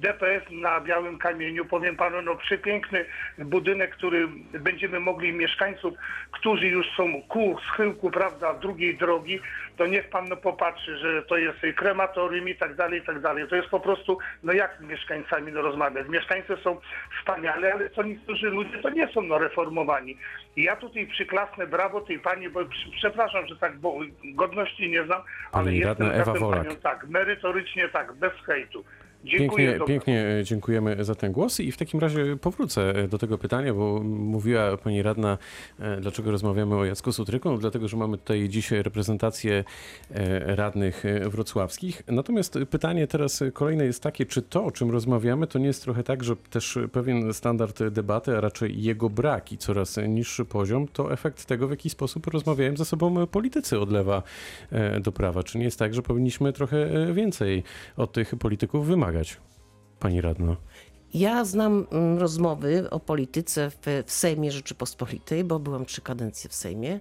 DPS 0.00 0.42
na 0.50 0.80
Białym 0.80 1.18
Kamieniu. 1.18 1.64
Powiem 1.64 1.96
panu, 1.96 2.22
no 2.22 2.36
przepiękny 2.36 3.04
budynek, 3.38 3.90
który 3.90 4.28
będziemy 4.60 5.00
mogli 5.00 5.32
mieszkańców, 5.32 5.94
którzy 6.30 6.66
już 6.66 6.86
są 6.96 7.22
ku 7.22 7.56
schyłku, 7.68 8.10
prawda, 8.10 8.54
drugiej 8.54 8.96
drogi, 8.96 9.40
to 9.76 9.86
niech 9.86 10.08
pan 10.08 10.28
no, 10.28 10.36
popatrzy, 10.36 10.98
że 10.98 11.22
to 11.22 11.36
jest 11.36 11.58
krematorium 11.76 12.48
i 12.48 12.54
tak 12.54 12.74
dalej, 12.74 13.00
i 13.00 13.02
tak 13.02 13.20
dalej. 13.20 13.48
To 13.48 13.56
jest 13.56 13.68
po 13.68 13.80
prostu, 13.80 14.18
no 14.42 14.52
jak 14.52 14.78
z 14.80 14.84
mieszkańcami 14.84 15.52
no, 15.52 15.62
rozmawiać? 15.62 16.08
Mieszkańcy 16.08 16.56
są 16.64 16.80
wspaniale, 17.18 17.72
ale 17.72 17.90
co 17.90 18.02
niektórzy 18.02 18.46
ludzie 18.46 18.78
to 18.78 18.90
nie 18.90 19.08
są 19.08 19.22
no, 19.22 19.38
reformowani. 19.38 20.16
I 20.56 20.62
ja 20.62 20.76
tutaj 20.76 21.06
przyklasnę 21.06 21.66
brawo 21.66 22.00
tej 22.00 22.18
pani, 22.18 22.48
bo 22.48 22.60
przepraszam, 22.96 23.46
że 23.46 23.56
tak, 23.56 23.78
bo 23.78 23.98
godności 24.24 24.90
nie 24.90 25.04
znam, 25.04 25.22
ale 25.52 25.64
Pani 25.64 25.78
jestem 25.78 26.10
Ewa 26.10 26.34
Wolak. 26.34 26.62
panią, 26.62 26.76
tak, 26.76 27.08
merytorycznie 27.08 27.88
tak, 27.88 28.12
bez 28.12 28.32
hejtu. 28.46 28.84
Dziękuję. 29.26 29.68
Pięknie, 29.68 29.86
pięknie 29.86 30.26
e, 30.26 30.44
dziękujemy 30.44 31.04
za 31.04 31.14
ten 31.14 31.32
głos 31.32 31.60
i 31.60 31.72
w 31.72 31.76
takim 31.76 32.00
razie 32.00 32.36
powrócę 32.36 32.94
e, 32.94 33.08
do 33.08 33.18
tego 33.18 33.38
pytania, 33.38 33.74
bo 33.74 34.00
mówiła 34.04 34.76
pani 34.76 35.02
radna, 35.02 35.38
e, 35.80 36.00
dlaczego 36.00 36.30
rozmawiamy 36.30 36.74
o 36.74 36.84
Jacku 36.84 37.12
Sutryku, 37.12 37.50
no 37.50 37.58
dlatego, 37.58 37.88
że 37.88 37.96
mamy 37.96 38.18
tutaj 38.18 38.48
dziś 38.48 38.70
reprezentację 38.70 39.64
radnych 40.44 41.04
wrocławskich. 41.26 42.02
Natomiast 42.08 42.58
pytanie 42.70 43.06
teraz 43.06 43.42
kolejne 43.52 43.84
jest 43.84 44.02
takie, 44.02 44.26
czy 44.26 44.42
to, 44.42 44.64
o 44.64 44.70
czym 44.70 44.90
rozmawiamy, 44.90 45.46
to 45.46 45.58
nie 45.58 45.66
jest 45.66 45.82
trochę 45.82 46.02
tak, 46.02 46.24
że 46.24 46.36
też 46.36 46.78
pewien 46.92 47.34
standard 47.34 47.82
debaty, 47.84 48.36
a 48.36 48.40
raczej 48.40 48.82
jego 48.82 49.10
brak 49.10 49.52
i 49.52 49.58
coraz 49.58 49.96
niższy 50.08 50.44
poziom, 50.44 50.88
to 50.88 51.12
efekt 51.12 51.44
tego, 51.44 51.68
w 51.68 51.70
jaki 51.70 51.90
sposób 51.90 52.26
rozmawiają 52.26 52.76
ze 52.76 52.84
sobą 52.84 53.26
politycy 53.26 53.80
od 53.80 53.92
lewa 53.92 54.22
do 55.00 55.12
prawa. 55.12 55.42
Czy 55.42 55.58
nie 55.58 55.64
jest 55.64 55.78
tak, 55.78 55.94
że 55.94 56.02
powinniśmy 56.02 56.52
trochę 56.52 56.88
więcej 57.14 57.62
od 57.96 58.12
tych 58.12 58.34
polityków 58.34 58.86
wymagać? 58.86 59.15
Pani 59.98 60.20
radna. 60.20 60.56
Ja 61.14 61.44
znam 61.44 61.86
mm, 61.90 62.18
rozmowy 62.18 62.90
o 62.90 63.00
polityce 63.00 63.70
w, 63.70 63.76
w 64.06 64.12
Sejmie 64.12 64.52
Rzeczypospolitej, 64.52 65.44
bo 65.44 65.58
byłam 65.58 65.86
trzy 65.86 66.00
kadencje 66.00 66.50
w 66.50 66.54
Sejmie. 66.54 67.00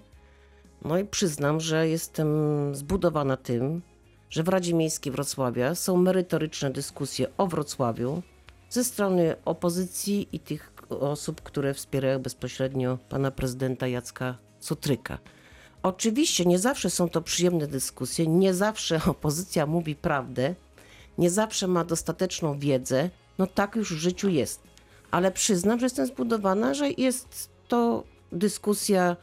No 0.86 0.98
i 0.98 1.06
przyznam, 1.06 1.60
że 1.60 1.90
jestem 1.90 2.28
zbudowana 2.76 3.38
tym, 3.38 3.82
że 4.30 4.44
w 4.44 4.48
Radzie 4.48 4.74
Miejskiej 4.74 5.12
Wrocławia 5.12 5.76
są 5.76 5.98
merytoryczne 5.98 6.72
dyskusje 6.72 7.28
o 7.38 7.48
Wrocławiu 7.48 8.22
ze 8.70 8.84
strony 8.84 9.36
opozycji 9.46 10.28
i 10.32 10.40
tych 10.40 10.74
osób, 10.90 11.42
które 11.42 11.74
wspierają 11.74 12.20
bezpośrednio 12.20 12.98
pana 13.10 13.32
prezydenta 13.32 13.88
Jacka 13.88 14.38
Sutryka. 14.60 15.18
Oczywiście 15.84 16.46
nie 16.46 16.60
zawsze 16.60 16.90
są 16.90 17.10
to 17.10 17.22
przyjemne 17.22 17.68
dyskusje, 17.68 18.28
nie 18.28 18.54
zawsze 18.54 19.02
opozycja 19.06 19.66
mówi 19.66 19.96
prawdę, 19.96 20.56
nie 21.18 21.30
zawsze 21.30 21.68
ma 21.68 21.84
dostateczną 21.84 22.60
wiedzę, 22.60 23.10
no 23.38 23.48
tak 23.48 23.76
już 23.76 23.94
w 23.94 23.98
życiu 23.98 24.30
jest. 24.30 24.62
Ale 25.12 25.32
przyznam, 25.32 25.80
że 25.80 25.86
jestem 25.86 26.08
zbudowana, 26.08 26.74
że 26.74 26.90
jest 26.90 27.50
to 27.68 28.04
dyskusja, 28.32 29.16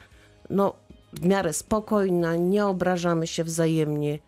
no 0.50 0.74
w 1.12 1.26
miarę 1.26 1.52
spokojna, 1.52 2.37
nie 2.37 2.66
obrażamy 2.66 3.26
się 3.26 3.44
wzajemnie. 3.44 4.18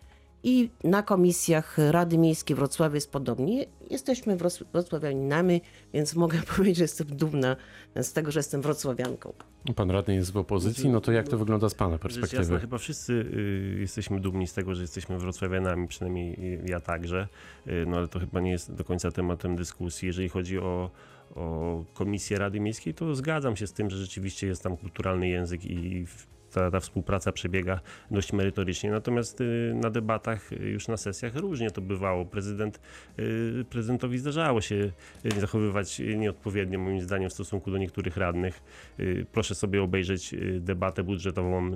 I 0.47 0.69
na 0.83 1.03
komisjach 1.03 1.77
Rady 1.91 2.17
Miejskiej 2.17 2.55
Wrocławia 2.55 2.95
jest 2.95 3.11
podobnie. 3.11 3.65
Jesteśmy 3.89 4.37
wroc- 4.37 4.65
wrocławianinami, 4.73 5.61
więc 5.93 6.15
mogę 6.15 6.37
powiedzieć, 6.55 6.77
że 6.77 6.83
jestem 6.83 7.07
dumna 7.07 7.55
z 7.95 8.13
tego, 8.13 8.31
że 8.31 8.39
jestem 8.39 8.61
wrocławianką. 8.61 9.33
Pan 9.75 9.91
radny 9.91 10.15
jest 10.15 10.31
w 10.31 10.37
opozycji, 10.37 10.89
no 10.89 11.01
to 11.01 11.11
jak 11.11 11.27
to 11.27 11.37
wygląda 11.37 11.69
z 11.69 11.73
pana 11.73 11.97
perspektywy? 11.97 12.41
jasna, 12.41 12.59
chyba 12.59 12.77
wszyscy 12.77 13.13
y, 13.13 13.77
jesteśmy 13.79 14.19
dumni 14.19 14.47
z 14.47 14.53
tego, 14.53 14.75
że 14.75 14.81
jesteśmy 14.81 15.19
wrocławianami, 15.19 15.87
przynajmniej 15.87 16.33
y, 16.33 16.65
ja 16.65 16.79
także, 16.79 17.27
y, 17.67 17.85
no 17.87 17.97
ale 17.97 18.07
to 18.07 18.19
chyba 18.19 18.39
nie 18.39 18.51
jest 18.51 18.73
do 18.73 18.83
końca 18.83 19.11
tematem 19.11 19.55
dyskusji. 19.55 20.07
Jeżeli 20.07 20.29
chodzi 20.29 20.59
o, 20.59 20.91
o 21.35 21.83
Komisję 21.93 22.39
Rady 22.39 22.59
Miejskiej, 22.59 22.93
to 22.93 23.15
zgadzam 23.15 23.55
się 23.55 23.67
z 23.67 23.73
tym, 23.73 23.89
że 23.89 23.97
rzeczywiście 23.97 24.47
jest 24.47 24.63
tam 24.63 24.77
kulturalny 24.77 25.27
język 25.27 25.65
i 25.65 26.05
ta, 26.55 26.71
ta 26.71 26.79
współpraca 26.79 27.31
przebiega 27.31 27.79
dość 28.11 28.33
merytorycznie. 28.33 28.91
Natomiast 28.91 29.41
y, 29.41 29.73
na 29.75 29.89
debatach, 29.89 30.53
y, 30.53 30.55
już 30.55 30.87
na 30.87 30.97
sesjach 30.97 31.35
różnie 31.35 31.71
to 31.71 31.81
bywało. 31.81 32.25
Prezydent, 32.25 32.79
y, 33.19 33.65
prezydentowi 33.69 34.17
zdarzało 34.17 34.61
się 34.61 34.91
zachowywać 35.39 35.99
nieodpowiednio, 35.99 36.79
moim 36.79 37.01
zdaniem, 37.01 37.29
w 37.29 37.33
stosunku 37.33 37.71
do 37.71 37.77
niektórych 37.77 38.17
radnych. 38.17 38.63
Proszę 39.31 39.55
sobie 39.55 39.83
obejrzeć 39.83 40.35
debatę 40.59 41.03
budżetową 41.03 41.71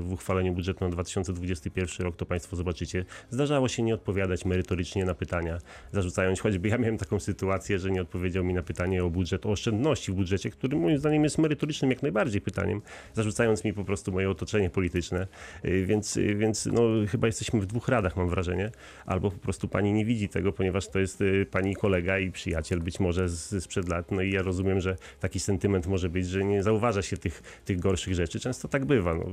w 0.00 0.12
uchwaleniu 0.12 0.52
budżetu 0.52 0.84
na 0.84 0.90
2021 0.90 2.06
rok, 2.06 2.16
to 2.16 2.26
Państwo 2.26 2.56
zobaczycie. 2.56 3.04
Zdarzało 3.30 3.68
się 3.68 3.82
nie 3.82 3.94
odpowiadać 3.94 4.44
merytorycznie 4.44 5.04
na 5.04 5.14
pytania, 5.14 5.58
zarzucając, 5.92 6.40
choćby 6.40 6.68
ja 6.68 6.78
miałem 6.78 6.98
taką 6.98 7.20
sytuację, 7.20 7.78
że 7.78 7.90
nie 7.90 8.02
odpowiedział 8.02 8.44
mi 8.44 8.54
na 8.54 8.62
pytanie 8.62 9.04
o 9.04 9.10
budżet, 9.10 9.46
o 9.46 9.50
oszczędności 9.50 10.12
w 10.12 10.14
budżecie, 10.14 10.50
który 10.50 10.76
moim 10.76 10.98
zdaniem 10.98 11.24
jest 11.24 11.38
merytorycznym 11.38 11.90
jak 11.90 12.02
najbardziej 12.02 12.40
pytaniem, 12.40 12.82
zarzucając 13.14 13.64
mi 13.64 13.72
po 13.72 13.84
prostu 13.84 14.12
moje 14.12 14.23
otoczenie 14.30 14.70
polityczne. 14.70 15.26
Y, 15.64 15.86
Więc, 15.86 16.16
y, 16.16 16.34
więc 16.34 16.66
no, 16.66 16.82
chyba 17.08 17.26
jesteśmy 17.26 17.60
w 17.60 17.66
dwóch 17.66 17.88
radach, 17.88 18.16
mam 18.16 18.28
wrażenie, 18.28 18.70
albo 19.06 19.30
po 19.30 19.38
prostu 19.38 19.68
Pani 19.68 19.92
nie 19.92 20.04
widzi 20.04 20.28
tego, 20.28 20.52
ponieważ 20.52 20.88
to 20.88 20.98
jest 20.98 21.20
y, 21.20 21.46
Pani 21.50 21.76
kolega 21.76 22.18
i 22.18 22.30
przyjaciel 22.30 22.80
być 22.80 23.00
może 23.00 23.28
z, 23.28 23.64
sprzed 23.64 23.88
lat, 23.88 24.10
no 24.10 24.22
i 24.22 24.32
ja 24.32 24.42
rozumiem, 24.42 24.80
że 24.80 24.96
taki 25.20 25.40
sentyment 25.40 25.86
może 25.86 26.08
być, 26.08 26.26
że 26.28 26.44
nie 26.44 26.62
zauważa 26.62 27.02
się 27.02 27.16
tych, 27.16 27.42
tych 27.64 27.80
gorszych 27.80 28.14
rzeczy. 28.14 28.40
Często 28.40 28.68
tak 28.68 28.84
bywa. 28.84 29.14
No. 29.14 29.24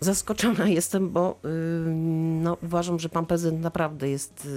Zaskoczona 0.00 0.68
jestem, 0.68 1.10
bo 1.10 1.40
no, 2.42 2.56
uważam, 2.62 2.98
że 2.98 3.08
pan 3.08 3.26
prezydent 3.26 3.62
naprawdę 3.62 4.08
jest 4.10 4.48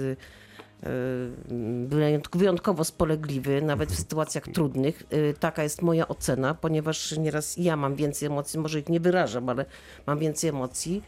wyjątkowo 2.32 2.84
spolegliwy, 2.84 3.62
nawet 3.62 3.92
w 3.92 3.96
sytuacjach 3.96 4.44
trudnych. 4.44 5.02
Y, 5.12 5.34
Taka 5.40 5.62
jest 5.62 5.82
moja 5.82 6.08
ocena, 6.08 6.54
ponieważ 6.54 7.18
nieraz 7.18 7.56
ja 7.56 7.76
mam 7.76 7.94
więcej 7.94 8.26
emocji, 8.26 8.58
może 8.58 8.80
ich 8.80 8.88
nie 8.88 9.00
wyrażam, 9.00 9.48
ale 9.48 9.64
mam 10.06 10.18
więcej 10.18 10.50
emocji 10.50 11.02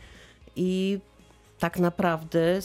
i 0.57 1.01
tak 1.59 1.79
naprawdę, 1.79 2.59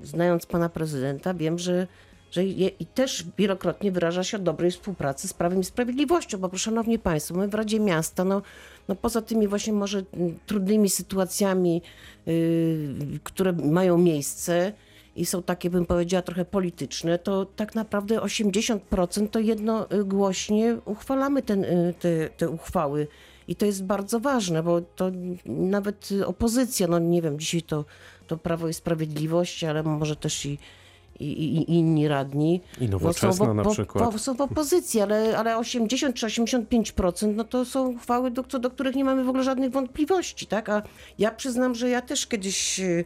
znając 0.00 0.46
pana 0.46 0.68
prezydenta, 0.68 1.34
wiem, 1.34 1.58
że, 1.58 1.86
że 2.30 2.44
je, 2.44 2.68
i 2.68 2.86
też 2.86 3.24
wielokrotnie 3.38 3.92
wyraża 3.92 4.24
się 4.24 4.36
o 4.36 4.40
dobrej 4.40 4.70
współpracy 4.70 5.28
z 5.28 5.34
Prawem 5.34 5.60
i 5.60 5.64
Sprawiedliwością, 5.64 6.38
bo 6.38 6.58
szanowni 6.58 6.98
państwo, 6.98 7.34
my 7.34 7.48
w 7.48 7.54
Radzie 7.54 7.80
Miasta, 7.80 8.24
no, 8.24 8.42
no 8.88 8.94
poza 8.94 9.22
tymi 9.22 9.48
właśnie 9.48 9.72
może 9.72 10.02
trudnymi 10.46 10.90
sytuacjami, 10.90 11.82
yy, 12.26 13.18
które 13.24 13.52
mają 13.52 13.98
miejsce 13.98 14.72
i 15.16 15.26
są 15.26 15.42
takie, 15.42 15.70
bym 15.70 15.86
powiedziała, 15.86 16.22
trochę 16.22 16.44
polityczne, 16.44 17.18
to 17.18 17.46
tak 17.46 17.74
naprawdę 17.74 18.18
80% 18.18 19.28
to 19.28 19.38
jednogłośnie 19.38 20.76
uchwalamy 20.84 21.42
ten, 21.42 21.64
y, 21.64 21.94
te, 22.00 22.28
te 22.30 22.48
uchwały. 22.48 23.08
I 23.48 23.56
to 23.56 23.66
jest 23.66 23.84
bardzo 23.84 24.20
ważne, 24.20 24.62
bo 24.62 24.80
to 24.80 25.10
nawet 25.46 26.08
opozycja, 26.26 26.86
no 26.86 26.98
nie 26.98 27.22
wiem, 27.22 27.38
dzisiaj 27.38 27.62
to, 27.62 27.84
to 28.26 28.36
Prawo 28.36 28.68
i 28.68 28.74
Sprawiedliwość, 28.74 29.64
ale 29.64 29.82
może 29.82 30.16
też 30.16 30.46
i, 30.46 30.58
i, 31.20 31.26
i 31.56 31.74
inni 31.74 32.08
radni. 32.08 32.60
I 32.80 32.84
No, 32.84 32.86
są, 32.86 32.90
nowoczesna 32.92 33.54
na 33.54 33.64
przykład. 33.70 34.12
po- 34.12 34.18
są 34.18 34.34
w 34.34 34.40
opozycji, 34.40 35.00
ale, 35.00 35.38
ale 35.38 35.58
80 35.58 36.16
czy 36.16 36.26
85% 36.26 37.34
no 37.34 37.44
to 37.44 37.64
są 37.64 37.88
uchwały, 37.88 38.30
do, 38.30 38.42
do 38.42 38.70
których 38.70 38.94
nie 38.94 39.04
mamy 39.04 39.24
w 39.24 39.28
ogóle 39.28 39.44
żadnych 39.44 39.70
wątpliwości, 39.72 40.46
tak? 40.46 40.68
A 40.68 40.82
ja 41.18 41.30
przyznam, 41.30 41.74
że 41.74 41.88
ja 41.88 42.00
też 42.02 42.26
kiedyś, 42.26 42.80
y, 42.80 42.82
y, 42.82 43.04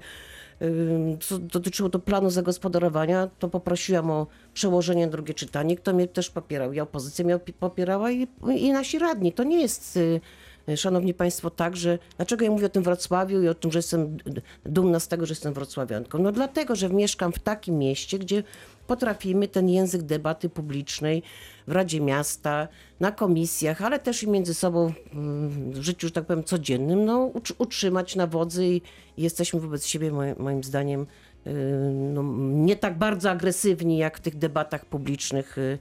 co 1.21 1.39
dotyczyło 1.39 1.89
to 1.89 1.99
planu 1.99 2.31
zagospodarowania, 2.31 3.29
to 3.39 3.49
poprosiłam 3.49 4.11
o 4.11 4.27
przełożenie 4.55 5.07
drugie 5.07 5.35
czytanie, 5.35 5.77
kto 5.77 5.95
mnie 5.95 6.09
też 6.09 6.31
popierał. 6.31 6.71
Opozycja 6.83 7.25
mnie 7.25 7.37
opi- 7.37 7.53
popierała 7.53 8.11
i, 8.11 8.27
i 8.57 8.73
nasi 8.73 8.99
radni. 8.99 9.33
To 9.33 9.45
nie 9.45 9.61
jest... 9.61 9.97
y, 9.97 10.21
Szanowni 10.77 11.15
Państwo, 11.15 11.51
tak, 11.51 11.77
że 11.77 11.99
dlaczego 12.17 12.45
ja 12.45 12.51
mówię 12.51 12.67
o 12.67 12.69
tym 12.69 12.83
Wrocławiu 12.83 13.43
i 13.43 13.49
o 13.49 13.55
tym, 13.55 13.73
że 13.73 13.79
jestem 13.79 14.17
dumna 14.65 15.01
z 15.01 15.09
tego, 15.09 15.27
że 15.27 15.33
jestem 15.33 15.55
wrocławianką? 15.55 16.19
No 16.19 16.33
dlatego, 16.33 16.77
że 16.77 16.89
mieszkam 16.89 17.33
w 17.33 17.39
takim 17.39 17.79
mieście, 17.79 18.19
gdzie 18.19 18.43
potrafimy 18.87 19.49
ten 19.49 19.69
język 19.69 20.03
debaty 20.03 20.49
publicznej 20.49 21.23
w 21.67 21.73
Radzie 21.73 22.01
Miasta, 22.01 22.69
na 23.01 23.13
komisjach, 23.13 23.83
ale 23.83 23.99
też 23.99 24.23
i 24.23 24.29
między 24.29 24.55
sobą 24.55 24.93
mm, 25.13 25.73
w 25.73 25.83
życiu, 25.83 26.07
że 26.07 26.13
tak 26.13 26.27
powiem, 26.27 26.45
codziennym, 26.45 27.05
no, 27.05 27.31
utrz- 27.35 27.55
utrzymać 27.59 28.17
na 28.17 28.27
wodzy 28.27 28.67
i, 28.67 28.83
jesteśmy 29.19 29.61
wobec 29.61 29.87
siebie, 29.87 30.13
moim, 30.13 30.35
moim 30.39 30.65
zdaniem, 30.65 31.07
y, 31.47 31.53
no, 31.93 32.23
nie 32.39 32.77
tak 32.77 32.99
bardzo 32.99 33.31
agresywni 33.31 33.99
jak 33.99 34.19
w 34.19 34.21
tych 34.21 34.37
debatach 34.37 34.87
publicznych, 34.87 35.59
y, 35.59 35.79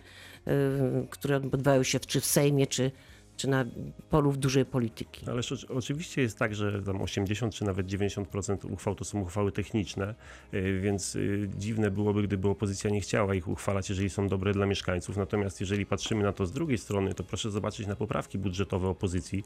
y, 0.48 1.08
które 1.10 1.38
odbywają 1.38 1.84
się 1.84 2.00
czy 2.00 2.22
w 2.22 2.26
Sejmie, 2.26 2.68
czy, 2.68 2.92
czy 3.38 3.50
na 3.50 3.66
polu 4.10 4.34
dużej 4.34 4.66
polityki. 4.66 5.26
Oczy- 5.26 5.68
oczywiście 5.70 6.22
jest 6.22 6.40
tak, 6.40 6.56
że 6.56 6.82
tam 6.82 7.02
80 7.02 7.54
czy 7.54 7.66
nawet 7.66 7.88
90% 7.88 8.72
uchwał 8.72 8.96
to 8.96 9.06
są 9.06 9.22
uchwały 9.22 9.52
techniczne, 9.52 10.16
y, 10.54 10.80
więc 10.80 11.16
y, 11.16 11.50
dziwne 11.58 11.92
byłoby, 11.92 12.24
gdyby 12.24 12.50
opozycja 12.50 12.90
nie 12.90 13.02
chciała 13.02 13.36
ich 13.36 13.48
uchwalać, 13.48 13.90
jeżeli 13.90 14.10
są 14.10 14.28
dobre 14.28 14.54
dla 14.54 14.66
mieszkańców. 14.66 15.18
Natomiast 15.18 15.62
jeżeli 15.62 15.86
patrzymy 15.86 16.24
na 16.24 16.34
to 16.34 16.46
z 16.46 16.52
drugiej 16.52 16.78
strony, 16.78 17.14
to 17.14 17.24
proszę 17.24 17.52
zobaczyć 17.52 17.88
na 17.88 17.96
poprawki 17.96 18.38
budżetowe 18.38 18.88
opozycji, 18.88 19.44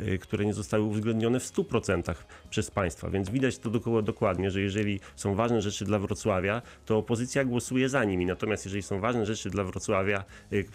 y, 0.00 0.18
które 0.18 0.44
nie 0.44 0.54
zostały 0.54 0.82
uwzględnione 0.82 1.40
w 1.40 1.44
100% 1.44 2.24
przez 2.50 2.70
państwa. 2.70 3.10
Więc 3.10 3.30
widać 3.30 3.58
to 3.58 3.70
dokładnie, 4.02 4.50
że 4.50 4.60
jeżeli 4.60 5.00
są 5.16 5.34
ważne 5.34 5.62
rzeczy 5.62 5.84
dla 5.84 5.98
Wrocławia, 5.98 6.62
to 6.86 6.98
opozycja 6.98 7.44
głosuje 7.44 7.88
za 7.88 8.04
nimi. 8.04 8.26
Natomiast 8.26 8.64
jeżeli 8.64 8.82
są 8.82 9.00
ważne 9.00 9.26
rzeczy 9.26 9.50
dla 9.50 9.64
Wrocławia 9.64 10.24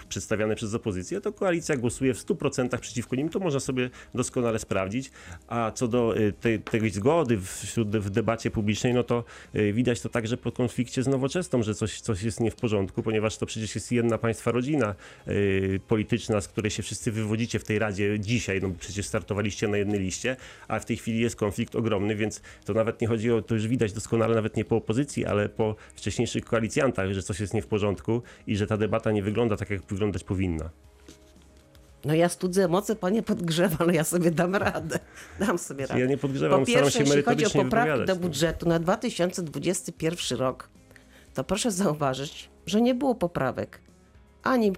przedstawiane 0.10 0.56
przez 0.56 0.74
opozycję, 0.74 1.22
to 1.22 1.34
koalicja 1.34 1.78
głosuje 1.78 2.14
w 2.14 2.18
100% 2.18 2.57
przeciwko 2.82 3.16
nim. 3.16 3.30
To 3.30 3.40
można 3.40 3.60
sobie 3.60 3.90
doskonale 4.16 4.60
sprawdzić. 4.60 5.12
A 5.48 5.72
co 5.72 5.88
do 5.88 6.18
y, 6.18 6.34
tej, 6.34 6.60
tej 6.60 6.90
zgody 6.90 7.40
wśród, 7.42 7.98
w 7.98 8.10
debacie 8.10 8.52
publicznej, 8.52 8.94
no 8.94 9.04
to 9.04 9.24
y, 9.56 9.74
widać 9.74 10.02
to 10.02 10.10
także 10.10 10.38
po 10.38 10.52
konflikcie 10.52 11.04
z 11.04 11.08
nowoczesną, 11.08 11.64
że 11.64 11.76
coś, 11.76 12.02
coś 12.02 12.24
jest 12.24 12.40
nie 12.40 12.52
w 12.52 12.56
porządku, 12.56 13.04
ponieważ 13.04 13.38
to 13.38 13.46
przecież 13.46 13.76
jest 13.76 13.92
jedna 13.92 14.18
państwa 14.18 14.52
rodzina 14.52 14.96
y, 15.28 15.80
polityczna, 15.88 16.42
z 16.42 16.48
której 16.48 16.72
się 16.72 16.84
wszyscy 16.84 17.12
wywodzicie 17.12 17.60
w 17.60 17.64
tej 17.64 17.80
Radzie 17.80 18.20
dzisiaj, 18.20 18.62
no 18.62 18.72
przecież 18.80 19.06
startowaliście 19.06 19.68
na 19.68 19.78
jednej 19.78 20.00
liście, 20.00 20.36
a 20.68 20.80
w 20.80 20.86
tej 20.86 20.98
chwili 20.98 21.20
jest 21.20 21.36
konflikt 21.36 21.76
ogromny, 21.76 22.16
więc 22.16 22.42
to 22.66 22.74
nawet 22.74 23.02
nie 23.02 23.08
chodzi 23.08 23.32
o, 23.32 23.42
to 23.42 23.56
już 23.56 23.68
widać 23.68 23.94
doskonale 23.94 24.36
nawet 24.36 24.58
nie 24.58 24.66
po 24.66 24.76
opozycji, 24.76 25.26
ale 25.26 25.50
po 25.50 25.76
wcześniejszych 25.96 26.46
koalicjantach, 26.46 27.14
że 27.14 27.24
coś 27.24 27.40
jest 27.40 27.54
nie 27.54 27.62
w 27.62 27.68
porządku 27.68 28.22
i 28.48 28.58
że 28.58 28.68
ta 28.68 28.78
debata 28.78 29.12
nie 29.12 29.24
wygląda 29.24 29.58
tak, 29.58 29.70
jak 29.70 29.82
wyglądać 29.82 30.24
powinna. 30.24 30.70
No 32.06 32.14
ja 32.14 32.30
studzę 32.30 32.66
emocje, 32.66 32.96
panie 32.96 33.24
podgrzewa, 33.24 33.76
ale 33.80 33.94
ja 33.94 34.04
sobie 34.04 34.32
dam 34.32 34.56
radę. 34.56 35.00
Dam 35.40 35.58
sobie 35.58 35.88
radę. 35.88 36.02
Ja 36.02 36.06
nie 36.06 36.18
podgrzewam, 36.18 36.60
Po 36.60 36.66
staram 36.66 36.84
pierwsze, 36.84 37.00
się 37.00 37.06
jeśli 37.06 37.24
chodzi 37.24 37.46
o 37.46 37.50
poprawki 37.50 38.06
do 38.06 38.16
no. 38.16 38.22
budżetu 38.22 38.70
na 38.70 38.80
2021 38.80 40.40
rok, 40.40 40.70
to 41.34 41.44
proszę 41.44 41.72
zauważyć, 41.72 42.50
że 42.66 42.82
nie 42.82 42.96
było 42.96 43.16
poprawek 43.16 43.80
ani 44.48 44.70
y, 44.70 44.74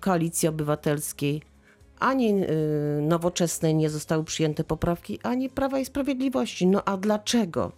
Koalicji 0.00 0.48
Obywatelskiej, 0.48 1.42
ani 1.98 2.44
y, 2.44 3.02
Nowoczesnej 3.02 3.74
nie 3.74 3.90
zostały 3.90 4.24
przyjęte 4.24 4.64
poprawki, 4.64 5.18
ani 5.22 5.50
Prawa 5.50 5.78
i 5.78 5.84
Sprawiedliwości. 5.84 6.66
No 6.66 6.82
a 6.84 6.96
dlaczego? 6.96 7.72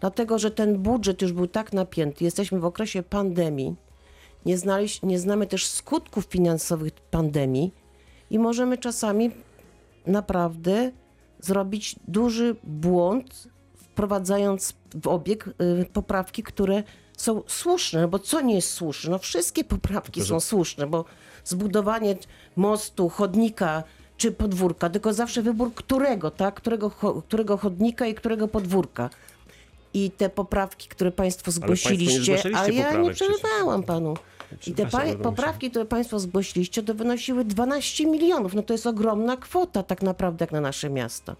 Dlatego, 0.00 0.38
że 0.38 0.50
ten 0.50 0.78
budżet 0.78 1.22
już 1.22 1.32
był 1.32 1.46
tak 1.46 1.72
napięty. 1.72 2.24
Jesteśmy 2.24 2.60
w 2.60 2.64
okresie 2.64 3.02
pandemii. 3.02 3.76
Nie, 4.46 4.58
znaleźć, 4.58 5.02
nie 5.02 5.18
znamy 5.18 5.46
też 5.46 5.66
skutków 5.66 6.24
finansowych 6.24 6.92
pandemii 6.92 7.74
i 8.30 8.38
możemy 8.38 8.78
czasami 8.78 9.30
naprawdę 10.06 10.90
zrobić 11.40 11.96
duży 12.08 12.56
błąd, 12.64 13.48
wprowadzając 13.74 14.74
w 15.02 15.06
obieg 15.06 15.46
y, 15.48 15.86
poprawki, 15.92 16.42
które 16.42 16.82
są 17.16 17.42
słuszne, 17.46 18.08
bo 18.08 18.18
co 18.18 18.40
nie 18.40 18.54
jest 18.54 18.70
słuszne? 18.72 19.10
No 19.10 19.18
wszystkie 19.18 19.64
poprawki 19.64 20.22
są 20.22 20.40
słuszne, 20.40 20.86
bo 20.86 21.04
zbudowanie 21.44 22.16
mostu, 22.56 23.08
chodnika 23.08 23.82
czy 24.16 24.32
podwórka, 24.32 24.90
tylko 24.90 25.12
zawsze 25.12 25.42
wybór 25.42 25.74
którego, 25.74 26.30
tak? 26.30 26.54
Którego, 26.54 26.90
którego 27.28 27.56
chodnika 27.56 28.06
i 28.06 28.14
którego 28.14 28.48
podwórka. 28.48 29.10
I 29.94 30.10
te 30.10 30.28
poprawki, 30.28 30.88
które 30.88 31.12
Państwo 31.12 31.44
państwo 31.44 31.50
nie 31.50 31.54
zgłosiliście, 31.54 32.42
ale 32.56 32.72
ja 32.72 32.82
nie 32.82 32.84
poprawek 32.84 33.14
przecież. 33.14 33.36
przerywałam 33.38 33.82
Panu. 33.82 34.14
I 34.66 34.72
te 34.72 34.86
poprawki, 35.22 35.70
które 35.70 35.84
Państwo 35.84 36.18
zgłosiliście, 36.20 36.82
to 36.82 36.94
wynosiły 36.94 37.44
12 37.44 38.06
milionów. 38.06 38.54
No 38.54 38.62
to 38.62 38.74
jest 38.74 38.86
ogromna 38.86 39.36
kwota 39.36 39.82
tak 39.82 40.02
naprawdę 40.02 40.42
jak 40.42 40.52
na 40.52 40.60
nasze 40.60 40.90
miasto. 40.90 41.36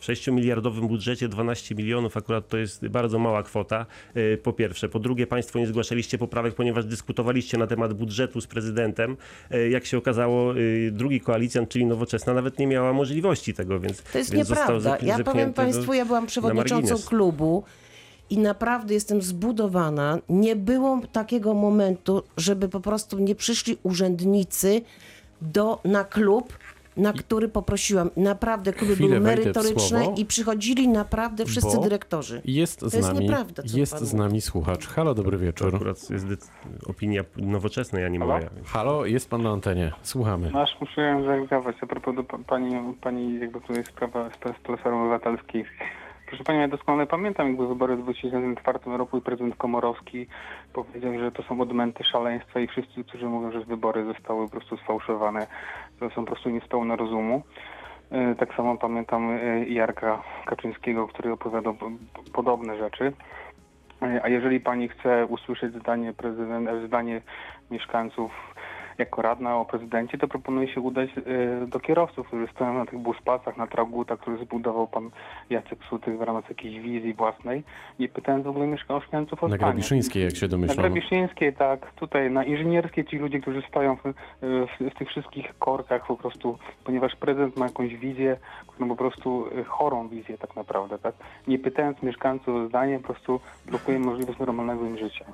W 0.00 0.06
6-miliardowym 0.06 0.88
budżecie 0.88 1.28
12 1.28 1.74
milionów 1.74 2.16
akurat 2.16 2.48
to 2.48 2.56
jest 2.56 2.88
bardzo 2.88 3.18
mała 3.18 3.42
kwota, 3.42 3.86
y, 4.16 4.38
po 4.42 4.52
pierwsze. 4.52 4.88
Po 4.88 4.98
drugie, 4.98 5.26
Państwo 5.26 5.58
nie 5.58 5.66
zgłaszaliście 5.66 6.18
poprawek, 6.18 6.54
ponieważ 6.54 6.84
dyskutowaliście 6.84 7.58
na 7.58 7.66
temat 7.66 7.92
budżetu 7.94 8.40
z 8.40 8.46
prezydentem. 8.46 9.16
Y, 9.54 9.68
Jak 9.70 9.86
się 9.86 9.98
okazało, 9.98 10.56
y, 10.56 10.90
drugi 10.92 11.20
koalicjant, 11.20 11.68
czyli 11.68 11.86
Nowoczesna, 11.86 12.34
nawet 12.34 12.58
nie 12.58 12.66
miała 12.66 12.92
możliwości 12.92 13.54
tego, 13.54 13.80
więc 13.80 14.02
To 14.02 14.18
jest 14.18 14.32
więc 14.32 14.48
nieprawda. 14.50 14.98
Ja 15.02 15.24
powiem 15.24 15.48
do- 15.48 15.54
Państwu, 15.54 15.94
ja 15.94 16.04
byłam 16.04 16.26
przewodniczącą 16.26 16.98
klubu 16.98 17.64
i 18.30 18.38
naprawdę 18.38 18.94
jestem 18.94 19.22
zbudowana. 19.22 20.18
Nie 20.28 20.56
było 20.56 21.00
takiego 21.12 21.54
momentu, 21.54 22.22
żeby 22.36 22.68
po 22.68 22.80
prostu 22.80 23.18
nie 23.18 23.34
przyszli 23.34 23.78
urzędnicy 23.82 24.82
do, 25.42 25.80
na 25.84 26.04
klub, 26.04 26.58
na 26.96 27.12
który 27.12 27.48
poprosiłam. 27.48 28.10
Naprawdę 28.16 28.72
kluby 28.72 28.96
były 28.96 29.20
merytoryczne 29.20 30.04
słowo, 30.04 30.14
i 30.20 30.24
przychodzili 30.26 30.88
naprawdę 30.88 31.44
wszyscy 31.44 31.80
dyrektorzy. 31.80 32.42
Jest 32.44 32.80
z 32.80 32.94
jest 32.94 33.08
nami, 33.08 33.20
nieprawda, 33.20 33.62
co 33.62 33.78
jest 33.78 33.98
z 33.98 34.12
mówi. 34.14 34.16
nami 34.16 34.40
słuchacz. 34.40 34.86
Halo, 34.86 35.14
dobry 35.14 35.38
To 35.38 35.44
wieczór. 35.44 35.74
akurat 35.76 36.10
jest 36.10 36.50
opinia 36.86 37.22
nowoczesnej, 37.36 38.04
a 38.04 38.08
nie 38.08 38.18
Halo? 38.18 38.32
moja. 38.34 38.50
Halo, 38.64 39.06
jest 39.06 39.30
pan 39.30 39.42
na 39.42 39.50
antenie. 39.50 39.92
Słuchamy. 40.02 40.50
Aż 40.62 40.76
musiałem 40.80 41.24
zareagować 41.24 41.76
a 41.80 41.86
propos 41.86 42.14
do 42.16 42.24
pa- 42.24 42.38
pani, 42.38 42.94
pani 43.00 43.40
jakby 43.40 43.60
tutaj 43.60 43.84
sprawa 43.84 44.30
z, 44.30 44.62
Platformy 44.62 44.98
Obywatelskiej. 45.00 45.64
Proszę 46.26 46.44
Pani, 46.44 46.58
ja 46.58 46.68
doskonale 46.68 47.06
pamiętam 47.06 47.48
jakby 47.48 47.66
wybory 47.68 47.96
w 47.96 48.02
2004 48.02 48.78
roku 48.84 49.18
i 49.18 49.20
prezydent 49.20 49.56
Komorowski 49.56 50.26
powiedział, 50.72 51.18
że 51.18 51.32
to 51.32 51.42
są 51.42 51.60
odmęty 51.60 52.04
szaleństwa 52.04 52.60
i 52.60 52.66
wszyscy, 52.66 53.04
którzy 53.04 53.26
mówią, 53.26 53.52
że 53.52 53.60
wybory 53.60 54.04
zostały 54.04 54.44
po 54.44 54.50
prostu 54.50 54.76
sfałszowane, 54.76 55.46
to 56.00 56.10
są 56.10 56.14
po 56.14 56.26
prostu 56.26 56.50
niespełna 56.50 56.96
rozumu. 56.96 57.42
E, 58.10 58.34
Tak 58.34 58.54
samo 58.54 58.76
pamiętam 58.78 59.30
e, 59.30 59.64
Jarka 59.68 60.22
Kaczyńskiego, 60.46 61.08
który 61.08 61.32
opowiadał 61.32 61.76
podobne 62.32 62.78
rzeczy. 62.78 63.12
E, 64.02 64.20
A 64.24 64.28
jeżeli 64.28 64.60
pani 64.60 64.88
chce 64.88 65.26
usłyszeć 65.26 65.74
zdanie 65.74 66.12
zdanie 66.86 67.20
mieszkańców 67.70 68.54
jako 68.98 69.22
radna 69.22 69.56
o 69.56 69.64
prezydencie, 69.64 70.18
to 70.18 70.28
proponuję 70.28 70.68
się 70.68 70.80
udać 70.80 71.10
e, 71.10 71.66
do 71.66 71.80
kierowców, 71.80 72.26
którzy 72.26 72.46
stoją 72.46 72.74
na 72.74 72.86
tych 72.86 72.98
buspasach, 72.98 73.56
na 73.56 73.66
tragutach, 73.66 74.18
które 74.18 74.36
zbudował 74.36 74.86
pan 74.86 75.10
Jacek 75.50 75.78
Sutych 75.90 76.18
w 76.18 76.22
ramach 76.22 76.48
jakiejś 76.48 76.80
wizji 76.80 77.14
własnej, 77.14 77.62
nie 77.98 78.08
pytając 78.08 78.44
w 78.44 78.48
ogóle 78.48 78.66
mieszkańców 78.66 79.44
o 79.44 79.48
Na. 79.48 79.56
Grabiszyńskiej, 79.56 80.24
jak 80.24 80.36
się 80.36 80.46
Na 80.46 80.50
domyślam. 80.50 80.78
Grabiszyńskiej, 80.78 81.52
tak, 81.52 81.92
tutaj 81.92 82.30
na 82.30 82.44
Inżynierskiej 82.44 83.04
ci 83.04 83.18
ludzie, 83.18 83.40
którzy 83.40 83.62
stoją 83.68 83.96
w, 83.96 84.02
w, 84.42 84.90
w 84.94 84.98
tych 84.98 85.08
wszystkich 85.08 85.58
korkach 85.58 86.06
po 86.06 86.16
prostu, 86.16 86.58
ponieważ 86.84 87.16
prezydent 87.16 87.56
ma 87.56 87.66
jakąś 87.66 87.96
wizję, 87.96 88.36
którą 88.66 88.88
po 88.88 88.96
prostu 88.96 89.46
e, 89.60 89.64
chorą 89.64 90.08
wizję 90.08 90.38
tak 90.38 90.56
naprawdę, 90.56 90.98
tak, 90.98 91.14
nie 91.46 91.58
pytając 91.58 92.02
mieszkańców 92.02 92.48
o 92.48 92.68
zdanie, 92.68 92.98
po 92.98 93.04
prostu 93.04 93.40
blokuje 93.66 93.98
możliwość 93.98 94.38
normalnego 94.38 94.86
im 94.86 94.98
życia. 94.98 95.24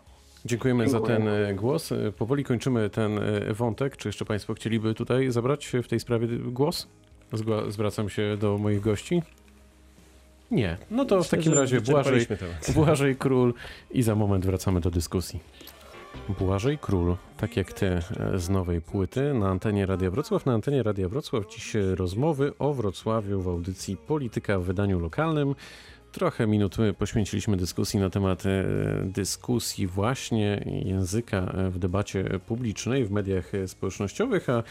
Dziękujemy 0.44 0.88
za 0.88 0.98
Dziękuję. 0.98 1.16
ten 1.16 1.28
e, 1.28 1.54
głos. 1.54 1.92
E, 1.92 2.12
Powoli 2.12 2.44
kończymy 2.44 2.90
ten 2.90 3.18
e, 3.18 3.54
wątek. 3.54 3.96
Czy 3.96 4.08
jeszcze 4.08 4.24
Państwo 4.24 4.54
chcieliby 4.54 4.94
tutaj 4.94 5.30
zabrać 5.30 5.72
w 5.82 5.88
tej 5.88 6.00
sprawie 6.00 6.28
głos? 6.38 6.88
Zwracam 7.68 8.08
się 8.08 8.36
do 8.40 8.58
moich 8.58 8.80
gości. 8.80 9.22
Nie. 10.50 10.76
No 10.90 11.04
to 11.04 11.16
w 11.16 11.18
Myślę, 11.18 11.38
takim 11.38 11.54
że 11.54 11.60
razie 11.60 11.80
Błażej. 11.80 12.26
Błażej 12.74 13.16
Król 13.16 13.54
i 13.90 14.02
za 14.02 14.14
moment 14.14 14.46
wracamy 14.46 14.80
do 14.80 14.90
dyskusji. 14.90 15.40
Błażej 16.38 16.78
Król, 16.78 17.16
tak 17.36 17.56
jak 17.56 17.72
ty 17.72 17.98
z 18.34 18.48
nowej 18.48 18.80
płyty 18.80 19.34
na 19.34 19.48
antenie 19.48 19.86
Radia 19.86 20.10
Wrocław. 20.10 20.46
Na 20.46 20.52
antenie 20.52 20.82
Radia 20.82 21.08
Wrocław 21.08 21.44
dziś 21.54 21.74
rozmowy 21.74 22.52
o 22.58 22.74
Wrocławiu 22.74 23.40
w 23.40 23.48
audycji 23.48 23.96
Polityka 23.96 24.58
w 24.58 24.62
wydaniu 24.62 25.00
lokalnym. 25.00 25.54
Trochę 26.12 26.46
minut 26.46 26.76
poświęciliśmy 26.98 27.56
dyskusji 27.56 28.00
na 28.00 28.10
temat 28.10 28.46
e, 28.46 28.64
dyskusji 29.04 29.86
właśnie 29.86 30.64
języka 30.84 31.36
e, 31.36 31.70
w 31.70 31.78
debacie 31.78 32.24
publicznej, 32.46 33.04
w 33.04 33.10
mediach 33.10 33.54
e, 33.54 33.68
społecznościowych, 33.68 34.48
a 34.50 34.62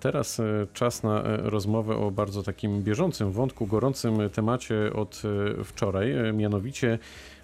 teraz 0.00 0.40
czas 0.72 1.02
na 1.02 1.22
rozmowę 1.24 1.96
o 1.96 2.10
bardzo 2.10 2.42
takim 2.42 2.82
bieżącym 2.82 3.32
wątku, 3.32 3.66
gorącym 3.66 4.30
temacie 4.30 4.92
od 4.92 5.22
wczoraj, 5.64 6.14
mianowicie 6.34 6.98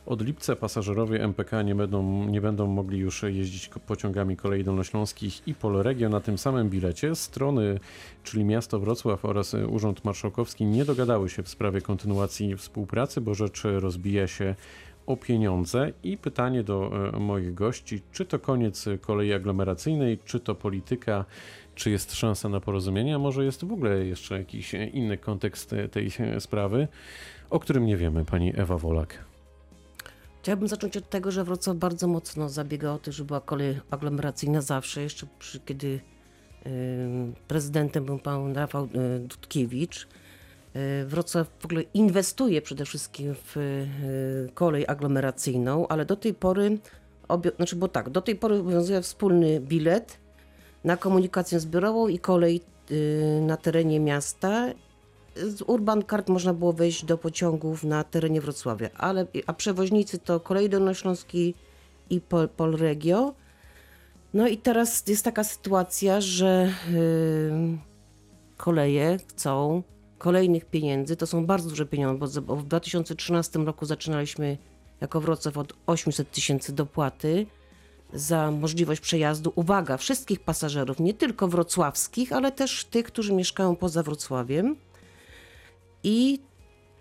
od 0.07 0.23
lipca 0.23 0.57
pasażerowie 0.57 1.23
MPK 1.25 1.63
nie 1.63 1.75
będą, 1.75 2.29
nie 2.29 2.41
będą 2.41 2.67
mogli 2.67 2.99
już 2.99 3.23
jeździć 3.23 3.71
pociągami 3.87 4.37
kolei 4.37 4.65
dolnośląskich 4.65 5.49
i 5.49 5.55
Polregio 5.55 6.09
na 6.09 6.21
tym 6.21 6.39
samym 6.39 6.71
bilecie. 6.71 7.15
Strony, 7.15 7.81
czyli 8.25 8.45
miasto 8.45 8.79
Wrocław 8.79 9.25
oraz 9.25 9.55
Urząd 9.55 10.05
Marszałkowski 10.05 10.65
nie 10.65 10.85
dogadały 10.85 11.29
się 11.29 11.43
w 11.43 11.49
sprawie 11.49 11.81
kontynuacji 11.81 12.57
współpracy, 12.57 13.21
bo 13.21 13.35
rzecz 13.35 13.63
rozbija 13.65 14.27
się 14.27 14.55
o 15.07 15.17
pieniądze. 15.17 15.93
I 16.03 16.19
pytanie 16.19 16.63
do 16.63 16.91
e, 17.15 17.19
moich 17.19 17.55
gości, 17.55 18.01
czy 18.13 18.25
to 18.25 18.39
koniec 18.39 18.85
kolei 19.01 19.33
aglomeracyjnej, 19.33 20.19
czy 20.25 20.41
to 20.41 20.55
polityka, 20.55 21.25
czy 21.75 21.91
jest 21.91 22.15
szansa 22.15 22.49
na 22.49 22.61
porozumienie, 22.61 23.15
a 23.15 23.19
może 23.19 23.45
jest 23.45 23.65
w 23.65 23.73
ogóle 23.73 24.07
jeszcze 24.07 24.39
jakiś 24.39 24.75
inny 24.75 25.19
kontekst 25.19 25.75
tej 25.91 26.11
sprawy, 26.39 26.89
o 27.51 27.61
którym 27.61 27.87
nie 27.87 27.97
wiemy, 27.97 28.25
pani 28.25 28.53
Ewa 28.57 28.79
Wolak. 28.79 29.34
Chciałabym 30.45 30.69
zacząć 30.69 30.97
od 30.97 31.11
tego, 31.11 31.31
że 31.31 31.45
Wrocław 31.45 31.77
bardzo 31.77 32.09
mocno 32.09 32.49
zabiega 32.49 32.93
o 32.93 32.99
to, 32.99 33.13
żeby 33.13 33.27
była 33.27 33.41
kolej 33.41 33.81
aglomeracyjna 33.91 34.61
zawsze, 34.61 35.03
jeszcze 35.03 35.27
przy, 35.39 35.61
kiedy 35.61 35.87
y, 35.87 36.71
prezydentem 37.49 38.05
był 38.05 38.19
pan 38.19 38.53
Rafał 38.57 38.85
y, 38.85 38.89
Dudkiewicz. 39.21 40.09
Y, 40.77 41.05
Wrocław 41.07 41.49
w 41.59 41.65
ogóle 41.65 41.83
inwestuje 41.83 42.63
przede 42.63 42.85
wszystkim 42.85 43.35
w 43.35 43.87
kolej 44.55 44.87
aglomeracyjną, 44.87 45.89
ale 45.89 46.05
do 46.05 46.17
tej 46.17 46.35
pory, 46.35 46.79
obie, 47.29 47.51
znaczy 47.57 47.77
bo 47.77 47.89
tak, 47.89 48.11
do 48.11 48.21
tej 48.21 48.37
pory 48.37 48.55
obowiązuje 48.55 49.03
wspólny 49.03 49.61
bilet 49.61 50.19
na 50.85 50.97
komunikację 50.97 51.61
zbiorową 51.61 52.09
i 52.09 52.19
kolej 52.19 52.61
na 53.41 53.57
terenie 53.57 54.01
miasta 54.01 54.67
z 55.37 55.63
Urban 55.67 56.03
Card 56.11 56.29
można 56.29 56.55
było 56.55 56.73
wejść 56.73 57.05
do 57.05 57.19
pociągów 57.19 57.85
na 57.85 58.05
terenie 58.05 58.41
Wrocławia, 58.41 58.91
ale, 58.95 59.27
a 59.47 59.53
przewoźnicy 59.53 60.19
to 60.19 60.41
Kolej 60.41 60.71
Dolnośląski 60.71 61.55
i 62.11 62.21
Pol, 62.21 62.49
Polregio. 62.49 63.35
No 64.35 64.49
i 64.49 64.57
teraz 64.57 65.09
jest 65.09 65.25
taka 65.25 65.45
sytuacja, 65.45 66.21
że 66.21 66.73
yy, 66.93 67.79
koleje 68.57 69.19
chcą 69.29 69.83
kolejnych 70.19 70.65
pieniędzy. 70.65 71.17
To 71.17 71.27
są 71.27 71.47
bardzo 71.47 71.71
duże 71.71 71.87
pieniądze, 71.87 72.41
bo, 72.41 72.57
w 72.57 72.65
2013 72.65 73.59
roku 73.59 73.87
zaczynaliśmy 73.87 74.59
jako 75.01 75.21
Wrocław 75.21 75.59
od 75.59 75.73
800 75.87 76.31
tysięcy 76.31 76.73
dopłaty 76.73 77.47
za 78.13 78.51
możliwość 78.51 79.01
przejazdu, 79.01 79.53
uwaga, 79.55 79.97
wszystkich 79.97 80.41
pasażerów, 80.41 81.01
nie 81.01 81.15
tylko 81.15 81.49
wrocławskich, 81.49 82.33
ale 82.33 82.53
też 82.53 82.85
tych, 82.85 83.07
którzy 83.07 83.33
mieszkają 83.33 83.77
poza 83.77 84.03
Wrocławiem. 84.03 84.77
I 86.05 86.39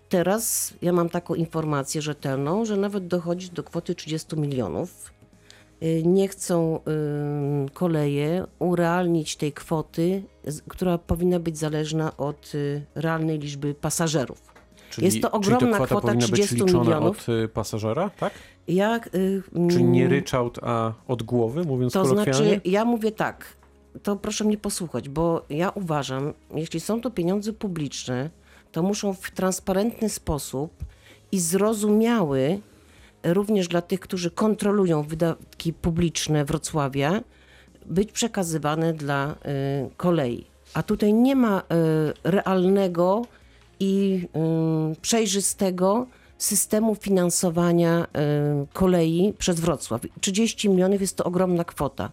teraz 0.08 0.74
ja 0.82 0.92
mam 0.92 1.08
taką 1.08 1.34
informację 1.34 2.02
rzetelną, 2.02 2.64
że 2.64 2.76
nawet 2.76 3.06
dochodzi 3.06 3.50
do 3.50 3.62
kwoty 3.62 3.94
30 3.94 4.36
milionów. 4.36 5.12
Y, 5.82 6.02
Nie 6.06 6.28
chcą 6.28 6.80
koleje 7.72 8.46
urealnić 8.58 9.36
tej 9.36 9.52
kwoty, 9.52 10.22
która 10.68 10.98
powinna 10.98 11.40
być 11.40 11.58
zależna 11.58 12.16
od 12.16 12.54
y, 12.54 12.82
realnej 12.94 13.38
liczby 13.38 13.74
pasażerów. 13.74 14.54
Jest 14.98 15.22
to 15.22 15.30
czyli 15.40 15.54
ogromna 15.56 15.76
kwota 15.76 15.86
kwota 15.86 16.06
powinna 16.06 16.26
30 16.26 16.54
być 16.54 16.64
liczona 16.64 16.84
milionów. 16.84 17.18
od 17.18 17.28
y, 17.28 17.48
pasażera, 17.48 18.10
tak? 18.10 18.32
Ja, 18.68 19.00
y, 19.14 19.42
Czyli 19.70 19.84
nie 19.84 20.00
mm, 20.00 20.12
ryczałt, 20.12 20.58
a 20.62 20.92
od 21.08 21.22
głowy, 21.22 21.64
mówiąc 21.64 21.92
To 21.92 22.04
znaczy, 22.06 22.60
ja 22.64 22.84
mówię 22.84 23.12
tak, 23.12 23.56
to 24.02 24.16
proszę 24.16 24.44
mnie 24.44 24.56
posłuchać, 24.58 25.08
bo 25.08 25.44
ja 25.50 25.70
uważam, 25.70 26.32
jeśli 26.54 26.80
są 26.80 27.00
to 27.00 27.10
pieniądze 27.10 27.52
publiczne, 27.52 28.30
to 28.74 28.82
muszą 28.82 29.14
w 29.14 29.30
transparentny 29.30 30.08
sposób 30.08 30.84
i 31.32 31.40
zrozumiały 31.40 32.60
również 33.24 33.68
dla 33.68 33.82
tych, 33.82 34.00
którzy 34.00 34.30
kontrolują 34.30 35.02
wydatki 35.02 35.72
publiczne 35.72 36.44
Wrocławia, 36.44 37.20
być 37.86 38.12
przekazywane 38.12 38.92
dla 38.92 39.32
y, 39.32 39.34
kolei. 39.96 40.44
A 40.74 40.82
tutaj 40.82 41.14
nie 41.14 41.36
ma 41.36 41.60
y, 41.60 41.64
realnego 42.30 43.26
i 43.80 44.20
y, 44.94 45.00
przejrzystego 45.00 46.06
systemu 46.38 46.94
finansowania 46.94 48.04
y, 48.04 48.66
kolei 48.72 49.34
przez 49.38 49.60
Wrocław. 49.60 50.00
30 50.20 50.68
milionów 50.68 51.00
jest 51.00 51.16
to 51.16 51.24
ogromna 51.24 51.64
kwota. 51.64 52.10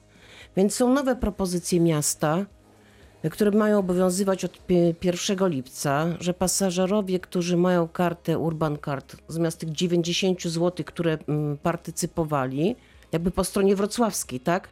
Więc 0.57 0.75
są 0.75 0.93
nowe 0.93 1.15
propozycje 1.15 1.79
miasta, 1.79 2.45
które 3.29 3.51
mają 3.51 3.79
obowiązywać 3.79 4.45
od 4.45 4.65
pi- 4.65 4.95
1 5.03 5.47
lipca, 5.49 6.07
że 6.19 6.33
pasażerowie, 6.33 7.19
którzy 7.19 7.57
mają 7.57 7.87
kartę 7.87 8.37
Urban 8.37 8.77
Card, 8.85 9.15
zamiast 9.27 9.59
tych 9.59 9.71
90 9.71 10.43
zł, 10.43 10.85
które 10.85 11.17
mm, 11.27 11.57
partycypowali, 11.57 12.75
jakby 13.11 13.31
po 13.31 13.43
stronie 13.43 13.75
wrocławskiej, 13.75 14.39
tak? 14.39 14.69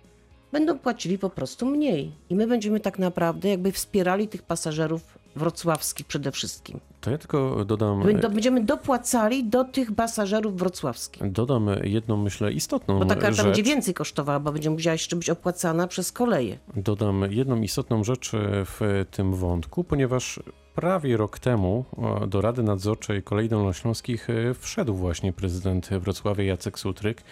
będą 0.52 0.80
płacili 0.80 1.18
po 1.18 1.30
prostu 1.30 1.66
mniej. 1.66 2.12
I 2.30 2.36
my 2.36 2.48
będziemy 2.48 2.80
tak 2.80 3.00
naprawdę 3.00 3.50
jakby 3.50 3.72
wspierali 3.72 4.28
tych 4.28 4.44
pasażerów 4.44 5.19
wrocławskich 5.36 6.08
przede 6.08 6.32
wszystkim. 6.32 6.80
To 7.02 7.12
ja 7.12 7.18
tylko 7.18 7.66
dodam, 7.66 8.04
Będą- 8.04 8.30
Będziemy 8.30 8.64
dopłacali 8.64 9.44
do 9.44 9.64
tych 9.64 9.96
pasażerów 9.96 10.58
wrocławskich. 10.58 11.32
dodam 11.32 11.70
jedną, 11.84 12.18
myślę, 12.18 12.52
istotną 12.52 13.00
Bo 13.00 13.06
ta 13.06 13.16
karta 13.16 13.32
rzecz. 13.32 13.46
będzie 13.46 13.64
więcej 13.64 13.94
kosztowała, 13.94 14.40
bo 14.40 14.52
będzie 14.52 14.70
musiała 14.70 14.94
jeszcze 14.94 15.16
być 15.16 15.30
opłacana 15.30 15.88
przez 15.88 16.12
koleje. 16.12 16.58
Dodam 16.76 17.26
jedną 17.30 17.62
istotną 17.62 18.04
rzecz 18.04 18.34
e, 18.34 18.38
w 18.66 19.06
tym 19.12 19.34
wątku, 19.36 19.84
ponieważ 19.84 20.40
prawie 20.76 21.18
rok 21.18 21.40
temu 21.40 21.86
e, 22.24 22.28
do 22.28 22.42
Rady 22.42 22.64
Nadzorczej 22.64 23.24
Kolei 23.24 23.50
Dolnośląskich 23.50 24.30
e, 24.30 24.54
wszedł 24.54 24.94
właśnie 24.96 25.34
prezydent 25.34 25.90
Wrocławia 25.90 26.44
Jacek 26.44 26.80
Sutryk 26.80 27.24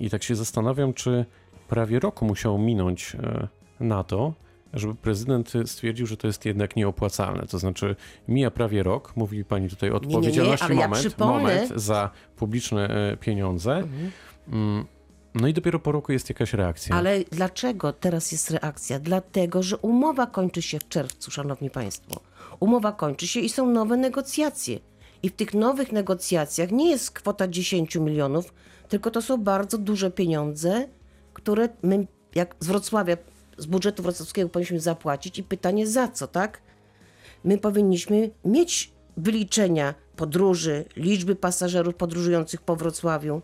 i 0.00 0.10
tak 0.10 0.22
się 0.22 0.34
zastanawiam, 0.36 0.94
czy 0.94 1.24
prawie 1.68 2.00
rok 2.00 2.22
musiał 2.22 2.58
minąć 2.58 3.14
e, 3.22 3.48
na 3.80 4.04
to, 4.04 4.32
żeby 4.78 4.94
prezydent 4.94 5.52
stwierdził, 5.66 6.06
że 6.06 6.16
to 6.16 6.26
jest 6.26 6.44
jednak 6.44 6.76
nieopłacalne. 6.76 7.46
To 7.46 7.58
znaczy 7.58 7.96
mija 8.28 8.50
prawie 8.50 8.82
rok, 8.82 9.16
mówi 9.16 9.44
pani 9.44 9.68
tutaj 9.68 9.90
o 9.90 9.92
nie, 9.92 9.98
nie, 10.00 10.06
odpowiedzialności, 10.16 10.64
ale 10.64 10.74
ja 10.74 10.88
moment, 10.88 11.06
przypomnę- 11.06 11.26
moment 11.32 11.72
za 11.76 12.10
publiczne 12.36 12.88
e, 13.12 13.16
pieniądze. 13.16 13.82
Mm, 14.52 14.84
No 15.34 15.48
i 15.48 15.52
dopiero 15.54 15.78
po 15.78 15.92
roku 15.92 16.12
jest 16.12 16.28
jakaś 16.28 16.52
reakcja. 16.52 16.96
Ale 16.96 17.20
dlaczego 17.32 17.92
teraz 17.92 18.32
jest 18.32 18.50
reakcja? 18.50 18.98
Dlatego, 18.98 19.62
że 19.62 19.76
umowa 19.76 20.26
kończy 20.26 20.62
się 20.62 20.78
w 20.78 20.88
czerwcu, 20.88 21.30
szanowni 21.30 21.70
państwo. 21.70 22.20
Umowa 22.60 22.92
kończy 22.92 23.26
się 23.26 23.40
i 23.40 23.48
są 23.48 23.70
nowe 23.70 23.96
negocjacje. 23.96 24.78
I 25.22 25.28
w 25.28 25.32
tych 25.32 25.54
nowych 25.54 25.92
negocjacjach 25.92 26.70
nie 26.70 26.90
jest 26.90 27.10
kwota 27.10 27.48
10 27.48 27.96
milionów, 27.96 28.54
tylko 28.88 29.10
to 29.10 29.22
są 29.22 29.38
bardzo 29.44 29.78
duże 29.78 30.10
pieniądze, 30.10 30.88
które 31.32 31.68
my, 31.82 32.06
jak 32.34 32.56
z 32.60 32.66
Wrocławia, 32.66 33.16
z 33.58 33.66
budżetu 33.66 34.02
wrocławskiego 34.02 34.48
powinniśmy 34.48 34.80
zapłacić. 34.80 35.38
I 35.38 35.42
pytanie 35.42 35.86
za 35.86 36.08
co, 36.08 36.26
tak? 36.26 36.60
my 37.44 37.58
powinniśmy 37.58 38.30
mieć 38.44 38.92
wyliczenia 39.16 39.94
podróży, 40.16 40.84
liczby 40.96 41.36
pasażerów 41.36 41.94
podróżujących 41.94 42.62
po 42.62 42.76
Wrocławiu. 42.76 43.42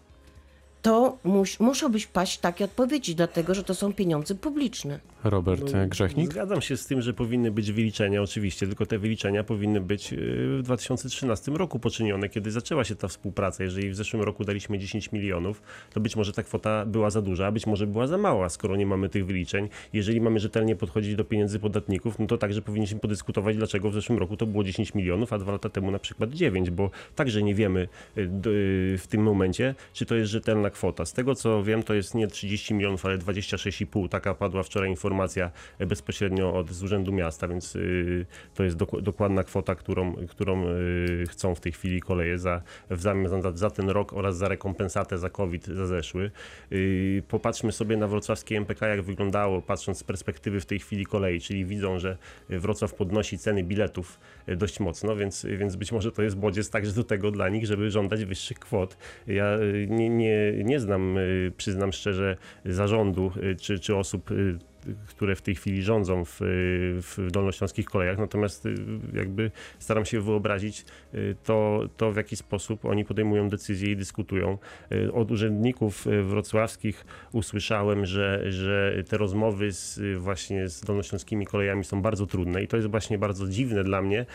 To 0.82 1.18
mus, 1.24 1.60
muszą 1.60 1.88
być 1.88 2.06
paść 2.06 2.38
takie 2.38 2.64
odpowiedzi, 2.64 3.14
dlatego 3.14 3.54
że 3.54 3.64
to 3.64 3.74
są 3.74 3.92
pieniądze 3.92 4.34
publiczne. 4.34 5.00
Robert 5.24 5.74
e, 5.74 5.88
Grzechnik? 5.88 6.32
Zgadzam 6.32 6.62
się 6.62 6.76
z 6.76 6.86
tym, 6.86 7.02
że 7.02 7.12
powinny 7.12 7.50
być 7.50 7.72
wyliczenia, 7.72 8.22
oczywiście, 8.22 8.66
tylko 8.66 8.86
te 8.86 8.98
wyliczenia 8.98 9.44
powinny 9.44 9.80
być 9.80 10.12
y, 10.12 10.16
w 10.58 10.62
2013 10.62 11.52
roku 11.52 11.78
poczynione, 11.78 12.28
kiedy 12.28 12.50
zaczęła 12.50 12.84
się 12.84 12.96
ta 12.96 13.08
współpraca. 13.08 13.64
Jeżeli 13.64 13.90
w 13.90 13.96
zeszłym 13.96 14.22
roku 14.22 14.44
daliśmy 14.44 14.78
10 14.78 15.12
milionów, 15.12 15.62
to 15.92 16.00
być 16.00 16.16
może 16.16 16.32
ta 16.32 16.42
kwota 16.42 16.86
była 16.86 17.10
za 17.10 17.22
duża, 17.22 17.46
a 17.46 17.52
być 17.52 17.66
może 17.66 17.86
była 17.86 18.06
za 18.06 18.18
mała, 18.18 18.48
skoro 18.48 18.76
nie 18.76 18.86
mamy 18.86 19.08
tych 19.08 19.26
wyliczeń. 19.26 19.68
Jeżeli 19.92 20.20
mamy 20.20 20.40
rzetelnie 20.40 20.76
podchodzić 20.76 21.16
do 21.16 21.24
pieniędzy 21.24 21.58
podatników, 21.58 22.18
no 22.18 22.26
to 22.26 22.38
także 22.38 22.62
powinniśmy 22.62 23.00
podyskutować, 23.00 23.56
dlaczego 23.56 23.90
w 23.90 23.94
zeszłym 23.94 24.18
roku 24.18 24.36
to 24.36 24.46
było 24.46 24.64
10 24.64 24.94
milionów, 24.94 25.32
a 25.32 25.38
dwa 25.38 25.52
lata 25.52 25.68
temu 25.68 25.90
na 25.90 25.98
przykład 25.98 26.30
9, 26.30 26.70
bo 26.70 26.90
także 27.14 27.42
nie 27.42 27.54
wiemy 27.54 27.88
y, 28.18 28.20
y, 28.20 28.28
w 28.98 29.06
tym 29.08 29.22
momencie, 29.22 29.74
czy 29.92 30.06
to 30.06 30.14
jest 30.14 30.30
rzetelna 30.30 30.71
kwota. 30.72 31.04
Z 31.04 31.12
tego 31.12 31.34
co 31.34 31.62
wiem, 31.64 31.82
to 31.82 31.94
jest 31.94 32.14
nie 32.14 32.26
30 32.26 32.74
milionów, 32.74 33.06
ale 33.06 33.18
26,5. 33.18 34.08
Taka 34.08 34.34
padła 34.34 34.62
wczoraj 34.62 34.90
informacja 34.90 35.50
e, 35.78 35.86
bezpośrednio 35.86 36.54
od 36.54 36.70
z 36.70 36.82
Urzędu 36.82 37.12
Miasta, 37.12 37.48
więc 37.48 37.76
y, 37.76 38.26
to 38.54 38.64
jest 38.64 38.76
dok- 38.76 39.00
dokładna 39.00 39.44
kwota, 39.44 39.74
którą, 39.74 40.14
którą 40.14 40.66
y, 40.66 41.24
chcą 41.28 41.54
w 41.54 41.60
tej 41.60 41.72
chwili 41.72 42.00
koleje 42.00 42.38
za, 42.38 42.62
w 42.90 43.00
zamian 43.00 43.42
za, 43.42 43.52
za 43.52 43.70
ten 43.70 43.90
rok 43.90 44.12
oraz 44.12 44.36
za 44.36 44.48
rekompensatę 44.48 45.18
za 45.18 45.30
COVID 45.30 45.66
za 45.66 45.86
zeszły. 45.86 46.30
Y, 46.72 47.22
Popatrzmy 47.28 47.72
sobie 47.72 47.96
na 47.96 48.08
wrocławskie 48.08 48.56
MPK, 48.56 48.86
jak 48.86 49.02
wyglądało, 49.02 49.62
patrząc 49.62 49.98
z 49.98 50.04
perspektywy 50.04 50.60
w 50.60 50.66
tej 50.66 50.78
chwili 50.78 51.06
kolei, 51.06 51.40
czyli 51.40 51.64
widzą, 51.64 51.98
że 51.98 52.16
Wrocław 52.48 52.94
podnosi 52.94 53.38
ceny 53.38 53.64
biletów 53.64 54.18
dość 54.46 54.80
mocno, 54.80 55.16
więc, 55.16 55.46
więc 55.58 55.76
być 55.76 55.92
może 55.92 56.12
to 56.12 56.22
jest 56.22 56.36
bodziec 56.36 56.70
także 56.70 56.92
do 56.92 57.04
tego 57.04 57.30
dla 57.30 57.48
nich, 57.48 57.66
żeby 57.66 57.90
żądać 57.90 58.24
wyższych 58.24 58.58
kwot. 58.58 58.96
Ja 59.26 59.58
y, 59.58 59.86
nie, 59.90 60.08
nie, 60.08 60.52
nie 60.64 60.80
znam, 60.80 61.18
y, 61.18 61.52
przyznam 61.56 61.92
szczerze, 61.92 62.36
zarządu 62.64 63.32
y, 63.36 63.56
czy, 63.56 63.78
czy 63.78 63.96
osób 63.96 64.30
które 65.06 65.36
w 65.36 65.42
tej 65.42 65.54
chwili 65.54 65.82
rządzą 65.82 66.24
w, 66.24 66.38
w 67.16 67.30
dolnośląskich 67.30 67.86
kolejach, 67.86 68.18
natomiast 68.18 68.66
y, 68.66 68.74
jakby 69.12 69.50
staram 69.78 70.04
się 70.04 70.20
wyobrazić 70.20 70.84
y, 71.14 71.36
to, 71.44 71.88
to, 71.96 72.12
w 72.12 72.16
jaki 72.16 72.36
sposób 72.36 72.84
oni 72.84 73.04
podejmują 73.04 73.48
decyzje 73.48 73.90
i 73.92 73.96
dyskutują. 73.96 74.58
Y, 74.92 75.12
Od 75.12 75.30
urzędników 75.30 76.06
wrocławskich 76.22 77.04
usłyszałem, 77.32 78.06
że, 78.06 78.52
że 78.52 79.02
te 79.08 79.18
rozmowy 79.18 79.72
z, 79.72 80.00
właśnie 80.18 80.68
z 80.68 80.80
dolnośląskimi 80.80 81.46
kolejami 81.46 81.84
są 81.84 82.02
bardzo 82.02 82.26
trudne 82.26 82.62
i 82.62 82.68
to 82.68 82.76
jest 82.76 82.88
właśnie 82.88 83.18
bardzo 83.18 83.48
dziwne 83.48 83.84
dla 83.84 84.02
mnie, 84.02 84.26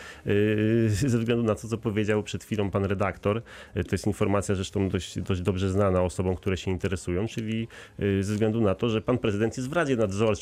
ze 0.88 1.18
względu 1.18 1.44
na 1.44 1.54
to, 1.54 1.68
co 1.68 1.78
powiedział 1.78 2.22
przed 2.22 2.44
chwilą 2.44 2.70
pan 2.70 2.84
redaktor. 2.84 3.42
To 3.74 3.92
jest 3.92 4.06
informacja 4.06 4.54
zresztą 4.54 4.88
dość, 4.88 5.20
dość 5.20 5.40
dobrze 5.40 5.70
znana 5.70 6.02
osobom, 6.02 6.36
które 6.36 6.56
się 6.56 6.70
interesują, 6.70 7.26
czyli 7.26 7.68
ze 7.98 8.32
względu 8.32 8.60
na 8.60 8.74
to, 8.74 8.88
że 8.88 9.00
pan 9.00 9.18
prezydent 9.18 9.56
jest 9.56 9.70
w 9.70 9.72
Radzie 9.72 9.96
Nadzorczej 9.96 10.37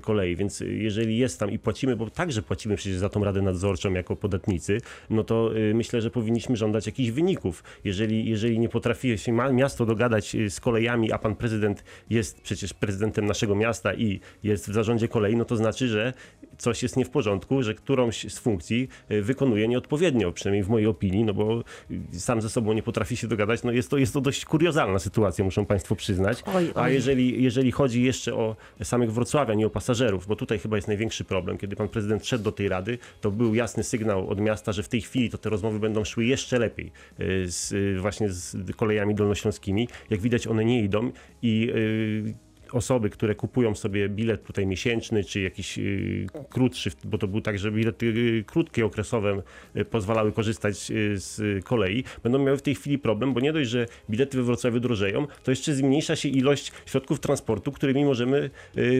kolei, 0.00 0.36
więc 0.36 0.60
jeżeli 0.60 1.18
jest 1.18 1.40
tam 1.40 1.50
i 1.50 1.58
płacimy, 1.58 1.96
bo 1.96 2.10
także 2.10 2.42
płacimy 2.42 2.76
przecież 2.76 2.98
za 2.98 3.08
tą 3.08 3.24
Radę 3.24 3.42
Nadzorczą 3.42 3.92
jako 3.92 4.16
podatnicy, 4.16 4.80
no 5.10 5.24
to 5.24 5.56
y, 5.56 5.74
myślę, 5.74 6.00
że 6.00 6.10
powinniśmy 6.10 6.56
żądać 6.56 6.86
jakichś 6.86 7.10
wyników. 7.10 7.64
Jeżeli, 7.84 8.30
jeżeli 8.30 8.58
nie 8.58 8.68
potrafi 8.68 9.18
się 9.18 9.32
miasto 9.32 9.86
dogadać 9.86 10.34
y, 10.34 10.50
z 10.50 10.60
kolejami, 10.60 11.12
a 11.12 11.18
pan 11.18 11.36
prezydent 11.36 11.84
jest 12.10 12.40
przecież 12.40 12.74
prezydentem 12.74 13.26
naszego 13.26 13.54
miasta 13.54 13.94
i 13.94 14.20
jest 14.42 14.68
w 14.68 14.72
zarządzie 14.72 15.08
kolei, 15.08 15.36
no 15.36 15.44
to 15.44 15.56
znaczy, 15.56 15.88
że 15.88 16.12
coś 16.58 16.82
jest 16.82 16.96
nie 16.96 17.04
w 17.04 17.10
porządku, 17.10 17.62
że 17.62 17.74
którąś 17.74 18.32
z 18.32 18.38
funkcji 18.38 18.88
y, 19.10 19.22
wykonuje 19.22 19.68
nieodpowiednio, 19.68 20.32
przynajmniej 20.32 20.62
w 20.62 20.68
mojej 20.68 20.86
opinii, 20.86 21.24
no 21.24 21.34
bo 21.34 21.64
sam 22.12 22.40
ze 22.40 22.50
sobą 22.50 22.72
nie 22.72 22.82
potrafi 22.82 23.16
się 23.16 23.28
dogadać, 23.28 23.62
no 23.62 23.72
jest 23.72 23.90
to, 23.90 23.98
jest 23.98 24.14
to 24.14 24.20
dość 24.20 24.44
kuriozalna 24.44 24.98
sytuacja, 24.98 25.44
muszą 25.44 25.66
państwo 25.66 25.96
przyznać. 25.96 26.42
A 26.74 26.88
jeżeli, 26.88 27.42
jeżeli 27.42 27.72
chodzi 27.72 28.02
jeszcze 28.02 28.34
o 28.34 28.56
samych 28.82 29.12
wrocławian 29.38 29.60
i 29.60 29.64
o 29.64 29.70
pasażerów, 29.70 30.26
bo 30.26 30.36
tutaj 30.36 30.58
chyba 30.58 30.76
jest 30.76 30.88
największy 30.88 31.24
problem, 31.24 31.58
kiedy 31.58 31.76
pan 31.76 31.88
prezydent 31.88 32.26
szedł 32.26 32.44
do 32.44 32.52
tej 32.52 32.68
rady, 32.68 32.98
to 33.20 33.30
był 33.30 33.54
jasny 33.54 33.84
sygnał 33.84 34.28
od 34.28 34.40
miasta, 34.40 34.72
że 34.72 34.82
w 34.82 34.88
tej 34.88 35.00
chwili 35.00 35.30
to 35.30 35.38
te 35.38 35.50
rozmowy 35.50 35.78
będą 35.78 36.04
szły 36.04 36.24
jeszcze 36.24 36.58
lepiej 36.58 36.92
y, 37.20 37.50
z, 37.50 37.72
y, 37.72 38.00
właśnie 38.00 38.30
z 38.30 38.76
kolejami 38.76 39.14
dolnośląskimi. 39.14 39.88
Jak 40.10 40.20
widać 40.20 40.46
one 40.46 40.64
nie 40.64 40.82
idą 40.82 41.12
i 41.42 41.70
y, 41.74 42.47
osoby, 42.74 43.10
które 43.10 43.34
kupują 43.34 43.74
sobie 43.74 44.08
bilet 44.08 44.44
tutaj 44.44 44.66
miesięczny, 44.66 45.24
czy 45.24 45.40
jakiś 45.40 45.78
y, 45.78 46.26
krótszy, 46.50 46.90
bo 47.04 47.18
to 47.18 47.28
był 47.28 47.40
tak, 47.40 47.58
że 47.58 47.70
bilety 47.72 48.06
y, 48.06 48.44
krótkie, 48.46 48.86
okresowe 48.86 49.42
y, 49.76 49.84
pozwalały 49.84 50.32
korzystać 50.32 50.76
z 51.14 51.64
kolei, 51.64 52.04
będą 52.22 52.38
miały 52.38 52.56
w 52.58 52.62
tej 52.62 52.74
chwili 52.74 52.98
problem, 52.98 53.34
bo 53.34 53.40
nie 53.40 53.52
dość, 53.52 53.70
że 53.70 53.86
bilety 54.10 54.36
we 54.36 54.42
Wrocławiu 54.42 54.80
drożeją, 54.80 55.26
to 55.44 55.50
jeszcze 55.50 55.74
zmniejsza 55.74 56.16
się 56.16 56.28
ilość 56.28 56.72
środków 56.86 57.20
transportu, 57.20 57.72
którymi 57.72 58.04
możemy 58.04 58.50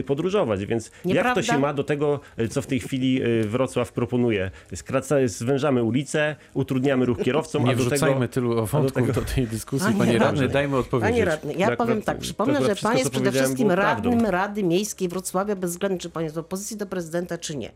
podróżować, 0.05 0.65
więc 0.65 0.85
jak 0.85 0.93
to 1.03 1.09
Nieprawda. 1.09 1.41
się 1.43 1.59
ma 1.59 1.73
do 1.73 1.83
tego, 1.83 2.19
co 2.49 2.61
w 2.61 2.67
tej 2.67 2.79
chwili 2.79 3.21
Wrocław 3.45 3.91
proponuje? 3.93 4.51
Skraca, 4.75 5.15
zwężamy 5.25 5.83
ulice, 5.83 6.35
utrudniamy 6.53 7.05
ruch 7.05 7.17
kierowcom, 7.23 7.63
Nie 7.65 7.71
a 7.71 7.75
do 7.75 7.79
wrzucajmy 7.83 8.15
tego... 8.15 8.27
tylu 8.33 8.65
wątków 8.65 8.93
tego- 8.93 9.13
do 9.13 9.21
tej 9.21 9.47
dyskusji, 9.47 9.87
Panie 9.87 9.97
panie 9.99 10.11
radny, 10.19 10.41
radny. 10.41 10.53
dajmy 10.53 10.77
odpowiedzieć. 10.77 11.11
Panie 11.11 11.25
radny, 11.25 11.53
ja 11.53 11.69
To 11.69 11.77
powiem 11.77 11.91
akurat- 11.97 12.05
tak, 12.05 12.15
to 12.15 12.21
przypomnę, 12.21 12.53
że 12.65 12.75
pan 12.75 12.97
jest 12.97 13.11
przede 13.11 13.25
powiedziałem, 13.25 13.55
wszystkim 13.59 13.83
prawdą. 13.83 14.09
radnym 14.09 14.31
Rady 14.31 14.63
Miejskiej 14.63 15.09
Wrocławia, 15.09 15.55
bez 15.55 15.71
względu 15.71 15.97
czy 15.97 16.09
pan 16.09 16.23
jest 16.23 16.35
w 16.35 16.39
opozycji 16.39 16.77
do 16.77 16.85
prezydenta, 16.85 17.37
czy 17.37 17.57
nie. 17.57 17.71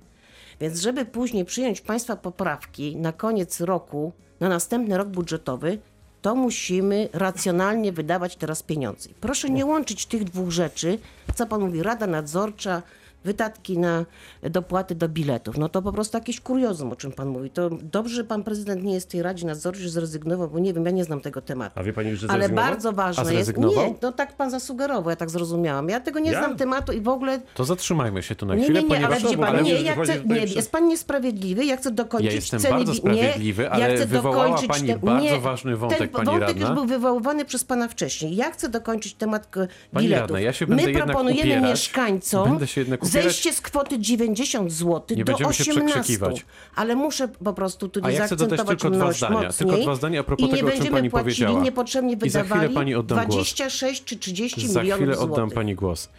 Więc 0.61 0.79
żeby 0.79 1.05
później 1.05 1.45
przyjąć 1.45 1.81
państwa 1.81 2.15
poprawki 2.15 2.95
na 2.95 3.11
koniec 3.11 3.61
roku, 3.61 4.11
na 4.39 4.49
następny 4.49 4.97
rok 4.97 5.07
budżetowy, 5.07 5.79
to 6.21 6.35
musimy 6.35 7.09
racjonalnie 7.13 7.91
wydawać 7.91 8.35
teraz 8.35 8.63
pieniądze. 8.63 9.09
Proszę 9.21 9.49
nie 9.49 9.65
łączyć 9.65 10.05
tych 10.05 10.23
dwóch 10.23 10.51
rzeczy, 10.51 10.99
co 11.35 11.47
pan 11.47 11.61
mówi, 11.61 11.83
Rada 11.83 12.07
Nadzorcza, 12.07 12.81
wydatki 13.23 13.77
na 13.77 14.05
dopłaty 14.41 14.95
do 14.95 15.09
biletów. 15.09 15.57
No 15.57 15.69
to 15.69 15.81
po 15.81 15.91
prostu 15.91 16.17
jakieś 16.17 16.39
kuriozum, 16.39 16.91
o 16.91 16.95
czym 16.95 17.11
pan 17.11 17.27
mówi. 17.27 17.49
To 17.49 17.69
dobrze, 17.81 18.15
że 18.15 18.23
pan 18.23 18.43
prezydent 18.43 18.83
nie 18.83 18.93
jest 18.93 19.07
w 19.07 19.11
tej 19.11 19.21
Radzie 19.21 19.47
Nadzorczej, 19.47 19.83
że 19.83 19.89
zrezygnował, 19.89 20.49
bo 20.49 20.59
nie 20.59 20.73
wiem, 20.73 20.85
ja 20.85 20.91
nie 20.91 21.03
znam 21.03 21.21
tego 21.21 21.41
tematu. 21.41 21.79
A 21.79 21.83
wie 21.83 21.93
pani 21.93 22.15
że 22.15 22.27
Ale 22.31 22.49
bardzo 22.49 22.89
A 22.89 22.91
ważne 22.91 23.33
jest. 23.33 23.57
Nie, 23.57 23.93
no 24.01 24.11
tak 24.11 24.35
pan 24.35 24.51
zasugerował, 24.51 25.09
ja 25.09 25.15
tak 25.15 25.29
zrozumiałam. 25.29 25.89
Ja 25.89 25.99
tego 25.99 26.19
nie 26.19 26.31
Ja? 26.31 26.39
znam 26.43 26.57
tematu 26.57 26.91
i 26.91 27.01
w 27.01 27.07
ogóle. 27.07 27.41
To 27.55 27.63
zatrzymajmy 27.65 28.23
się 28.23 28.35
tu 28.35 28.45
na 28.45 28.55
Nie, 28.55 28.63
chwilę, 28.63 28.81
nie, 28.83 28.87
nie, 28.89 28.95
ale 28.97 29.07
ponieważ 29.07 29.31
wie 29.31 29.37
pan, 29.37 29.49
ale 29.49 29.63
nie, 29.63 29.81
ja 29.81 29.95
chcę, 30.03 30.19
nie, 30.25 30.39
jest 30.45 30.71
pan 30.71 30.87
niesprawiedliwy, 30.87 31.65
ja 31.65 31.77
chcę 31.77 31.91
dokończyć 31.91 32.29
Ja 32.29 32.35
jestem 32.35 32.59
ceny 32.59 32.73
bardzo 32.75 32.93
sprawiedliwy, 32.93 33.63
nie, 33.63 33.69
ale 33.71 33.89
ja 33.89 33.95
chcę 33.95 34.05
wywołała 34.05 34.43
dokończyć 34.43 34.67
pani 34.67 34.87
te- 34.87 34.97
bardzo 34.99 35.23
nie, 35.23 35.39
ważny 35.39 35.77
wątek, 35.77 35.99
ten 35.99 36.09
pani 36.09 36.25
wątek 36.25 36.47
radna. 36.47 36.61
już 36.67 36.75
był 36.75 36.85
wywoływany 36.85 37.45
przez 37.45 37.63
pana 37.63 37.87
wcześniej. 37.87 38.35
Ja 38.35 38.51
chcę 38.51 38.69
dokończyć 38.69 39.13
temat 39.13 39.47
k- 39.47 39.67
Pani 39.91 40.05
biletów. 40.07 40.21
radna, 40.21 40.39
ja 40.39 40.53
się 40.53 40.67
będę 40.67 40.83
My 40.83 40.89
jednak 40.91 41.05
proponujemy 41.07 41.41
upierać. 41.41 41.63
mieszkańcom 41.69 42.49
Będę 42.49 42.67
się 42.67 42.81
jednak 42.81 43.05
upierać. 43.13 43.33
zejście 43.33 43.53
z 43.53 43.61
kwoty 43.61 43.99
90 43.99 44.71
zł 44.71 45.01
Nie 45.17 45.23
do 45.25 45.31
będziemy 45.31 45.53
się 45.53 45.63
18. 45.71 45.85
przekrzykiwać. 45.91 46.45
Ale 46.75 46.95
muszę 46.95 47.27
po 47.27 47.53
prostu 47.53 47.89
tu 47.89 47.99
A 48.03 48.11
ja 48.11 48.25
chcę 48.25 48.35
dodać 48.35 48.61
tylko 48.67 48.89
dwa 48.89 49.11
zdania. 49.13 49.33
mocniej. 49.41 49.51
Tylko 49.69 49.77
dwa 49.83 49.95
zdania 49.95 50.19
a 50.19 50.23
propos 50.23 50.45
I 50.49 50.51
nie 50.51 50.55
tego, 50.57 50.67
o 50.67 50.71
czym 50.71 50.77
będziemy 50.79 50.97
pani 50.97 51.09
płacili 51.09 51.23
powiedziała. 51.35 51.63
niepotrzebnie 51.63 52.17
I 52.23 52.29
za 52.29 52.43
wydawali 52.43 52.73
pani 52.73 52.95
oddam 52.95 53.17
głos. 53.17 53.29
26 53.35 54.03
czy 54.03 54.17
30 54.17 54.67
Za 54.67 54.81
milionów 54.81 55.01
chwilę 55.05 55.17
oddam 55.19 55.35
złotych. 55.35 55.53
pani 55.55 55.75
głos. 55.75 56.09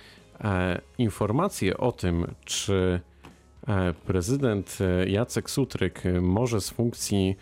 e, 0.44 0.80
informacje 0.98 1.76
o 1.76 1.92
tym, 1.92 2.26
czy 2.44 3.00
e, 3.68 3.94
prezydent 4.06 4.78
e, 4.80 5.08
Jacek 5.10 5.50
Sutryk 5.50 6.02
może 6.20 6.60
z 6.60 6.70
funkcji 6.70 7.36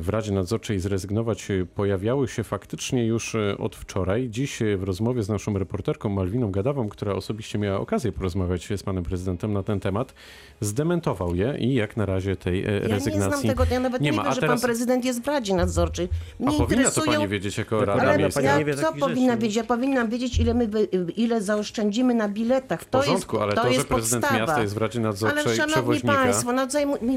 w 0.00 0.04
Radzie 0.08 0.32
Nadzorczej 0.32 0.80
zrezygnować, 0.80 1.50
e, 1.50 1.66
pojawiały 1.74 2.28
się 2.28 2.44
faktycznie 2.44 3.06
już 3.06 3.34
e, 3.34 3.58
od 3.58 3.76
wczoraj. 3.76 4.28
Dziś 4.30 4.62
e, 4.62 4.76
w 4.76 4.82
rozmowie 4.82 5.22
z 5.22 5.28
naszą 5.28 5.58
reporterką 5.58 6.08
Malwiną 6.08 6.50
Gadawą, 6.50 6.88
która 6.88 7.12
osobiście 7.14 7.58
miała 7.58 7.80
okazję 7.80 8.12
porozmawiać 8.12 8.68
z 8.76 8.82
panem 8.82 9.04
prezydentem 9.04 9.52
na 9.52 9.62
ten 9.62 9.80
temat, 9.80 10.14
zdementował 10.60 11.34
je 11.34 11.56
i 11.58 11.74
jak 11.74 11.96
na 11.96 12.06
razie 12.06 12.36
tej 12.36 12.64
e, 12.64 12.72
Ja 12.72 12.80
nie 12.80 12.88
rezygnacji 12.88 13.40
znam 13.40 13.56
tego, 13.56 13.64
ja 13.74 13.80
nawet 13.80 14.02
nie, 14.02 14.10
nie 14.10 14.16
ma. 14.16 14.22
wiem, 14.22 14.32
A 14.32 14.34
że 14.34 14.40
teraz- 14.40 14.60
pan 14.60 14.68
prezydent 14.68 15.04
jest 15.04 15.22
w 15.22 15.26
Radzie 15.26 15.54
Nadzorczej. 15.54 16.08
A 16.40 16.42
Mnie 16.42 16.58
powinna 16.58 16.66
to 16.82 16.88
interesują... 16.88 17.12
pani 17.18 17.28
wiedzieć 17.28 17.58
jako 17.58 17.84
Rada 17.84 18.02
Ale 18.02 18.18
Miejska. 18.18 18.40
ja, 18.40 18.58
nie 18.58 18.74
co 18.74 18.92
powinna 18.92 19.36
wiedzieć? 19.36 19.56
Ja 19.56 19.64
powinnam 19.64 20.08
wiedzieć, 20.10 20.38
ile, 20.38 20.54
my, 20.54 20.68
ile 21.16 21.42
zaoszczędzimy 21.42 22.14
na 22.14 22.28
biletach. 22.28 22.80
W 22.80 22.84
To 22.84 22.98
porządku, 22.98 23.36
jest, 23.36 23.42
ale 23.42 23.54
to, 23.54 23.62
to, 23.62 23.72
że 23.72 23.84
prezydent 23.84 24.22
podstawa. 24.22 24.40
miasta 24.46 24.62
jest 24.62 24.74
w 24.74 24.78
Radzie 24.78 25.00
Nadzorczej 25.00 25.42
Ale 25.44 25.56
szanowni 25.56 26.00
państwo, 26.00 26.52
no 26.52 26.66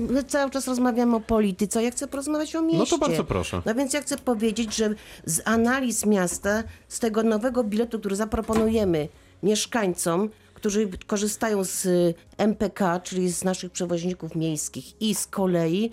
my 0.10 0.24
cały 0.24 0.52
czas 0.52 0.68
rozmawiamy 0.68 1.16
o 1.16 1.20
polityce, 1.20 1.84
ja 1.84 1.92
chcę 1.92 2.08
porozmawiać 2.08 2.35
o 2.36 2.62
mieście. 2.62 2.78
No 2.78 2.86
to 2.86 2.98
bardzo 2.98 3.24
proszę. 3.24 3.62
No 3.66 3.76
więc 3.76 3.94
ja 3.94 4.02
chcę 4.02 4.18
powiedzieć, 4.18 4.76
że 4.76 4.96
z 5.26 5.42
analiz 5.46 6.06
miasta, 6.06 6.64
z 6.88 7.00
tego 7.00 7.24
nowego 7.24 7.64
biletu, 7.64 8.00
który 8.00 8.16
zaproponujemy 8.16 9.08
mieszkańcom, 9.44 10.30
którzy 10.54 10.90
korzystają 11.08 11.64
z 11.64 11.86
y, 11.86 12.14
MPK, 12.38 13.00
czyli 13.00 13.30
z 13.30 13.44
naszych 13.44 13.72
przewoźników 13.72 14.36
miejskich 14.36 15.02
i 15.02 15.16
z 15.16 15.28
kolei, 15.28 15.92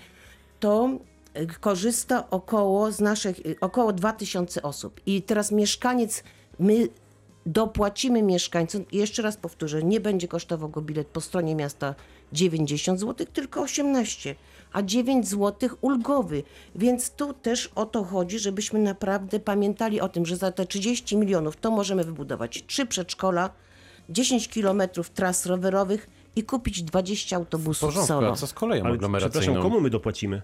to 0.61 0.91
y, 1.37 1.47
korzysta 1.61 2.31
około 2.31 2.93
z 2.93 3.01
naszych, 3.01 3.39
y, 3.47 3.57
około 3.61 3.93
2000 3.93 4.63
osób. 4.63 5.01
I 5.07 5.23
teraz 5.23 5.53
mieszkaniec, 5.53 6.23
my 6.59 6.89
dopłacimy 7.47 8.23
mieszkańcom, 8.23 8.85
i 8.93 8.97
jeszcze 8.97 9.23
raz 9.23 9.37
powtórzę, 9.37 9.83
nie 9.83 10.01
będzie 10.01 10.29
kosztował 10.29 10.69
go 10.69 10.83
bilet 10.83 11.07
po 11.07 11.21
stronie 11.21 11.55
miasta 11.55 11.95
90 12.33 13.01
zł, 13.01 13.27
tylko 13.33 13.63
18, 13.63 14.35
a 14.73 14.83
9 14.83 15.29
zł 15.29 15.71
ulgowy. 15.81 16.43
Więc 16.75 17.11
tu 17.11 17.33
też 17.35 17.71
o 17.75 17.87
to 17.87 18.05
chodzi, 18.05 18.39
żebyśmy 18.39 18.79
naprawdę 18.79 19.41
pamiętali 19.41 20.01
o 20.01 20.09
tym, 20.09 20.27
że 20.27 20.37
za 20.37 20.53
te 20.53 20.67
30 20.67 21.17
milionów 21.17 21.57
to 21.57 21.71
możemy 21.71 22.05
wybudować 22.05 22.65
trzy 22.67 22.87
przedszkola, 22.87 23.51
10 24.11 24.49
kilometrów 24.49 25.11
tras 25.11 25.47
rowerowych 25.47 26.11
i 26.37 26.43
kupić 26.43 26.83
20 26.83 27.37
W 27.37 27.41
autobusów 27.41 27.89
porządku, 27.89 28.09
solo. 28.09 28.33
a 28.33 28.37
co 28.37 28.47
z 28.47 28.53
koleją 28.53 28.85
Ale 28.85 28.95
aglomeracyjną? 28.95 29.41
przepraszam, 29.41 29.63
komu 29.63 29.81
my 29.81 29.91
dopłacimy? 29.91 30.43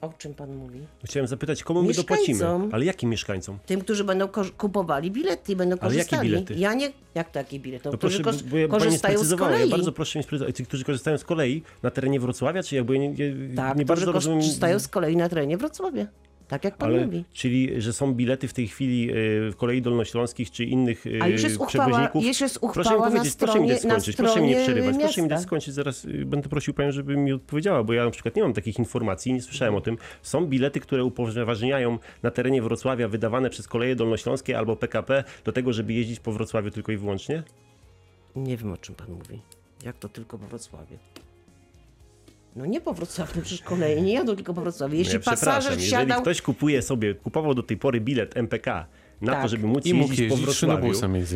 O 0.00 0.12
czym 0.18 0.34
pan 0.34 0.56
mówi? 0.56 0.80
Chciałem 1.04 1.26
zapytać, 1.26 1.62
komu 1.64 1.82
my 1.82 1.92
dopłacimy? 1.94 2.44
Ale 2.72 2.84
jakim 2.84 3.10
mieszkańcom? 3.10 3.58
Tym, 3.66 3.80
którzy 3.80 4.04
będą 4.04 4.28
ko- 4.28 4.44
kupowali 4.58 5.10
bilety 5.10 5.52
i 5.52 5.56
będą 5.56 5.76
Ale 5.80 5.94
jakie 5.94 5.96
korzystali. 6.10 6.28
bilety? 6.28 6.54
Ja 6.54 6.74
nie. 6.74 6.92
Jak 7.14 7.30
takie 7.30 7.60
bilety? 7.60 7.82
No, 7.84 7.92
No 7.92 7.98
proszę, 7.98 8.22
kos- 8.22 8.42
bo 8.42 8.56
ja 8.56 8.68
korzystają 8.68 8.98
z 9.14 9.16
sprecyzowała. 9.16 9.50
Ja 9.50 9.56
kolei. 9.56 9.70
bardzo 9.70 9.92
proszę 9.92 10.18
mi 10.18 10.22
sprecyzować. 10.22 10.56
Ci, 10.56 10.66
którzy 10.66 10.84
korzystają 10.84 11.18
z 11.18 11.24
kolei 11.24 11.62
na 11.82 11.90
terenie 11.90 12.20
Wrocławia, 12.20 12.62
czy 12.62 12.76
jakby 12.76 12.98
nie, 12.98 13.08
nie, 13.08 13.54
Tak, 13.56 13.76
nie 13.76 13.84
bardzo 13.84 14.12
rozumiem... 14.12 14.38
korzystają 14.38 14.78
z 14.78 14.88
kolei 14.88 15.16
na 15.16 15.28
terenie 15.28 15.56
Wrocławia. 15.56 16.06
Tak 16.50 16.64
jak 16.64 16.76
pan 16.76 16.88
Ale, 16.88 17.06
mówi. 17.06 17.24
czyli, 17.32 17.80
że 17.82 17.92
są 17.92 18.14
bilety 18.14 18.48
w 18.48 18.52
tej 18.52 18.68
chwili 18.68 19.10
y, 19.10 19.14
w 19.50 19.56
kolei 19.56 19.82
dolnośląskich 19.82 20.50
czy 20.50 20.64
innych 20.64 21.04
A 21.20 21.28
już 21.28 21.42
jest 21.42 21.56
uchwała, 21.56 21.86
przewoźników. 21.86 22.24
już 22.24 22.40
jest 22.40 22.56
uchwała 22.56 22.72
proszę 22.74 22.90
mi 22.94 23.00
na 23.00 23.06
powiedzieć, 23.10 23.34
proszę 23.36 23.60
mi 23.60 23.68
dać 23.68 23.80
skończyć, 23.80 24.16
proszę 24.16 24.40
mi 24.40 24.46
nie 24.48 24.52
stronie 24.54 24.64
przerywać, 24.66 24.96
proszę 25.02 25.22
mi 25.22 25.28
dać 25.28 25.36
miasta. 25.36 25.46
skończyć, 25.48 25.74
zaraz 25.74 26.04
y, 26.04 26.24
będę 26.26 26.48
prosił 26.48 26.74
panią, 26.74 26.92
żeby 26.92 27.16
mi 27.16 27.32
odpowiedziała, 27.32 27.84
bo 27.84 27.92
ja 27.92 28.04
na 28.04 28.10
przykład 28.10 28.36
nie 28.36 28.42
mam 28.42 28.52
takich 28.52 28.78
informacji, 28.78 29.32
nie 29.32 29.42
słyszałem 29.42 29.74
o 29.74 29.80
tym. 29.80 29.98
Są 30.22 30.46
bilety, 30.46 30.80
które 30.80 31.04
upoważniają 31.04 31.98
na 32.22 32.30
terenie 32.30 32.62
Wrocławia 32.62 33.08
wydawane 33.08 33.50
przez 33.50 33.68
koleje 33.68 33.96
dolnośląskie 33.96 34.58
albo 34.58 34.76
PKP 34.76 35.24
do 35.44 35.52
tego, 35.52 35.72
żeby 35.72 35.92
jeździć 35.92 36.20
po 36.20 36.32
Wrocławiu 36.32 36.70
tylko 36.70 36.92
i 36.92 36.96
wyłącznie? 36.96 37.42
Nie 38.36 38.56
wiem, 38.56 38.72
o 38.72 38.76
czym 38.76 38.94
pan 38.94 39.10
mówi. 39.10 39.40
Jak 39.84 39.98
to 39.98 40.08
tylko 40.08 40.38
po 40.38 40.46
Wrocławiu? 40.46 40.98
No 42.56 42.66
nie 42.66 42.80
po 42.80 42.94
Wrocławiu, 42.94 43.32
przecież 43.42 43.62
koleje 43.62 44.02
nie 44.02 44.12
jadą 44.12 44.36
tylko 44.36 44.54
po 44.54 44.60
Wrocławiu. 44.60 44.96
Jeśli 44.96 45.14
No 45.14 45.20
ja 45.20 45.24
pasażer 45.24 45.72
jeżeli 45.72 45.86
wsiadał... 45.86 46.22
ktoś 46.22 46.42
kupuje 46.42 46.82
sobie, 46.82 47.14
kupował 47.14 47.54
do 47.54 47.62
tej 47.62 47.76
pory 47.76 48.00
bilet 48.00 48.36
MPK 48.36 48.86
na 49.20 49.32
to, 49.32 49.40
Tak. 49.40 49.50
żeby 49.50 49.66
móc 49.66 49.86
I 49.86 49.94
mógł 49.94 50.08
jeździć 50.10 50.28
po 50.28 50.34
jeździć 50.34 50.44
Wrocławiu, 50.60 50.86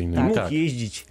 i 0.01 0.07
mógł 0.07 0.35
Tak. 0.35 0.51
jeździć 0.51 1.05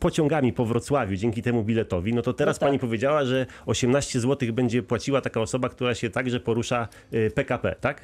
pociągami 0.00 0.52
po 0.52 0.64
Wrocławiu 0.64 1.16
dzięki 1.16 1.42
temu 1.42 1.64
biletowi, 1.64 2.14
no 2.14 2.22
to 2.22 2.32
teraz 2.32 2.56
No 2.56 2.60
tak. 2.60 2.68
pani 2.68 2.78
powiedziała, 2.78 3.24
że 3.24 3.46
18 3.66 4.20
zł 4.20 4.52
będzie 4.52 4.82
płaciła 4.82 5.20
taka 5.20 5.40
osoba, 5.40 5.68
która 5.68 5.94
się 5.94 6.10
także 6.10 6.40
porusza 6.40 6.88
y, 7.14 7.30
PKP, 7.34 7.74
tak? 7.80 8.00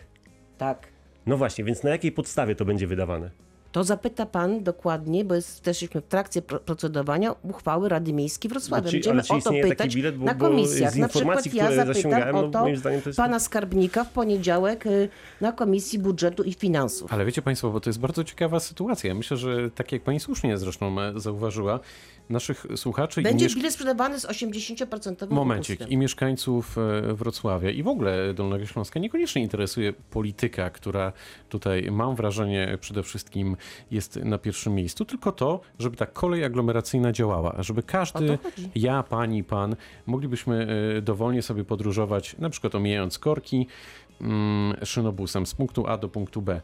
Tak. 0.59 0.88
No 1.26 1.36
właśnie, 1.36 1.64
więc 1.64 1.82
na 1.82 1.90
jakiej 1.90 2.12
podstawie 2.12 2.55
to 2.55 2.64
będzie 2.64 2.86
wydawane? 2.86 3.30
To 3.73 3.85
zapyta 3.85 4.27
pan 4.27 4.62
dokładnie, 4.64 5.25
bo 5.25 5.35
jest, 5.35 5.61
też 5.62 5.83
jesteśmy 5.83 6.01
w 6.01 6.07
trakcie 6.07 6.43
pro- 6.43 6.61
procedowania 6.61 7.35
uchwały 7.43 7.89
Rady 7.89 8.12
Miejskiej 8.12 8.49
Wrocławia. 8.49 8.85
No, 8.85 8.91
czy- 8.91 8.97
Będziemy 8.97 9.12
ale 9.14 9.23
czy 9.23 9.49
o 9.49 9.53
to 9.53 9.68
pytać 9.68 9.95
bilet? 9.95 10.16
Bo- 10.16 10.25
na 10.25 10.35
komisjach. 10.35 10.97
Na 10.97 11.09
przykład 11.09 11.55
ja 11.55 11.73
zapytam 11.85 12.35
o 12.37 12.43
no, 12.43 12.49
to 12.49 12.61
moim 12.61 12.77
zdaniem 12.77 13.03
to 13.03 13.09
jest- 13.09 13.16
pana 13.16 13.39
skarbnika 13.41 14.05
w 14.05 14.11
poniedziałek 14.12 14.87
y, 14.87 15.09
na 15.41 15.53
Komisji 15.53 15.99
Budżetu 15.99 16.43
i 16.43 16.53
Finansów. 16.53 17.12
Ale 17.12 17.25
wiecie 17.25 17.43
Państwo, 17.43 17.70
bo 17.70 17.81
to 17.81 17.91
jest 17.91 18.01
bardzo 18.01 18.25
ciekawa 18.25 18.61
sytuacja. 18.61 19.14
Myślę, 19.14 19.37
że 19.37 19.70
tak 19.70 19.93
jak 19.93 20.03
Pani 20.03 20.20
słusznie 20.20 20.59
zresztą 20.59 21.01
e, 21.01 21.12
zauważyła, 21.20 21.81
naszych 22.33 22.66
słuchaczy 22.76 23.22
Będzie 23.22 23.47
mieszk- 23.47 23.55
bilet 23.55 23.72
sprzedawany 23.72 24.20
z 24.20 24.26
80% 24.26 25.30
Momencik. 25.30 25.80
I 25.89 25.97
mieszkańców 25.97 26.78
e, 26.78 27.14
Wrocławia 27.14 27.70
i 27.70 27.83
w 27.83 27.89
ogóle 27.89 28.35
Dolnego 28.35 28.66
Śląska 28.66 29.01
niekoniecznie 29.01 29.43
interesuje 29.43 29.93
polityka, 29.93 30.70
która 30.70 31.12
tutaj 31.49 31.91
mam 31.91 32.16
wrażenie 32.16 32.78
przede 32.80 33.03
wszystkim 33.03 33.57
jest 33.91 34.16
na 34.16 34.39
pierwszym 34.39 34.74
miejscu, 34.74 35.05
tylko 35.05 35.33
to, 35.33 35.61
żeby 35.78 35.97
ta 35.97 36.07
kolej 36.07 36.45
aglomeracyjna 36.45 37.12
działała, 37.12 37.57
żeby 37.59 37.83
każdy, 37.83 38.39
ja, 38.74 39.03
pani, 39.03 39.45
pan, 39.45 39.76
moglibyśmy 40.07 40.66
e, 40.99 41.03
dowolnie 41.03 41.43
sobie 41.43 41.64
podróżować, 41.64 42.37
na 42.39 42.51
przykład 42.51 42.74
omijając 42.74 43.18
korki, 43.18 43.66
mm, 44.20 44.74
szynobusem 44.85 45.47
z 45.47 45.55
punktu 45.55 45.87
A 45.87 45.99
do 45.99 46.09
punktu 46.09 46.43
B. 46.43 46.61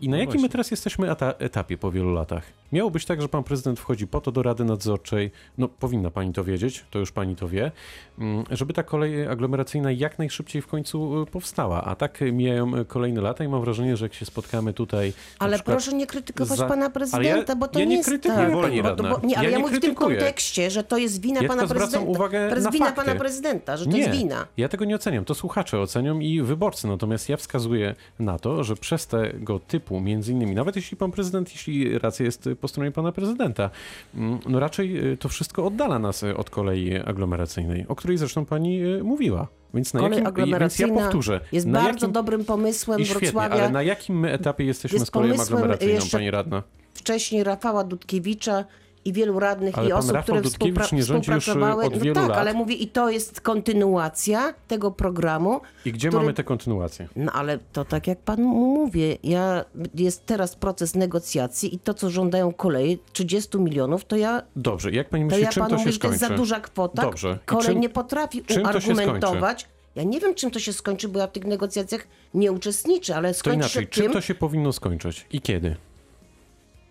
I 0.00 0.08
na 0.08 0.16
No 0.16 0.22
jakim 0.22 0.40
my 0.40 0.48
teraz 0.48 0.70
jesteśmy 0.70 1.10
eta- 1.10 1.34
etapie 1.38 1.78
po 1.78 1.90
wielu 1.90 2.12
latach? 2.12 2.42
Miało 2.72 2.90
być 2.90 3.04
tak, 3.04 3.22
że 3.22 3.28
pan 3.28 3.44
prezydent 3.44 3.80
wchodzi 3.80 4.06
po 4.06 4.20
to 4.20 4.32
do 4.32 4.42
Rady 4.42 4.64
Nadzorczej, 4.64 5.30
no 5.58 5.68
powinna 5.68 6.10
pani 6.10 6.32
to 6.32 6.44
wiedzieć, 6.44 6.84
to 6.90 6.98
już 6.98 7.12
pani 7.12 7.36
to 7.36 7.48
wie, 7.48 7.72
mm, 8.18 8.44
żeby 8.50 8.72
ta 8.72 8.82
kolej 8.82 9.26
aglomeracyjna 9.28 9.90
jak 9.92 10.18
najszybciej 10.18 10.62
w 10.62 10.66
końcu 10.66 11.22
y, 11.22 11.26
powstała. 11.26 11.84
A 11.84 11.94
tak 11.94 12.20
mijają 12.32 12.76
y, 12.76 12.84
kolejne 12.84 13.20
lata 13.20 13.44
i 13.44 13.48
mam 13.48 13.60
wrażenie, 13.60 13.96
że 13.96 14.04
jak 14.04 14.14
się 14.14 14.24
spotkamy 14.26 14.72
tutaj. 14.72 15.12
Ale 15.38 15.58
proszę 15.58 15.92
nie 15.92 16.06
krytykować 16.06 16.58
za- 16.58 16.66
pana 16.66 16.84
Ale 16.84 16.90
prezydenta, 16.94 17.52
ja- 17.52 17.56
bo 17.56 17.68
to 17.68 17.78
ja 17.78 17.84
nie, 17.84 17.90
nie 17.90 17.96
jest 17.96 18.08
krytykuję 18.08 18.46
tak. 18.50 18.60
pani 18.60 18.82
bo, 18.82 18.88
radna. 18.88 19.10
bo, 19.10 19.26
nie, 19.26 19.38
ale 19.38 19.46
Ja 19.46 19.50
ja, 19.50 19.58
mówię 19.58 19.70
w 19.78 19.80
tym 19.80 19.94
krytykuję. 19.94 20.16
kontekście, 20.16 20.70
że 20.70 20.84
to 20.84 20.98
jest 20.98 21.20
wina 21.20 21.42
Ja 21.42 21.48
pana 21.48 21.66
prezydenta. 21.66 22.00
uwagę 22.10 22.48
to 22.48 22.54
jest 22.54 22.64
na 22.64 22.70
wina 22.70 22.86
fakty. 22.86 23.04
pana 23.04 23.18
prezydenta, 23.18 23.76
że 23.76 23.84
to 23.84 23.90
nie, 23.90 23.98
jest 23.98 24.10
wina. 24.10 24.46
ja 24.56 24.68
tego 24.68 24.84
nie 24.84 24.94
oceniam. 24.94 25.24
To 25.24 25.34
słuchacze 25.34 25.80
ocenią 25.80 26.18
i 26.20 26.42
wyborcy. 26.42 26.88
Natomiast 26.88 27.28
ja 27.28 27.36
wskazuję 27.36 27.94
na 28.18 28.38
to, 28.38 28.64
że 28.64 28.76
przez 28.76 29.06
tego 29.06 29.58
typu, 29.58 29.93
między 30.00 30.32
innymi, 30.32 30.54
nawet 30.54 30.76
jeśli 30.76 30.96
pan 30.96 31.10
prezydent, 31.10 31.52
jeśli 31.52 31.98
racja 31.98 32.24
jest 32.24 32.48
po 32.60 32.68
stronie 32.68 32.90
pana 32.92 33.12
prezydenta, 33.12 33.70
mm, 34.14 34.38
no 34.48 34.60
raczej 34.60 35.12
y, 35.12 35.16
to 35.16 35.28
wszystko 35.28 35.66
oddala 35.66 35.98
nas 35.98 36.22
y, 36.22 36.36
od 36.36 36.50
kolei 36.50 36.96
aglomeracyjnej, 36.96 37.84
o 37.88 37.96
której 37.96 38.18
zresztą 38.18 38.44
pani 38.44 38.82
y, 38.84 39.04
mówiła. 39.04 39.48
Więc 39.74 39.94
na 39.94 40.00
Kolej 40.00 40.22
jakim, 40.22 40.58
więc 40.58 40.78
ja 40.78 40.88
powtórzę. 40.88 41.40
jest 41.52 41.70
bardzo 41.70 41.88
jakim, 41.88 42.12
dobrym 42.12 42.44
pomysłem 42.44 43.00
I 43.00 43.04
świetnie, 43.04 43.28
Wrocławia. 43.28 43.54
ale 43.54 43.70
na 43.70 43.82
jakim 43.82 44.20
my 44.20 44.32
etapie 44.32 44.64
jesteśmy 44.64 44.96
Jest 44.98 45.06
z 45.06 45.10
koleją 45.10 45.42
aglomeracyjną, 45.42 46.00
pani 46.12 46.30
radna? 46.30 46.62
Wcześniej 46.94 47.44
Rafała 47.44 47.84
Dudkiewicza 47.84 48.64
i 49.04 49.12
wielu 49.12 49.40
radnych 49.40 49.78
Ale 49.78 49.88
i 49.88 49.92
osób, 49.92 50.10
Rafał 50.10 50.22
które 50.22 50.40
Dudkiewicz 50.42 50.82
współpra- 50.82 50.92
nie 50.96 51.02
rządzi 51.02 51.30
już, 51.30 51.36
y, 51.36 51.40
współpracowały. 51.50 51.84
od 51.84 51.94
no 51.94 52.00
wielu 52.00 52.14
tak, 52.14 52.28
lat. 52.28 52.38
ale 52.38 52.54
mówię, 52.54 52.74
i 52.74 52.88
to 52.88 53.10
jest 53.10 53.40
kontynuacja 53.40 54.54
tego 54.68 54.90
programu. 54.90 55.60
I 55.84 55.92
gdzie 55.92 56.08
który- 56.08 56.22
mamy 56.22 56.34
tę 56.34 56.44
kontynuację? 56.44 57.08
No 57.16 57.32
ale 57.32 57.58
to 57.72 57.84
tak 57.84 58.06
jak 58.06 58.18
pan 58.18 58.42
mówię, 58.42 59.16
ja, 59.22 59.64
jest 59.94 60.26
teraz 60.26 60.56
proces 60.56 60.94
negocjacji 60.94 61.74
i 61.74 61.78
to, 61.78 61.94
co 61.94 62.10
żądają 62.10 62.52
kolej, 62.52 62.98
30 63.12 63.58
milionów, 63.58 64.04
to 64.04 64.16
ja, 64.16 64.42
Dobrze, 64.56 64.90
jak 64.90 65.08
pani 65.08 65.24
to 65.24 65.26
myśli, 65.26 65.42
ja 65.42 65.48
czym 65.50 65.64
to 65.66 65.70
mówię, 65.70 65.84
się 65.84 65.92
że 65.92 65.98
to 65.98 66.08
jest 66.08 66.20
za 66.20 66.28
duża 66.28 66.60
kwota. 66.60 67.02
Dobrze. 67.02 67.38
I 67.42 67.46
Kolej 67.46 67.64
czym- 67.66 67.80
nie 67.80 67.88
potrafi 67.88 68.42
czym 68.42 68.62
to 68.64 68.80
się 68.80 68.88
uargumentować. 68.94 69.68
Ja 69.94 70.02
nie 70.02 70.20
wiem, 70.20 70.34
czym 70.34 70.50
to 70.50 70.58
się 70.58 70.72
skończy, 70.72 71.08
bo 71.08 71.18
ja 71.20 71.26
w 71.26 71.32
tych 71.32 71.44
negocjacjach 71.44 72.06
nie 72.34 72.52
uczestniczę, 72.52 73.16
ale 73.16 73.28
To 73.32 73.38
skończy 73.38 73.56
inaczej, 73.58 73.82
się 73.84 73.88
czym 73.88 74.04
tym, 74.04 74.12
to 74.12 74.20
się 74.20 74.34
powinno 74.34 74.72
skończyć 74.72 75.26
i 75.32 75.40
kiedy? 75.40 75.76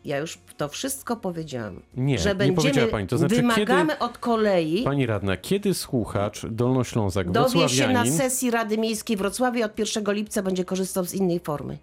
Ja 0.05 0.17
już 0.17 0.37
to 0.57 0.67
wszystko 0.67 1.15
powiedziałam, 1.15 1.81
Nie, 1.95 2.19
że 2.19 2.29
nie 2.29 2.35
będziemy, 2.35 2.55
powiedziała 2.55 2.87
pani. 2.87 3.07
To 3.07 3.17
znaczy, 3.17 3.35
wymagamy 3.35 3.93
kiedy- 3.93 3.99
od 4.05 4.17
kolei, 4.17 4.83
Pani 4.83 5.05
radna, 5.05 5.37
kiedy 5.37 5.73
słuchacz 5.73 6.45
Dolnoślązak, 6.45 7.31
dowie 7.31 7.69
się 7.69 7.87
na 7.87 8.05
sesji 8.05 8.51
Rady 8.51 8.77
Miejskiej 8.77 9.17
Wrocławia 9.17 9.65
od 9.65 9.79
1 9.79 10.13
lipca 10.13 10.41
będzie 10.43 10.65
korzystał 10.65 11.05
z 11.05 11.13
innej 11.13 11.39
formy. 11.39 11.77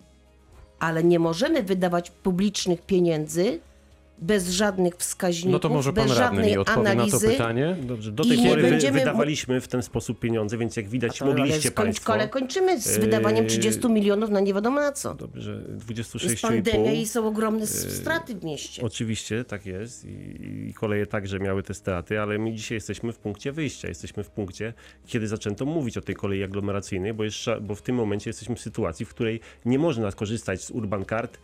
Ale 0.79 1.05
nie 1.05 1.19
możemy 1.19 1.63
wydawać 1.63 2.11
publicznych 2.11 2.83
pieniędzy 2.83 3.61
bez 4.21 4.49
żadnych 4.51 4.97
wskaźników, 4.97 5.53
No 5.53 5.59
to 5.59 5.69
może 5.69 5.93
pan 5.93 6.09
bez 6.09 6.19
radny 6.19 6.37
żadnej 6.37 6.51
mi 6.53 6.59
odpowie 6.59 6.91
analizy. 6.91 7.17
na 7.17 7.21
to 7.23 7.29
pytanie. 7.29 7.77
Dobrze, 7.83 8.13
do 8.13 8.25
tej 8.25 8.41
I 8.41 8.49
pory 8.49 8.63
będziemy- 8.63 8.99
wydawaliśmy 8.99 9.61
w 9.61 9.69
ten 9.69 9.83
sposób 9.83 10.19
pieniądze, 10.19 10.59
więc 10.59 10.77
jak 10.77 10.89
widać 10.89 11.19
To, 11.19 11.25
ale 11.25 11.35
mogliście 11.35 11.61
skończ, 11.71 11.75
państwo... 11.87 12.13
ale 12.13 12.29
kończymy 12.29 12.81
z 12.81 12.99
wydawaniem 12.99 13.45
Yy, 13.45 13.51
30 13.51 13.89
milionów 13.89 14.31
na 14.31 14.41
nie 14.41 14.55
wiadomo 14.55 14.81
na 14.81 14.93
co. 14.93 15.15
Dobrze, 15.15 15.63
Jest 15.73 15.87
26,5. 15.87 16.41
pandemia 16.43 16.93
i 16.93 17.07
są 17.07 17.27
ogromne 17.27 17.63
s- 17.63 17.97
straty 17.97 18.35
w 18.35 18.45
mieście. 18.45 18.83
Oczywiście, 18.83 19.45
tak 19.45 19.67
jest. 19.67 20.05
I, 20.05 20.09
I 20.69 20.75
koleje 20.75 21.07
także 21.07 21.39
miały 21.39 21.63
te 21.63 21.75
straty, 21.75 22.21
ale 22.21 22.39
my 22.39 22.53
dzisiaj 22.55 22.77
jesteśmy 22.77 23.13
w 23.13 23.19
punkcie 23.19 23.53
wyjścia. 23.53 23.89
Jesteśmy 23.89 24.25
w 24.25 24.31
punkcie, 24.31 24.73
kiedy 25.07 25.29
zaczęto 25.29 25.67
mówić 25.67 25.97
o 25.97 26.01
tej 26.01 26.15
kolei 26.15 26.43
aglomeracyjnej, 26.43 27.15
bo, 27.15 27.25
jeszcze, 27.25 27.61
bo 27.61 27.75
w 27.75 27.83
tym 27.83 27.97
momencie 27.97 28.31
jesteśmy 28.31 28.55
w 28.55 28.61
sytuacji, 28.61 29.07
w 29.07 29.09
której 29.09 29.41
nie 29.65 29.79
można 29.79 30.13
korzystać 30.13 30.65
z 30.65 30.71
Urban 30.71 31.05
Card, 31.05 31.35
yy, 31.35 31.41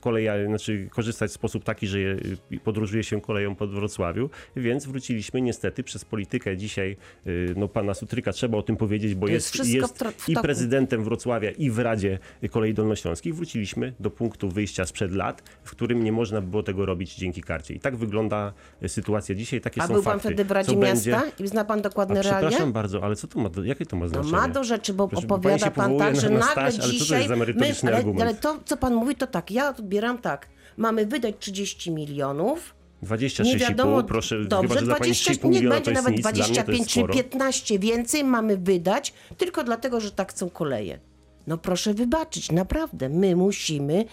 koleja, 0.00 0.46
znaczy 0.46 0.88
korzystać 0.90 1.30
w 1.30 1.34
sposób 1.34 1.64
taki, 1.64 1.86
że 1.86 1.98
y, 1.98 2.36
podróżuje 2.64 3.04
się 3.04 3.20
koleją 3.20 3.54
po 3.54 3.66
Wrocławiu, 3.66 4.30
więc 4.56 4.86
wróciliśmy 4.86 5.40
niestety 5.40 5.82
przez 5.82 6.04
politykę 6.04 6.56
dzisiaj 6.56 6.96
yy, 7.26 7.54
no, 7.56 7.68
pana 7.68 7.94
Sutryka, 7.94 8.32
trzeba 8.32 8.58
o 8.58 8.62
tym 8.62 8.76
powiedzieć, 8.76 9.14
bo 9.14 9.26
To 9.26 9.32
jest 9.32 9.54
jest, 9.58 9.70
jest 9.70 10.04
w 10.04 10.12
w 10.12 10.28
i 10.28 10.36
prezydentem 10.36 11.04
Wrocławia 11.04 11.50
i 11.50 11.70
w 11.70 11.78
Radzie 11.78 12.18
Kolei 12.50 12.74
Dolnośląskich 12.74 13.34
wróciliśmy 13.36 13.92
do 14.00 14.10
punktu 14.10 14.48
wyjścia 14.48 14.86
sprzed 14.86 15.12
lat, 15.12 15.42
w 15.64 15.70
którym 15.70 16.04
nie 16.04 16.12
można 16.12 16.40
było 16.40 16.62
tego 16.62 16.86
robić 16.86 17.14
dzięki 17.14 17.42
karcie. 17.42 17.74
I 17.74 17.80
tak 17.80 17.96
wygląda 17.96 18.52
sytuacja 18.86 19.34
dzisiaj, 19.34 19.60
takie 19.60 19.82
A 19.82 19.86
są 19.86 19.92
był 19.94 20.02
pan 20.02 20.12
fakty. 20.12 20.28
wtedy 20.28 20.44
w 20.44 20.50
Radzie 20.50 20.72
Co 20.72 20.78
Miasta 20.78 21.20
będzie- 21.20 21.44
i 21.44 21.48
zna 21.48 21.64
pan 21.64 21.78
A 21.78 21.82
dokładne 21.82 22.22
realia? 22.22 22.38
przepraszam 22.40 22.72
bardzo, 22.72 23.02
ale 23.04 23.16
co 23.16 23.26
to 23.28 23.40
ma, 23.40 23.48
do, 23.48 23.64
jakie 23.64 23.86
to 23.86 23.96
ma 23.96 24.02
No 24.04 24.08
znaczenie? 24.08 24.32
ma 24.32 24.48
do 24.48 24.64
rzeczy, 24.64 24.94
bo 24.94 25.08
Proszę, 25.08 25.26
opowiada 25.26 25.70
pan 25.70 25.84
powołuje 25.90 26.06
tak, 26.12 26.20
że 26.20 26.30
na 26.30 26.38
nagle 26.38 26.52
staż, 26.52 26.64
ale 26.64 26.72
co 26.72 26.78
to 26.82 26.86
jest 26.88 26.98
dzisiaj... 26.98 27.28
za 27.28 27.36
merytoryczny 27.36 27.88
ale, 27.88 27.98
argument? 27.98 28.22
ale 28.22 28.34
to, 28.34 28.58
co 28.64 28.76
pan 28.76 28.91
mówi, 28.94 29.14
to 29.14 29.26
tak, 29.26 29.50
ja 29.50 29.68
odbieram 29.68 30.18
tak. 30.18 30.48
Mamy 30.76 31.06
wydać 31.06 31.34
30 31.38 31.90
milionów, 31.90 32.74
nie 33.02 33.08
26,5, 33.08 33.58
wiadomo, 33.58 34.02
proszę, 34.02 34.44
dobrze, 34.44 34.68
chyba, 34.68 34.80
że 34.80 34.86
dla 34.86 34.94
pani 34.96 35.12
20, 35.12 35.32
3,5 35.32 35.50
niech 35.50 35.68
będzie 35.68 35.90
nawet 35.92 36.12
nic, 36.12 36.22
dla 36.22 36.30
mnie 36.32 36.40
to 36.40 36.52
25 36.52 36.78
jest 36.78 36.90
czy 36.90 36.98
sporo. 37.00 37.14
15 37.14 37.78
więcej 37.78 38.24
mamy 38.24 38.56
wydać, 38.56 39.12
tylko 39.38 39.64
dlatego, 39.64 40.00
że 40.00 40.10
tak 40.10 40.30
chcą 40.32 40.50
koleje. 40.50 40.98
No 41.46 41.58
proszę 41.58 41.94
wybaczyć, 41.94 42.52
naprawdę, 42.52 43.08
my 43.08 43.36
musimy 43.36 44.04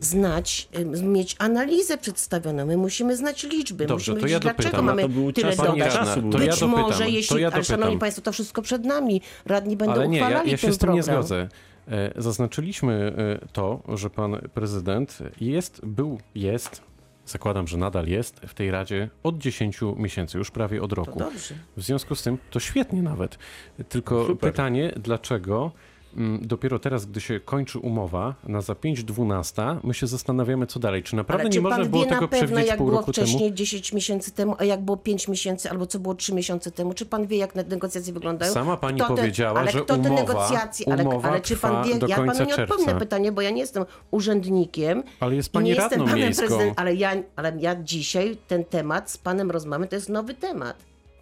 znać, 0.00 0.68
mieć 1.02 1.36
analizę 1.38 1.98
przedstawioną, 1.98 2.66
my 2.66 2.76
musimy 2.76 3.16
znać 3.16 3.42
liczby, 3.42 3.86
Dobrze, 3.86 4.12
musimy 4.12 4.20
to 4.20 4.26
wiedzieć, 4.26 4.44
ja 4.44 4.50
dopytam. 4.50 4.62
dlaczego 4.70 4.82
mamy 4.82 5.02
to 5.02 5.08
był 5.08 5.32
tyle 5.32 5.48
czas- 5.48 5.56
dodań. 5.56 5.78
radna, 5.78 5.92
czasu 5.92 6.20
to 6.30 6.38
ja 6.38 6.50
Być 6.50 6.60
dopytam, 6.60 6.70
może, 6.70 7.10
jeśli, 7.10 7.28
to 7.34 7.38
ja 7.38 7.50
ale 7.52 7.64
szanowni 7.64 7.98
państwo, 7.98 8.22
to 8.22 8.32
wszystko 8.32 8.62
przed 8.62 8.84
nami, 8.84 9.20
radni 9.46 9.76
będą 9.76 9.92
Ale 9.94 10.08
nie, 10.08 10.18
ja, 10.18 10.24
uchwalali 10.26 10.50
ja 10.50 10.56
się 10.56 10.66
ten 10.66 10.74
z 10.74 10.78
tym 10.78 10.92
nie 10.92 11.02
program. 11.02 11.22
zgodzę. 11.22 11.48
E, 11.88 12.12
Zaznaczyliśmy 12.22 13.14
e, 13.42 13.48
to, 13.52 13.82
że 13.94 14.10
pan 14.10 14.36
prezydent 14.54 15.18
jest, 15.40 15.86
był, 15.86 16.18
jest, 16.34 16.82
zakładam, 17.26 17.66
że 17.66 17.76
nadal 17.76 18.06
jest 18.06 18.40
w 18.40 18.54
tej 18.54 18.70
Radzie 18.70 19.10
od 19.22 19.38
10 19.38 19.80
miesięcy, 19.96 20.38
już 20.38 20.50
prawie 20.50 20.82
od 20.82 20.92
roku. 20.92 21.18
dobrze. 21.18 21.54
W 21.76 21.82
związku 21.82 22.14
z 22.14 22.22
tym 22.22 22.38
to 22.50 22.60
świetnie 22.60 23.02
nawet. 23.02 23.38
Tylko 23.88 24.26
Super. 24.26 24.50
pytanie, 24.50 24.92
dlaczego 24.96 25.72
dopiero 26.42 26.78
teraz, 26.78 27.06
gdy 27.06 27.20
się 27.20 27.40
kończy 27.40 27.78
umowa 27.78 28.34
na 28.44 28.60
za 28.60 28.72
5.12, 28.72 29.76
my 29.84 29.94
się 29.94 30.06
zastanawiamy, 30.06 30.66
co 30.66 30.80
dalej. 30.80 31.02
Czy 31.02 31.16
naprawdę 31.16 31.42
Ale 31.42 31.50
nie 31.50 31.54
czy 31.54 31.60
można 31.60 31.84
było 31.84 32.04
tego 32.04 32.28
pewno, 32.28 32.46
przewidzieć 32.46 32.68
jak 32.68 32.78
pół 32.78 32.86
było 32.86 32.98
roku 32.98 33.12
wcześniej 33.12 33.42
temu? 33.44 33.54
10 33.56 33.92
miesięcy 33.92 34.30
temu, 34.32 34.54
a 34.58 34.64
jak 34.64 34.80
było 34.82 34.96
5 34.96 35.28
miesięcy, 35.28 35.70
albo 35.70 35.86
co 35.86 35.98
było 35.98 36.14
3 36.14 36.34
miesiące 36.34 36.70
temu? 36.70 36.94
Czy 36.94 37.06
pan 37.06 37.26
wie, 37.26 37.36
jak 37.36 37.54
ne- 37.54 37.64
negocjacje 37.64 38.12
wyglądają? 38.12 38.52
Sama 38.52 38.76
pani 38.76 38.98
Kto 39.00 39.08
te- 39.08 39.16
powiedziała, 39.16 39.60
ale 39.60 39.70
że 39.72 39.80
kto 39.82 39.94
te 39.94 40.00
umowa- 40.00 40.14
negocjacje, 40.14 40.92
ale, 40.92 41.02
umowa 41.04 41.28
ale 41.30 41.40
czy 41.40 41.56
pan 41.56 41.84
wie, 41.84 41.90
ja 42.08 42.16
panu 42.16 42.32
nie 42.46 42.54
odpowiem 42.56 42.86
na 42.86 42.94
pytanie, 42.94 43.32
bo 43.32 43.40
ja 43.42 43.50
nie 43.50 43.60
jestem 43.60 43.84
urzędnikiem. 44.10 45.02
Ale 45.20 45.34
jest 45.36 45.52
pani 45.52 45.64
nie 45.64 45.74
jestem 45.74 45.90
radną 45.90 46.04
panem 46.06 46.18
miejską. 46.24 46.46
prezydent, 46.46 46.80
ale 46.80 46.94
ja, 46.94 47.12
ale 47.36 47.52
ja 47.58 47.82
dzisiaj 47.82 48.36
ten 48.48 48.64
temat 48.64 49.10
z 49.10 49.18
panem 49.18 49.50
rozmawiam, 49.50 49.88
to 49.88 49.96
jest 49.96 50.08
nowy 50.08 50.34
temat. 50.34 50.76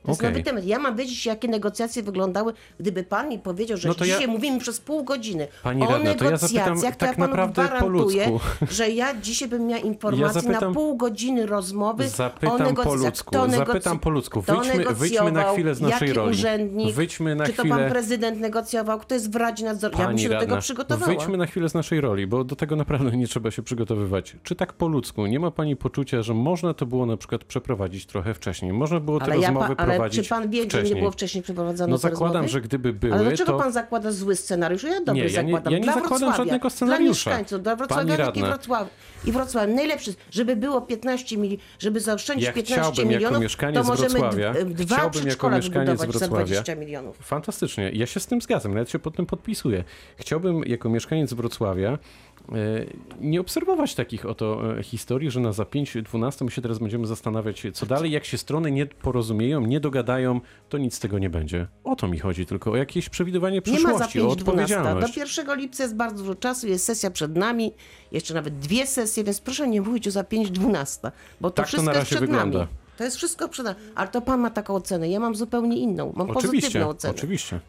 To 0.07 0.13
Okej. 0.13 0.31
nowy 0.31 0.43
temat. 0.43 0.65
Ja 0.65 0.79
mam 0.79 0.97
wiedzieć, 0.97 1.27
jakie 1.27 1.49
negocjacje 1.49 2.03
wyglądały, 2.03 2.53
gdyby 2.81 3.03
pan 3.05 3.29
mi 3.29 3.39
powiedział, 3.39 3.77
że 3.79 3.89
No 3.89 3.95
to 3.95 4.05
ja- 4.05 4.15
dzisiaj 4.15 4.29
mówimy 4.33 4.61
przez 4.61 4.81
pół 4.81 5.05
godziny 5.05 5.49
Pani 5.63 5.83
o 5.83 5.91
radna, 5.91 6.15
to 6.15 6.25
ja 6.25 6.37
zapytam 6.37 6.65
negocjacjach, 6.65 6.97
to 6.97 7.05
ja 7.07 7.11
tak 7.11 7.17
panu 7.19 7.29
naprawdę 7.29 7.63
po 7.63 7.69
gwarantuję, 7.69 8.29
ludzku. 8.31 8.49
że 8.77 8.91
ja 8.91 9.15
dzisiaj 9.21 9.49
bym 9.49 9.67
miała 9.67 9.81
informację 9.83 10.41
zapytam- 10.43 10.69
na 10.69 10.75
pół 10.75 10.97
godziny 10.97 11.47
rozmowy 11.47 12.05
o 12.05 12.09
Zapytam 12.09 12.59
po 12.59 12.65
negocjacjach. 12.65 13.05
ludzku, 13.05 13.31
Kto 13.31 13.47
negocy- 13.47 13.67
zapytam 13.73 13.99
po 13.99 14.11
ludzku. 14.11 14.41
Wyjdźmy, 14.41 14.85
wyjdźmy 14.95 15.33
na 15.33 15.53
chwilę 15.53 15.75
z 15.75 15.81
naszej 15.81 16.09
jaki 16.09 16.13
roli. 16.19 16.31
urzędnik, 16.31 16.95
Wyjdźmy 16.95 17.35
na 17.35 17.47
czy 17.47 17.53
to 17.53 17.63
chwilę... 17.63 17.77
pan 17.79 17.91
prezydent 17.91 18.41
negocjował, 18.41 18.99
kto 18.99 19.15
jest 19.15 19.33
w 19.33 19.37
Radzie 19.37 19.65
Nadzoru. 19.65 19.99
Ja 19.99 20.07
bym 20.09 20.19
się 20.19 20.29
do 20.29 20.39
tego 20.41 20.57
przygotowała. 20.59 21.07
wyjdźmy 21.07 21.37
na 21.37 21.47
chwilę 21.47 21.69
z 21.69 21.75
naszej 21.75 22.01
roli, 22.01 22.27
bo 22.27 22.45
do 22.45 22.57
tego 22.57 22.77
naprawdę 22.77 23.17
nie 23.17 23.27
trzeba 23.27 23.51
się 23.51 23.63
przygotowywać. 23.63 24.37
Czy 24.43 24.55
tak 24.57 24.73
po 24.73 24.89
ludzku, 24.89 25.27
nie 25.27 25.41
ma 25.41 25.51
pani 25.51 25.77
poczucia, 25.77 26.23
że 26.23 26.35
można 26.35 26.75
to 26.75 26.87
było 26.87 27.07
na 27.07 27.17
przykład 27.17 27.45
przeprowadzić 27.45 28.07
trochę 28.07 28.35
wcześniej? 28.35 28.73
Można 28.73 29.01
było 29.01 29.19
te 29.19 29.25
Ale, 29.25 29.39
ja 29.39 29.49
rozmowy 29.49 29.77
pa, 29.77 29.83
ale 30.01 30.11
czy 30.11 30.25
pan 30.25 30.51
wie, 30.51 30.63
że 30.63 30.69
wcześniej? 30.69 30.95
nie 30.95 31.01
było 31.01 31.11
wcześniej 31.11 31.43
przeprowadzone 31.45 31.91
No 31.91 31.99
zakładam, 31.99 32.27
rozmowy? 32.27 32.49
że 32.49 32.61
gdyby 32.61 32.93
były, 32.93 33.13
Ale 33.15 33.25
dlaczego 33.25 33.53
to... 33.53 33.59
pan 33.59 33.73
zakłada 33.73 34.13
zły 34.13 34.37
scenariusz? 34.37 34.83
Ja 34.83 35.01
dobry 35.01 35.15
Nie, 35.23 35.29
ja 35.29 35.43
nie- 35.43 35.49
zakładam. 35.53 35.73
ja 35.73 35.79
nie 35.79 35.85
dla 35.85 35.93
zakładam 35.95 36.19
Wrocławia, 36.19 36.37
żadnego 36.37 36.61
Dla 36.61 36.71
scenariusza. 36.71 37.31
mieszkańców, 37.31 37.63
dla 37.63 37.77
wrocławianek 37.77 38.37
i. 38.37 38.41
Wrocław. 38.41 38.89
I 39.27 39.33
Wrocław 39.33 39.69
najlepszy, 39.69 40.15
żeby 40.31 40.57
było 40.57 40.81
15 40.81 41.37
milionów, 41.37 41.65
żeby 41.79 42.01
zaoszczędzić 42.01 42.47
Ja 42.47 42.53
15 42.53 42.81
chciałbym 42.83 43.11
jako 43.13 43.25
milionów, 43.39 43.57
to 43.75 43.85
możemy 43.85 44.21
dwa 44.65 44.97
chciałbym 44.97 45.27
jako 45.29 45.51
mieszkaniec 45.51 46.01
Wrocławia, 46.05 46.45
20 46.45 46.75
milionów. 46.75 47.17
Fantastycznie. 47.23 47.91
Ja 47.95 48.07
się 48.07 48.21
z 48.21 48.27
tym 48.27 48.41
zgadzam, 48.41 48.75
nawet 48.75 48.91
się 48.91 48.99
pod 48.99 49.17
tym 49.17 49.27
podpisuję. 49.27 49.85
Chciałbym 50.17 50.63
jako 50.67 50.89
mieszkaniec 50.89 51.33
Wrocławia 51.33 51.99
nie 53.21 53.41
obserwować 53.41 53.95
takich 53.95 54.27
oto 54.27 54.77
e, 54.79 54.83
historii, 54.83 55.31
że 55.31 55.41
na 55.41 55.53
za 55.53 55.63
5-12 55.63 56.45
my 56.45 56.51
się 56.51 56.63
teraz 56.63 56.79
będziemy 56.79 57.07
zastanawiać, 57.07 57.63
co 57.75 57.87
dalej. 57.87 58.11
Jak 58.11 58.25
się 58.25 58.39
strony 58.39 58.71
nie 58.73 58.87
porozumieją, 58.87 59.61
nie 59.61 59.81
dogadają, 59.81 60.41
to 60.69 60.79
nic 60.79 60.95
z 60.95 60.99
tego 61.01 61.19
nie 61.19 61.31
będzie. 61.31 61.67
O 61.85 61.97
to 61.97 62.09
mi 62.09 62.19
chodzi 62.19 62.47
tylko, 62.47 62.71
o 62.73 62.77
jakieś 62.77 63.09
przewidywanie 63.09 63.61
Nie 63.67 63.73
ma 63.73 63.79
za 63.99 64.07
przyszłości, 64.09 64.21
o 64.21 64.27
5 64.27 64.37
12. 64.43 64.51
odpowiedzialność. 64.81 65.15
Do 65.15 65.21
1 65.45 65.59
lipca 65.61 65.83
jest 65.83 65.97
bardzo 65.97 66.17
dużo 66.19 66.35
czasu, 66.35 66.69
jest 66.69 66.85
sesja 66.85 67.11
przed 67.11 67.37
nami, 67.37 67.73
jeszcze 68.13 68.35
nawet 68.35 68.59
dwie 68.59 68.87
sesje, 68.87 69.25
więc 69.25 69.41
proszę 69.41 69.69
nie 69.69 69.81
mówić 69.81 70.09
o 70.09 70.11
za 70.11 70.25
5 70.25 70.51
12, 70.51 71.13
bo 71.41 71.51
to 71.51 71.57
Tak 71.57 71.65
to 71.67 71.69
wszystko 71.69 71.85
na 71.85 71.91
jest 71.93 72.01
razie 72.01 72.17
przed 72.17 72.21
wygląda. 72.31 72.59
nami. 72.59 72.71
To 72.97 73.05
jest 73.05 73.17
wszystko 73.17 73.49
przed 73.49 73.65
nami. 73.67 73.77
Ale 73.95 74.09
to 74.09 74.21
pan 74.23 74.41
ma 74.41 74.51
taką 74.51 74.75
ocenę, 74.75 75.09
ja 75.09 75.21
mam 75.21 75.35
zupełnie 75.35 75.77
inną, 75.77 76.13
mam 76.17 76.31
Oczywiście, 76.31 76.61
pozytywną 76.67 76.89
ocenę. 76.89 77.15
oczywiście. 77.17 77.61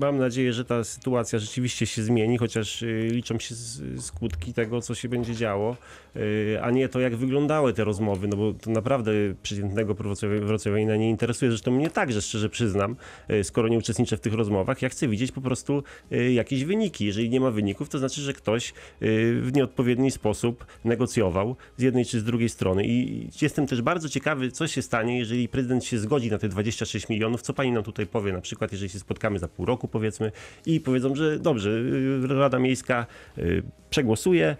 Mam 0.00 0.18
nadzieję, 0.18 0.52
że 0.52 0.64
ta 0.64 0.84
sytuacja 0.84 1.38
rzeczywiście 1.38 1.86
się 1.86 2.02
zmieni, 2.02 2.38
chociaż 2.38 2.82
y, 2.82 3.08
liczą 3.10 3.38
się 3.38 3.54
skutki 3.98 4.54
tego, 4.54 4.80
co 4.80 4.94
się 4.94 5.08
będzie 5.08 5.34
działo, 5.34 5.76
a 6.62 6.70
nie 6.70 6.88
to, 6.88 7.00
jak 7.00 7.16
wyglądały 7.16 7.72
te 7.72 7.84
rozmowy, 7.84 8.28
no 8.28 8.36
bo 8.36 8.52
to 8.52 8.70
naprawdę 8.70 9.12
przeciętnego 9.42 9.94
wrocławia- 9.94 10.40
wrocławianina 10.40 10.96
nie 10.96 11.10
interesuje, 11.10 11.50
zresztą 11.50 11.70
mnie 11.70 11.90
także, 11.90 12.22
szczerze 12.22 12.48
przyznam, 12.48 12.96
y, 13.30 13.44
skoro 13.44 13.68
nie 13.68 13.78
uczestniczę 13.78 14.16
w 14.16 14.20
tych 14.20 14.34
rozmowach, 14.34 14.82
ja 14.82 14.88
chcę 14.88 15.08
widzieć 15.08 15.32
po 15.32 15.40
prostu 15.40 15.82
y, 16.12 16.32
jakieś 16.32 16.64
wyniki. 16.64 17.06
Jeżeli 17.06 17.30
nie 17.30 17.40
ma 17.40 17.50
wyników, 17.50 17.88
to 17.88 17.98
znaczy, 17.98 18.20
że 18.20 18.32
ktoś 18.32 18.72
w 19.40 19.50
nieodpowiedni 19.54 20.10
sposób 20.10 20.66
negocjował 20.84 21.56
z 21.76 21.82
jednej 21.82 22.04
czy 22.04 22.20
z 22.20 22.24
drugiej 22.24 22.48
strony. 22.48 22.86
I 22.86 23.28
jestem 23.42 23.66
też 23.66 23.82
bardzo 23.82 24.08
ciekawy, 24.08 24.50
co 24.50 24.66
się 24.68 24.82
stanie, 24.82 25.18
jeżeli 25.18 25.48
prezydent 25.48 25.84
się 25.84 25.98
zgodzi 25.98 26.30
na 26.30 26.38
te 26.38 26.48
26 26.48 27.08
milionów, 27.08 27.42
co 27.42 27.52
pani 27.52 27.72
nam 27.72 27.82
tutaj 27.82 28.06
powie, 28.06 28.32
na 28.32 28.40
przykład, 28.40 28.72
jeżeli 28.72 28.90
się 28.90 28.98
spotkamy 28.98 29.38
za 29.38 29.48
pół 29.48 29.66
roku, 29.66 29.88
powiedzmy, 29.88 30.32
i 30.66 30.80
powiedzą, 30.80 31.14
że 31.14 31.38
dobrze, 31.38 31.70
Rada 32.28 32.58
Miejska 32.58 33.06
przegłosuje, 33.90 34.56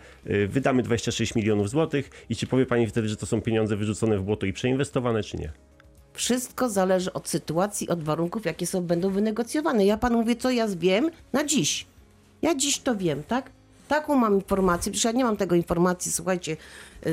wydamy 0.48 0.82
26 0.82 1.34
milionów 1.34 1.43
złotych 1.64 2.10
i 2.28 2.36
czy 2.36 2.46
powie 2.46 2.66
pani 2.66 2.86
wtedy, 2.86 3.08
że 3.08 3.16
to 3.16 3.26
są 3.26 3.40
pieniądze 3.40 3.76
wyrzucone 3.76 4.18
w 4.18 4.22
błoto 4.22 4.46
i 4.46 4.52
przeinwestowane, 4.52 5.22
czy 5.22 5.36
nie? 5.36 5.52
Wszystko 6.12 6.68
zależy 6.68 7.12
od 7.12 7.28
sytuacji, 7.28 7.88
od 7.88 8.02
warunków, 8.02 8.44
jakie 8.44 8.66
są, 8.66 8.82
będą 8.82 9.10
wynegocjowane. 9.10 9.84
Ja 9.84 9.96
panu 9.96 10.18
mówię, 10.18 10.36
co 10.36 10.50
ja 10.50 10.68
wiem 10.68 11.10
na 11.32 11.44
dziś. 11.44 11.86
Ja 12.42 12.54
dziś 12.54 12.78
to 12.78 12.96
wiem, 12.96 13.22
tak? 13.22 13.50
Taką 13.88 14.16
mam 14.16 14.34
informację, 14.34 14.92
przecież 14.92 15.04
ja 15.04 15.12
nie 15.12 15.24
mam 15.24 15.36
tego 15.36 15.54
informacji, 15.54 16.12
słuchajcie, 16.12 16.56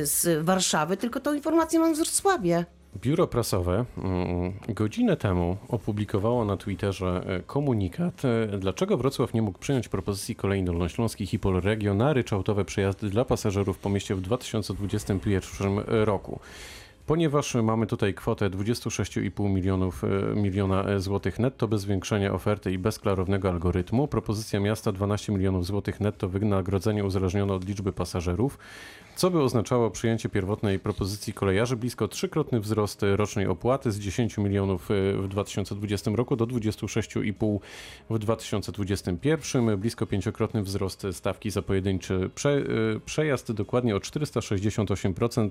z 0.04 0.46
Warszawy, 0.46 0.98
tylko 0.98 1.20
tą 1.20 1.34
informację 1.34 1.80
mam 1.80 1.96
z 1.96 2.00
Wrocławia. 2.00 2.66
Biuro 2.96 3.28
prasowe 3.28 3.86
mm, 3.98 4.54
godzinę 4.70 5.18
temu 5.18 5.58
opublikowało 5.68 6.46
na 6.46 6.58
Twitterze 6.58 7.24
e, 7.28 7.40
komunikat, 7.40 8.22
e, 8.26 8.58
dlaczego 8.58 8.98
Wrocław 8.98 9.34
nie 9.34 9.42
mógł 9.42 9.60
przyjąć 9.60 9.88
propozycji 9.88 10.36
kolei 10.36 10.64
dolnośląskich 10.64 11.34
i 11.34 11.40
Polregio 11.40 11.94
na 11.94 12.14
ryczałtowe 12.14 12.66
przejazdy 12.66 13.10
dla 13.10 13.26
pasażerów 13.26 13.78
po 13.80 13.90
mieście 13.90 14.16
w 14.16 14.22
2021 14.22 15.80
roku. 15.88 16.40
Ponieważ 17.06 17.56
mamy 17.56 17.88
tutaj 17.88 18.14
kwotę 18.14 18.50
26,5 18.50 19.50
milionów, 19.50 20.04
e, 20.04 20.36
miliona 20.36 21.00
złotych 21.00 21.40
netto 21.40 21.68
bez 21.68 21.82
zwiększenia 21.82 22.34
oferty 22.34 22.72
i 22.72 22.78
bez 22.78 23.00
klarownego 23.00 23.50
algorytmu, 23.50 24.08
propozycja 24.08 24.60
miasta 24.60 24.92
12 24.92 25.34
milionów 25.34 25.66
złotych 25.66 26.00
netto 26.00 26.30
wynagrodzenie 26.30 27.06
uzależnione 27.06 27.54
od 27.54 27.68
liczby 27.68 27.94
pasażerów, 27.94 28.58
co 29.16 29.32
by 29.32 29.42
oznaczało 29.42 29.92
przyjęcie 29.92 30.30
pierwotnej 30.30 30.80
propozycji 30.80 31.34
kolejarzy 31.34 31.76
blisko 31.76 32.08
trzykrotny 32.08 32.60
wzrost 32.60 33.02
rocznej 33.16 33.48
opłaty 33.48 33.92
z 33.92 34.00
10 34.00 34.38
milionów 34.38 34.92
e, 34.92 35.14
w 35.14 35.28
2020 35.28 36.12
roku 36.12 36.36
do 36.36 36.48
26,5 36.48 37.60
w 38.10 38.20
2021, 38.20 39.78
blisko 39.78 40.06
pięciokrotny 40.06 40.64
wzrost 40.64 41.08
stawki 41.12 41.52
za 41.52 41.62
pojedynczy 41.62 42.30
prze, 42.36 42.50
e, 42.50 42.64
przejazd, 43.06 43.52
dokładnie 43.52 43.96
o 43.96 44.00
468% 44.00 45.50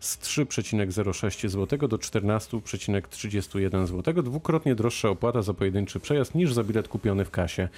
z 0.00 0.18
3,06 0.18 1.48
zł 1.48 1.88
do 1.88 1.96
14,31 1.96 3.86
zł, 3.86 4.22
dwukrotnie 4.22 4.74
droższa 4.74 5.08
opłata 5.08 5.42
za 5.42 5.54
pojedynczy 5.54 6.00
przejazd 6.00 6.34
niż 6.34 6.52
za 6.52 6.64
bilet 6.64 6.88
kupiony 6.88 7.24
w 7.24 7.30
kasie. 7.30 7.68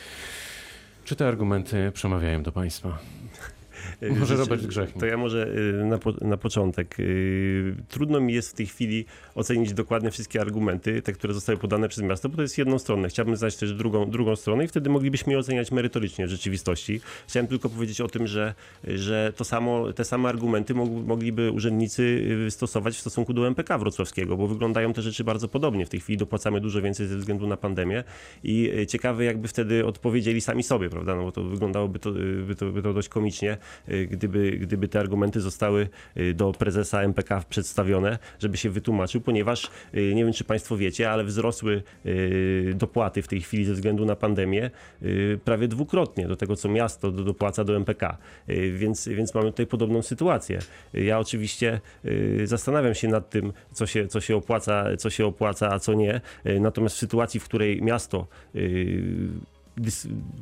Czy 1.04 1.16
te 1.16 1.28
argumenty 1.28 1.92
przemawiają 1.94 2.42
do 2.42 2.52
Państwa? 2.52 2.98
Może 4.18 4.36
Robert 4.36 4.66
Grzechnik. 4.66 5.00
To 5.00 5.06
ja 5.06 5.16
może 5.16 5.48
y, 5.48 5.84
na, 5.84 5.98
po, 5.98 6.12
na 6.20 6.36
początek. 6.36 7.00
Y, 7.00 7.74
Trudno 7.88 8.20
mi 8.20 8.34
jest 8.34 8.50
w 8.50 8.54
tej 8.54 8.66
chwili 8.66 9.04
ocenić 9.34 9.72
dokładnie 9.72 10.10
wszystkie 10.10 10.40
argumenty, 10.40 11.02
te, 11.02 11.12
które 11.12 11.34
zostały 11.34 11.58
podane 11.58 11.88
przez 11.88 12.04
miasto, 12.04 12.28
bo 12.28 12.36
to 12.36 12.42
jest 12.42 12.58
jedną 12.58 12.78
stronę. 12.78 13.08
Chciałbym 13.08 13.36
znać 13.36 13.56
też 13.56 13.72
drugą, 13.72 14.10
drugą 14.10 14.36
stronę 14.36 14.64
i 14.64 14.68
wtedy 14.68 14.90
moglibyśmy 14.90 15.32
je 15.32 15.38
oceniać 15.38 15.72
merytorycznie 15.72 16.26
w 16.26 16.30
rzeczywistości. 16.30 17.00
Chciałem 17.28 17.46
tylko 17.46 17.68
powiedzieć 17.68 18.00
o 18.00 18.08
tym, 18.08 18.26
że, 18.26 18.54
że 18.84 19.32
to 19.36 19.44
samo, 19.44 19.92
te 19.92 20.04
same 20.04 20.28
argumenty 20.28 20.74
mog, 20.74 20.90
mogliby 20.90 21.50
urzędnicy 21.50 22.24
stosować 22.50 22.94
w 22.94 23.00
stosunku 23.00 23.32
do 23.32 23.46
MPK 23.46 23.78
wrocławskiego, 23.78 24.36
bo 24.36 24.46
wyglądają 24.46 24.92
te 24.92 25.02
rzeczy 25.02 25.24
bardzo 25.24 25.48
podobnie. 25.48 25.86
W 25.86 25.88
tej 25.88 26.00
chwili 26.00 26.16
dopłacamy 26.16 26.60
dużo 26.60 26.82
więcej 26.82 27.06
ze 27.06 27.16
względu 27.16 27.46
na 27.46 27.56
pandemię 27.56 28.04
i 28.44 28.72
ciekawe 28.88 29.24
jakby 29.24 29.48
wtedy 29.48 29.86
odpowiedzieli 29.86 30.40
sami 30.40 30.62
sobie, 30.62 30.90
prawda, 30.90 31.16
no 31.16 31.22
bo 31.22 31.32
to 31.32 31.44
wyglądałoby 31.44 31.98
to, 31.98 32.12
by 32.46 32.54
to, 32.54 32.72
by 32.72 32.82
to 32.82 32.92
dość 32.92 33.08
komicznie, 33.08 33.56
gdyby, 34.10 34.50
gdyby 34.50 34.88
te 34.88 35.00
argumenty 35.00 35.40
zostały 35.40 35.88
y, 36.16 36.34
do 36.34 36.52
prezesa 36.52 37.02
MPK 37.02 37.42
przedstawione, 37.48 38.18
żeby 38.38 38.56
się 38.56 38.70
wytłumaczył, 38.70 39.20
ponieważ 39.20 39.70
y, 39.94 40.14
nie 40.14 40.24
wiem, 40.24 40.32
czy 40.32 40.44
Państwo 40.44 40.76
wiecie, 40.76 41.10
ale 41.10 41.24
wzrosły 41.24 41.82
y, 42.06 42.72
dopłaty 42.76 43.22
w 43.22 43.28
tej 43.28 43.40
chwili 43.40 43.64
ze 43.64 43.72
względu 43.74 44.04
na 44.04 44.16
pandemię 44.16 44.70
y, 45.02 45.38
prawie 45.44 45.68
dwukrotnie 45.68 46.28
do 46.28 46.36
tego, 46.36 46.56
co 46.56 46.68
miasto 46.68 47.12
do- 47.12 47.24
dopłaca 47.24 47.64
do 47.64 47.76
MPK. 47.76 48.18
Y, 48.48 48.72
Więc, 48.78 49.08
więc 49.08 49.34
mamy 49.34 49.50
tutaj 49.50 49.66
podobną 49.66 50.02
sytuację. 50.02 50.58
Y, 50.94 51.04
Ja 51.04 51.18
oczywiście 51.18 51.80
y, 52.04 52.42
zastanawiam 52.46 52.94
się 52.94 53.08
nad 53.08 53.30
tym, 53.30 53.52
co 53.72 53.86
się, 53.86 54.06
co 54.06 54.20
się, 54.20 54.36
opłaca, 54.36 54.96
co 54.96 55.10
się 55.10 55.26
opłaca, 55.26 55.70
a 55.72 55.78
co 55.78 55.94
nie. 55.94 56.20
Y, 56.46 56.60
Natomiast 56.60 56.96
w 56.96 56.98
sytuacji, 56.98 57.40
w 57.40 57.44
której 57.44 57.82
miasto 57.82 58.26
y, 58.54 59.02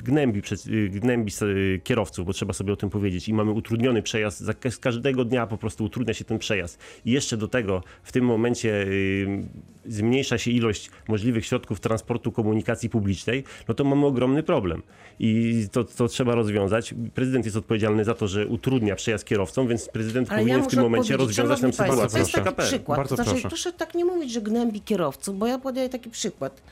gnębi, 0.04 0.42
przed, 0.42 0.66
y, 0.66 0.88
gnębi 0.88 1.32
y, 1.42 1.80
kierowców, 1.84 2.26
bo 2.26 2.32
trzeba 2.32 2.52
sobie 2.52 2.72
o 2.72 2.76
tym 2.76 2.90
powiedzieć 2.90 3.28
i 3.28 3.34
mamy 3.34 3.52
utrudniony 3.52 4.02
przejazd, 4.02 4.40
za 4.40 4.52
z 4.70 4.78
każdego 4.78 5.24
dnia 5.24 5.46
po 5.46 5.58
prostu 5.58 5.84
utrudnia 5.84 6.14
się 6.14 6.24
ten 6.24 6.38
przejazd 6.38 6.78
i 7.04 7.10
jeszcze 7.10 7.36
do 7.36 7.48
tego 7.48 7.82
w 8.02 8.12
tym 8.12 8.24
momencie 8.24 8.82
y, 8.82 9.48
zmniejsza 9.86 10.38
się 10.38 10.50
ilość 10.50 10.90
możliwych 11.08 11.46
środków 11.46 11.80
transportu 11.80 12.32
komunikacji 12.32 12.90
publicznej, 12.90 13.44
no 13.68 13.74
to 13.74 13.84
mamy 13.84 14.06
ogromny 14.06 14.42
problem 14.42 14.82
i 15.18 15.64
to, 15.72 15.84
to 15.84 16.08
trzeba 16.08 16.34
rozwiązać. 16.34 16.94
Prezydent 17.14 17.44
jest 17.44 17.56
odpowiedzialny 17.56 18.04
za 18.04 18.14
to, 18.14 18.28
że 18.28 18.46
utrudnia 18.46 18.96
przejazd 18.96 19.24
kierowcom, 19.24 19.68
więc 19.68 19.88
prezydent 19.88 20.30
Ale 20.30 20.38
powinien 20.38 20.60
ja 20.60 20.66
w 20.66 20.70
tym 20.70 20.80
momencie 20.80 21.16
rozwiązać 21.16 21.60
państwo, 21.60 21.84
sytuację. 21.84 22.10
To 22.10 22.18
jest 22.18 22.32
taki 22.32 22.54
Proszę. 22.54 22.68
przykład. 22.68 22.98
Bardzo 22.98 23.14
znaczy, 23.14 23.30
proszę. 23.30 23.48
proszę 23.48 23.72
tak 23.72 23.94
nie 23.94 24.04
mówić, 24.04 24.32
że 24.32 24.40
gnębi 24.40 24.80
kierowców, 24.80 25.38
bo 25.38 25.46
ja 25.46 25.58
podaję 25.58 25.88
taki 25.88 26.10
przykład. 26.10 26.62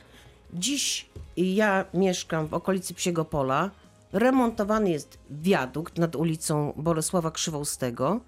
Dziś 0.53 1.09
ja 1.37 1.85
mieszkam 1.93 2.47
w 2.47 2.53
okolicy 2.53 2.93
Psiego 2.93 3.25
Pola. 3.25 3.71
Remontowany 4.11 4.89
jest 4.89 5.17
wiadukt 5.29 5.97
nad 5.97 6.15
ulicą 6.15 6.73
Bolesława 6.77 7.31
Krzywoustego 7.31 8.19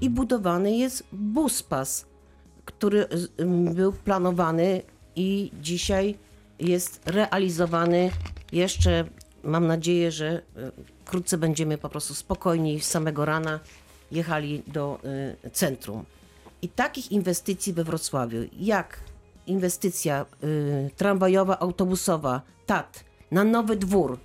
i 0.00 0.10
budowany 0.10 0.76
jest 0.76 1.04
buspas, 1.12 2.06
który 2.64 3.06
był 3.74 3.92
planowany 3.92 4.82
i 5.16 5.50
dzisiaj 5.60 6.18
jest 6.58 7.00
realizowany. 7.06 8.10
Jeszcze 8.52 9.04
mam 9.42 9.66
nadzieję, 9.66 10.12
że 10.12 10.42
y, 10.56 10.72
wkrótce 11.04 11.38
będziemy 11.38 11.78
po 11.78 11.88
prostu 11.88 12.14
spokojni 12.14 12.80
samego 12.80 13.24
rana 13.24 13.60
jechali 14.12 14.62
do 14.66 14.98
y, 15.44 15.50
centrum. 15.50 16.04
I 16.62 16.68
takich 16.68 17.12
inwestycji 17.12 17.72
we 17.72 17.84
Wrocławiu, 17.84 18.38
jak 18.60 19.00
inwestycja 19.46 20.26
y, 20.44 20.90
tramwajowa, 20.96 21.58
autobusowa, 21.58 22.42
TAT, 22.66 23.04
na 23.30 23.44
Nowy 23.44 23.76
Dwór, 23.76 24.18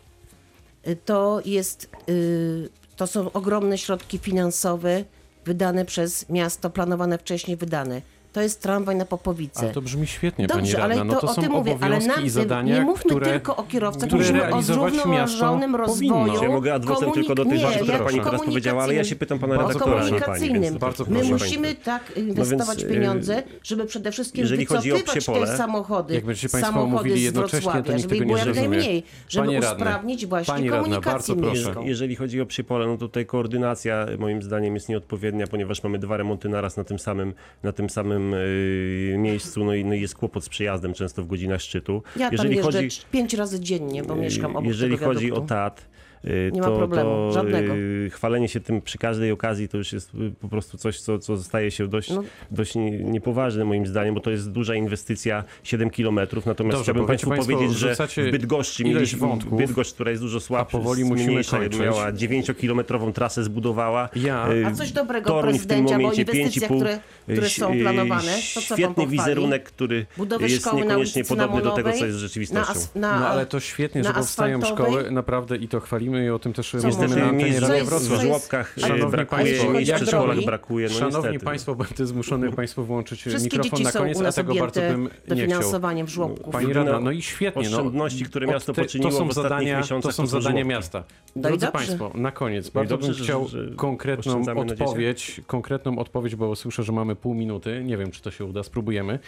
y, 0.87 0.95
to 0.95 1.41
jest, 1.45 1.89
y, 2.09 2.69
to 2.95 3.07
są 3.07 3.31
ogromne 3.31 3.77
środki 3.77 4.17
finansowe 4.17 5.03
wydane 5.45 5.85
przez 5.85 6.29
miasto, 6.29 6.69
planowane 6.69 7.17
wcześniej, 7.17 7.57
wydane. 7.57 8.01
To 8.37 8.41
jest 8.41 8.61
tramwaj 8.61 8.95
na 8.95 9.05
Popowice. 9.05 9.59
Ale 9.59 9.69
to 9.69 9.81
brzmi 9.81 10.07
świetnie, 10.07 10.47
pani 10.47 10.61
Dobrze, 10.61 10.77
radna. 10.77 10.95
ale 10.95 11.03
No 11.05 11.13
to, 11.13 11.19
to 11.21 11.27
o 11.27 11.33
są 11.33 11.41
tym 11.41 11.51
mówię, 11.51 11.77
ale 11.81 11.99
na, 11.99 12.15
i 12.15 12.29
zadania, 12.29 12.75
nie 12.75 12.81
mówmy 12.81 13.11
które, 13.11 13.25
tylko 13.31 13.55
o 13.55 13.63
kierowcach, 13.63 14.07
które 14.09 14.23
mówimy 14.23 14.53
o 14.55 14.61
zrównoważonym 14.61 15.75
rozwoju. 15.75 16.43
Ja 16.43 16.49
mogę 16.49 16.73
adwocem 16.73 17.11
tylko 17.11 17.35
do 17.35 17.45
tych 17.45 17.59
rzeczy, 17.59 17.73
nie, 17.73 17.79
które 17.79 17.93
jak 17.97 18.03
pani 18.07 18.19
teraz 18.21 18.41
powiedziała, 18.45 18.83
ale 18.83 18.93
ja 18.95 19.03
się 19.03 19.15
pytam 19.15 19.39
pana 19.39 19.55
Bardzo 19.55 19.67
redaktora, 19.73 19.97
pani. 19.97 20.09
komunikacyjnym. 20.09 20.61
Więc 20.61 20.77
Bardzo 20.77 21.05
My 21.05 21.19
proszę 21.19 21.31
musimy 21.33 21.75
tak 21.75 22.17
inwestować 22.17 22.67
No 22.83 22.89
więc, 22.89 22.93
pieniądze, 22.93 23.39
y, 23.39 23.43
żeby 23.63 23.85
przede 23.85 24.11
wszystkim 24.11 24.41
jeżeli 24.41 24.65
chodzi 24.65 24.91
o 24.91 24.95
wycofywać 24.95 25.25
pole, 25.25 25.47
te 25.47 25.57
samochody, 25.57 26.13
Jak 26.13 26.25
będziecie 26.25 26.49
państwo 26.49 26.73
samochody 26.73 26.93
mówili 26.97 27.23
jednocześnie, 27.23 27.71
to 27.71 27.77
nikt 27.93 28.01
żeby 28.01 28.15
tego 28.15 28.25
było 28.25 28.37
nie 28.37 28.45
jak 28.45 28.55
zrozumie. 28.55 28.69
najmniej, 28.77 29.03
żeby 29.29 29.45
Panie 29.47 29.59
radny, 29.59 29.75
usprawnić 29.77 30.25
właśnie 30.25 30.53
pani 30.53 30.69
radna, 30.69 30.83
komunikację 30.83 31.35
bardzo 31.35 31.35
proszę. 31.35 31.63
miejską. 31.63 31.85
Jeżeli 31.85 32.15
chodzi 32.15 32.41
o 32.41 32.45
Przypole, 32.45 32.85
no 32.87 32.93
to 32.93 32.99
tutaj 33.07 33.25
koordynacja 33.25 34.05
moim 34.19 34.41
zdaniem 34.41 34.73
jest 34.75 34.89
nieodpowiednia, 34.89 35.47
ponieważ 35.47 35.83
mamy 35.83 35.99
dwa 35.99 36.17
remonty 36.17 36.49
naraz 36.49 36.77
na 36.77 36.83
tym 36.83 36.99
samym, 36.99 37.33
na 37.63 37.71
tym 37.71 37.89
samym 37.89 38.26
yy, 38.31 39.17
miejscu, 39.17 39.65
no 39.65 39.73
i, 39.73 39.85
no 39.85 39.93
i 39.93 40.01
jest 40.01 40.15
kłopot 40.15 40.43
z 40.43 40.49
przyjazdem 40.49 40.93
często 40.93 41.23
w 41.23 41.27
godzinach 41.27 41.61
szczytu. 41.61 42.03
Ja 42.15 42.25
tam 42.25 42.31
jeżeli 42.31 42.55
jeżdżę 42.55 42.71
chodzi, 42.71 43.01
pięć 43.11 43.33
razy 43.33 43.59
dziennie, 43.59 44.03
bo 44.03 44.15
mieszkam 44.15 44.55
obok 44.55 44.65
jeżeli 44.67 44.97
chodzi 44.97 45.31
o. 45.31 45.41
TAT, 45.41 45.87
y, 46.27 46.49
Nie 46.53 46.61
ma 46.61 46.67
to, 46.67 46.77
problemu, 46.77 47.09
to 47.09 47.31
żadnego. 47.31 47.73
y, 47.75 48.09
chwalenie 48.13 48.47
się 48.47 48.59
tym 48.59 48.81
przy 48.81 48.97
każdej 48.97 49.31
okazji 49.31 49.67
to 49.69 49.77
już 49.77 49.93
jest 49.93 50.13
y, 50.15 50.31
po 50.41 50.47
prostu 50.49 50.77
coś, 50.77 50.99
co, 50.99 51.19
co 51.19 51.37
staje 51.37 51.71
się 51.71 51.87
dość, 51.87 52.09
No. 52.09 52.23
dość 52.51 52.75
nie- 52.75 52.91
niepoważne 52.91 53.65
moim 53.65 53.87
zdaniem, 53.87 54.15
bo 54.15 54.21
to 54.21 54.31
jest 54.31 54.51
duża 54.51 54.75
inwestycja, 54.75 55.43
7 55.63 55.89
kilometrów, 55.89 56.45
natomiast 56.45 56.73
Dobrze, 56.77 56.83
chciałbym 56.83 57.05
Państwu 57.07 57.29
państwo, 57.29 57.53
powiedzieć, 57.53 57.77
że 57.77 57.95
w 57.95 58.31
Bydgoszczy 58.31 58.83
mieliśmy, 58.83 59.19
wątków, 59.19 59.57
Bydgoszcz, 59.59 59.93
która 59.93 60.11
jest 60.11 60.23
dużo 60.23 60.39
słabsza, 60.39 60.77
powoli 60.77 61.03
musimy 61.05 61.43
kończyć. 61.43 61.79
miała 61.79 62.11
9-kilometrową 62.11 63.13
trasę 63.13 63.43
zbudowała. 63.43 64.09
Ja- 64.15 64.47
A 64.65 64.71
coś 64.71 64.91
dobrego, 64.91 65.29
Torun 65.29 65.41
w 65.41 65.43
tym 65.43 65.51
prezydencie, 65.67 65.93
bo 65.95 66.01
momencie 66.01 66.21
inwestycje, 66.21 66.61
5,5, 66.61 66.75
które- 66.79 66.99
które 67.23 67.49
są 67.49 67.79
planowane, 67.79 68.31
to 68.53 68.61
co 68.61 68.75
Świetny 68.75 69.07
wizerunek, 69.07 69.63
który 69.63 70.05
Budowę 70.17 70.47
jest 70.47 70.73
niekoniecznie 70.73 71.23
podobny 71.23 71.61
do 71.61 71.71
tego, 71.71 71.91
co 71.93 72.05
jest 72.05 72.17
rzeczywistością. 72.17 72.73
Na, 72.95 73.09
na, 73.11 73.19
No 73.19 73.27
ale 73.27 73.45
to 73.45 73.59
świetnie, 73.59 74.03
że 74.03 74.13
powstają 74.13 74.61
szkoły, 74.61 75.11
naprawdę 75.11 75.57
i 75.57 75.67
to 75.67 75.79
chwalimy 75.79 76.16
i 76.25 76.29
o 76.29 76.39
tym 76.39 76.53
też 76.53 76.71
Co 76.71 76.87
mówimy 76.87 77.07
może- 77.07 77.19
na 77.19 77.25
antenie 77.25 77.59
Radia 77.59 77.83
Wrocław. 77.83 78.19
w 78.19 78.21
żłobkach 78.21 78.77
y, 78.77 78.81
Szanowni 78.81 79.11
brakuje, 79.11 79.43
państwo, 79.43 79.69
miejsc 79.71 79.85
w 79.85 79.89
jak 79.89 79.97
przedszkolach 80.01 80.45
brakuje, 80.45 80.87
no 80.87 80.93
Szanowni 80.93 81.17
niestety. 81.31 81.45
Państwo, 81.45 81.75
będę 81.75 82.05
zmuszony 82.05 82.51
Państwu 82.51 82.83
włączyć 82.85 83.19
Wszystkie 83.21 83.57
mikrofon 83.57 83.83
na 83.83 83.91
koniec, 83.91 84.21
a 84.21 84.31
tego 84.31 84.55
bardzo 84.55 84.81
bym 84.81 85.03
nie 85.03 85.09
chciał. 85.09 85.35
dofinansowaniem 85.37 86.07
żłobków. 86.07 86.53
Pani 86.53 86.73
radna, 86.73 86.99
no 86.99 87.11
i 87.11 87.21
świetnie. 87.21 87.69
No, 87.69 87.77
Oszczędności, 87.77 88.25
które 88.25 88.47
miasto 88.47 88.73
te- 88.73 88.81
poczyniło 88.81 89.11
to 89.11 89.17
są 89.17 89.25
w 89.25 89.29
ostatnich 89.29 89.49
zadania, 89.51 89.77
miesiącach, 89.79 90.11
To 90.11 90.15
są 90.15 90.27
zadania 90.27 90.49
żłobki. 90.55 90.69
miasta. 90.69 91.03
No 91.35 91.41
Drodzy. 91.41 91.67
Państwo, 91.67 92.11
na 92.15 92.31
koniec, 92.31 92.69
bardzo 92.69 92.97
bym 92.97 93.13
chciał 93.13 93.47
konkretną 93.75 94.41
odpowiedź, 94.59 95.41
konkretną 95.47 95.99
odpowiedź, 95.99 96.35
bo 96.35 96.55
słyszę, 96.55 96.83
że 96.83 96.91
mamy 96.91 97.15
pół 97.15 97.33
minuty. 97.33 97.81
Nie 97.83 97.97
wiem, 97.97 98.11
czy 98.11 98.21
to 98.21 98.31
się 98.31 98.45
uda, 98.45 98.63
spróbujemy. 98.63 99.19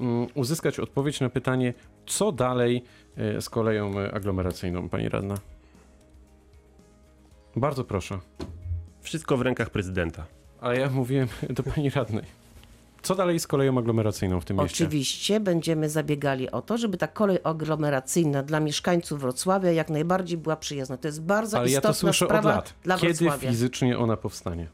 Mm, 0.00 0.26
Uzyskać 0.34 0.78
odpowiedź 0.80 1.20
na 1.20 1.28
pytanie, 1.30 1.74
co 2.06 2.32
dalej 2.32 2.82
e, 3.16 3.40
z 3.40 3.48
koleją 3.50 4.00
e, 4.00 4.14
aglomeracyjną, 4.14 4.88
Pani 4.88 5.08
radna? 5.08 5.34
Bardzo 7.56 7.84
proszę. 7.84 8.18
Wszystko 9.00 9.36
w 9.36 9.42
rękach 9.42 9.70
prezydenta. 9.70 10.26
Ale 10.60 10.78
ja 10.78 10.90
mówiłem 10.90 11.28
do 11.50 11.62
Pani 11.62 11.90
radnej. 11.90 12.24
Co 13.02 13.14
dalej 13.14 13.40
z 13.40 13.46
koleją 13.46 13.78
aglomeracyjną 13.78 14.40
w 14.40 14.44
tym 14.44 14.56
mieście? 14.56 14.84
Oczywiście 14.84 15.40
będziemy 15.40 15.88
zabiegali 15.88 16.50
o 16.50 16.62
to, 16.62 16.78
żeby 16.78 16.96
ta 16.96 17.06
kolej 17.06 17.38
aglomeracyjna 17.44 18.42
dla 18.42 18.60
mieszkańców 18.60 19.20
Wrocławia 19.20 19.72
jak 19.72 19.90
najbardziej 19.90 20.38
była 20.38 20.56
przyjazna. 20.56 20.96
To 20.96 21.08
jest 21.08 21.22
bardzo 21.22 21.58
Ale 21.58 21.66
ja 21.66 21.70
istotna 21.70 21.90
to 21.90 21.94
słyszę 21.94 22.24
od 22.24 22.30
sprawa 22.30 22.50
lat. 22.50 22.74
dla 22.82 22.98
Kiedy 22.98 23.14
Wrocławia. 23.14 23.50
fizycznie 23.50 23.98
ona 23.98 24.16
powstanie? 24.16 24.68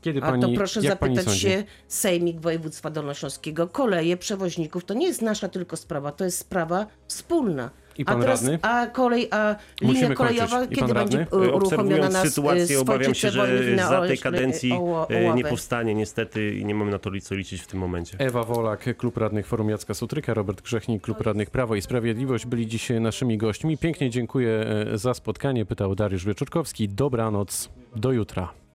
Kiedy 0.00 0.22
A 0.22 0.26
pani, 0.26 0.42
to 0.42 0.48
proszę 0.54 0.82
zapytać 0.82 1.38
się 1.38 1.64
Sejmik 1.88 2.40
Województwa 2.40 2.90
Dolnośląskiego. 2.90 3.68
Koleje 3.68 4.16
przewoźników 4.16 4.84
to 4.84 4.94
nie 4.94 5.06
jest 5.06 5.22
nasza 5.22 5.48
tylko 5.48 5.76
sprawa, 5.76 6.12
to 6.12 6.24
jest 6.24 6.38
sprawa 6.38 6.86
wspólna. 7.06 7.70
I 7.98 8.02
A 8.02 8.04
pan 8.04 8.20
teraz, 8.20 8.42
radny? 8.42 8.58
a 8.62 8.86
kolej, 8.86 9.28
a 9.30 9.56
linia 9.80 9.94
Musimy 9.94 10.14
kolejowa, 10.14 10.58
kończyć. 10.58 10.78
Kiedy 10.78 10.94
pan 10.94 11.02
będzie 11.02 11.18
radny? 11.18 11.46
e, 11.46 11.52
uruchomiona 11.52 11.56
Obserwując 11.56 12.12
na 12.12 12.24
sytuację, 12.24 12.80
obawiam 12.80 13.14
się, 13.14 13.30
że 13.30 13.76
za 13.76 14.06
tej 14.06 14.18
kadencji 14.18 14.72
e, 15.08 15.34
nie 15.34 15.44
powstanie. 15.44 15.94
niestety 15.94 16.54
i 16.54 16.64
nie 16.64 16.74
mamy 16.74 16.90
na 16.90 16.98
to 16.98 17.10
co 17.22 17.34
liczyć 17.34 17.62
w 17.62 17.66
tym 17.66 17.80
momencie. 17.80 18.16
Ewa 18.18 18.42
Wolak, 18.44 18.96
Klub 18.96 19.16
Radnych 19.16 19.46
Forum 19.46 19.70
Jacka 19.70 19.94
Sutryka, 19.94 20.34
Robert 20.34 20.62
Grzechnik, 20.62 21.02
Klub 21.02 21.20
Radnych 21.20 21.50
Prawo 21.50 21.74
i 21.74 21.82
Sprawiedliwość 21.82 22.46
byli 22.46 22.66
dzisiaj 22.66 23.00
naszymi 23.00 23.38
gośćmi. 23.38 23.78
Pięknie 23.78 24.10
dziękuję 24.10 24.66
e, 24.92 24.98
za 24.98 25.14
spotkanie, 25.14 25.66
pytał 25.66 25.94
Dariusz 25.94 26.24
Wieczorkowski. 26.24 26.88
Dobranoc, 26.88 27.70
do 27.96 28.12
jutra. 28.12 28.67